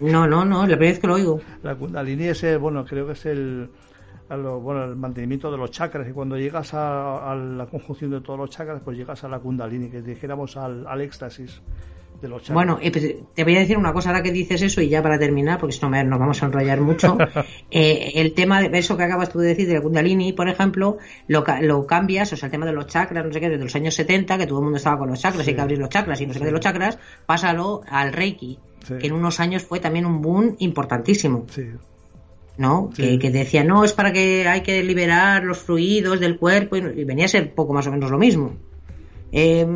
[0.00, 1.40] No, no, no, la primera vez que lo oigo.
[1.62, 3.68] La Kundalini es, el, bueno, creo que es el
[4.36, 8.50] bueno, el mantenimiento de los chakras y cuando llegas a, la conjunción de todos los
[8.50, 11.60] chakras pues llegas a la kundalini que dijéramos al, al éxtasis
[12.20, 12.54] de los chakras.
[12.54, 15.02] bueno eh, pues, te voy a decir una cosa ahora que dices eso y ya
[15.02, 17.18] para terminar porque si no nos vamos a enrollar mucho
[17.70, 20.98] eh, el tema de eso que acabas tú de decir de la kundalini por ejemplo
[21.26, 23.74] lo, lo cambias o sea el tema de los chakras no sé qué desde los
[23.74, 26.20] años 70 que todo el mundo estaba con los chakras hay que abrir los chakras
[26.20, 28.58] y no sé qué de los chakras pásalo al reiki
[29.00, 31.46] que en unos años fue también un boom importantísimo.
[31.48, 31.70] Sí.
[32.56, 32.90] ¿No?
[32.94, 37.04] Que, que, decía, no, es para que hay que liberar los fluidos del cuerpo y,
[37.04, 38.56] venía a ser poco más o menos lo mismo.
[39.32, 39.66] Eh,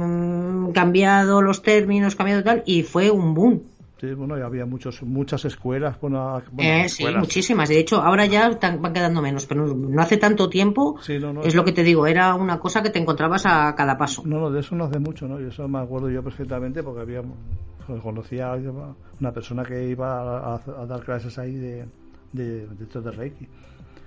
[0.74, 3.62] cambiado los términos, cambiado tal, y fue un boom.
[3.98, 5.98] Sí, bueno, y había muchos, muchas escuelas.
[6.02, 7.70] Bueno, eh, sí, muchísimas.
[7.70, 10.98] De hecho, ahora ya van quedando menos, pero no hace tanto tiempo.
[11.42, 14.22] es lo que te digo, era una cosa que te encontrabas a cada paso.
[14.26, 15.40] No, no, de eso no hace mucho, ¿no?
[15.40, 17.22] Y eso me acuerdo yo perfectamente porque había,
[17.86, 18.58] pues, conocía a
[19.18, 21.86] una persona que iba a, dar clases ahí de,
[22.32, 23.48] de, de esto de Reiki.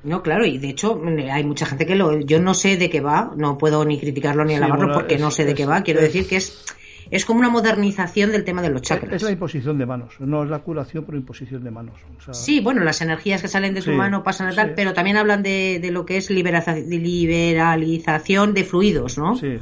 [0.03, 1.01] No, claro, y de hecho
[1.31, 2.21] hay mucha gente que lo...
[2.21, 5.43] Yo no sé de qué va, no puedo ni criticarlo ni alabarlo porque no sé
[5.43, 5.83] de qué va.
[5.83, 6.65] Quiero decir que es
[7.11, 9.15] es como una modernización del tema de los chakras.
[9.15, 11.95] Es la imposición de manos, no es la curación por imposición de manos.
[12.31, 15.41] Sí, bueno, las energías que salen de su mano pasan a tal, pero también hablan
[15.43, 19.35] de, lo que es liberalización de fluidos, ¿no?
[19.35, 19.57] Sí.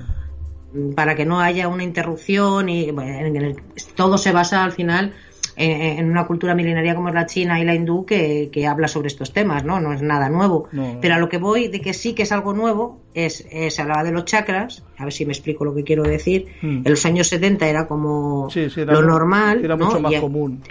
[0.96, 3.56] Para que no haya una interrupción y bueno,
[3.96, 5.14] todo se basa al final
[5.58, 9.34] en, una cultura milenaria como es la china y la hindú que, habla sobre estos
[9.34, 9.80] temas, ¿no?
[9.80, 10.70] No es nada nuevo.
[11.02, 14.04] Pero a lo que voy de que sí que es algo nuevo es, se hablaba
[14.04, 16.48] de los chakras, a ver si me explico lo que quiero decir.
[16.62, 16.82] Hmm.
[16.86, 19.64] En los años 70 era como lo normal.
[19.64, 20.62] Era mucho más común.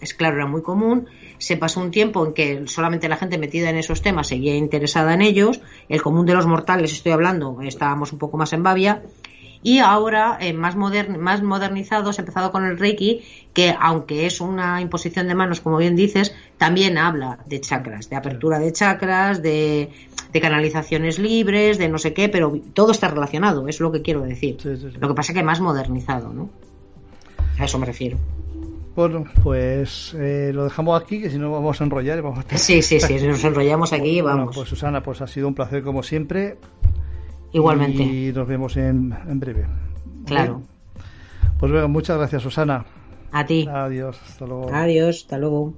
[0.00, 1.06] Es claro, era muy común
[1.42, 5.12] se pasó un tiempo en que solamente la gente metida en esos temas seguía interesada
[5.12, 9.02] en ellos, el común de los mortales, estoy hablando, estábamos un poco más en Bavia,
[9.62, 13.22] y ahora eh, más, modern, más modernizados, empezado con el Reiki,
[13.52, 18.16] que aunque es una imposición de manos, como bien dices, también habla de chakras, de
[18.16, 19.90] apertura de chakras, de,
[20.40, 24.56] canalizaciones libres, de no sé qué, pero todo está relacionado, es lo que quiero decir.
[24.64, 26.50] Lo que pasa es que más modernizado, ¿no?
[27.58, 28.18] A eso me refiero.
[28.94, 32.20] Bueno, pues eh, lo dejamos aquí, que si no vamos a enrollar.
[32.20, 32.58] Vamos a...
[32.58, 34.54] Sí, sí, sí, nos enrollamos aquí, vamos.
[34.54, 36.58] pues Susana, pues ha sido un placer como siempre.
[37.52, 38.02] Igualmente.
[38.02, 39.66] Y nos vemos en, en breve.
[40.26, 40.62] Claro.
[41.58, 42.84] Pues bueno, muchas gracias, Susana.
[43.30, 43.68] A ti.
[43.70, 44.72] Adiós, hasta luego.
[44.72, 45.74] Adiós, hasta luego.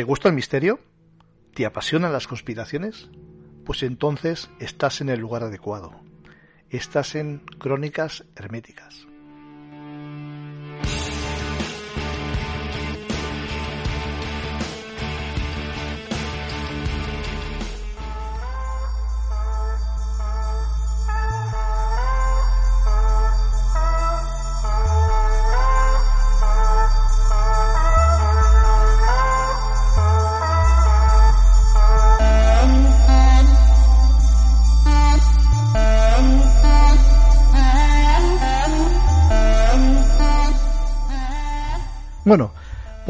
[0.00, 0.80] ¿Te gusta el misterio?
[1.52, 3.10] ¿Te apasionan las conspiraciones?
[3.66, 6.00] Pues entonces estás en el lugar adecuado.
[6.70, 9.09] Estás en Crónicas Herméticas.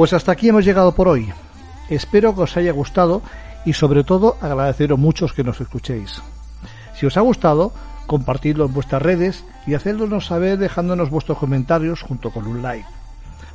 [0.01, 1.31] Pues hasta aquí hemos llegado por hoy.
[1.91, 3.21] Espero que os haya gustado
[3.67, 6.23] y sobre todo agradeceros muchos que nos escuchéis.
[6.95, 7.75] Si os ha gustado,
[8.07, 12.89] compartidlo en vuestras redes y hacednos saber dejándonos vuestros comentarios junto con un like.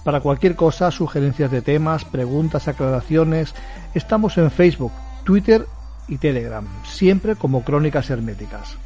[0.04, 3.56] Para cualquier cosa, sugerencias de temas, preguntas, aclaraciones,
[3.96, 4.92] estamos en Facebook,
[5.24, 5.66] Twitter
[6.08, 8.78] y Telegram, siempre como Crónicas Herméticas.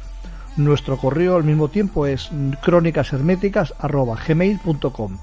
[0.56, 2.30] Nuestro correo al mismo tiempo es
[2.62, 5.18] crónicasherméticas.gmail.com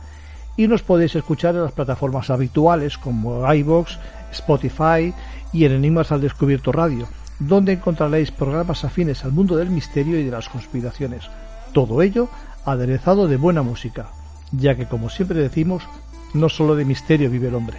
[0.58, 4.00] y nos podéis escuchar en las plataformas habituales como iBox,
[4.32, 5.14] Spotify
[5.54, 7.08] y en Enigmas al Descubierto Radio,
[7.40, 11.30] donde encontraréis programas afines al mundo del misterio y de las conspiraciones.
[11.74, 12.28] Todo ello
[12.66, 14.08] aderezado de buena música,
[14.52, 15.84] ya que como siempre decimos,
[16.34, 17.78] no solo de misterio vive el hombre.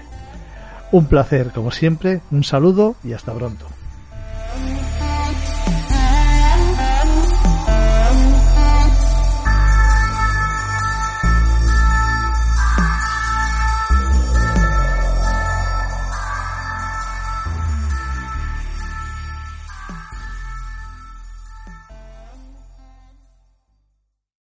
[0.93, 3.67] Un placer, como siempre, un saludo y hasta pronto.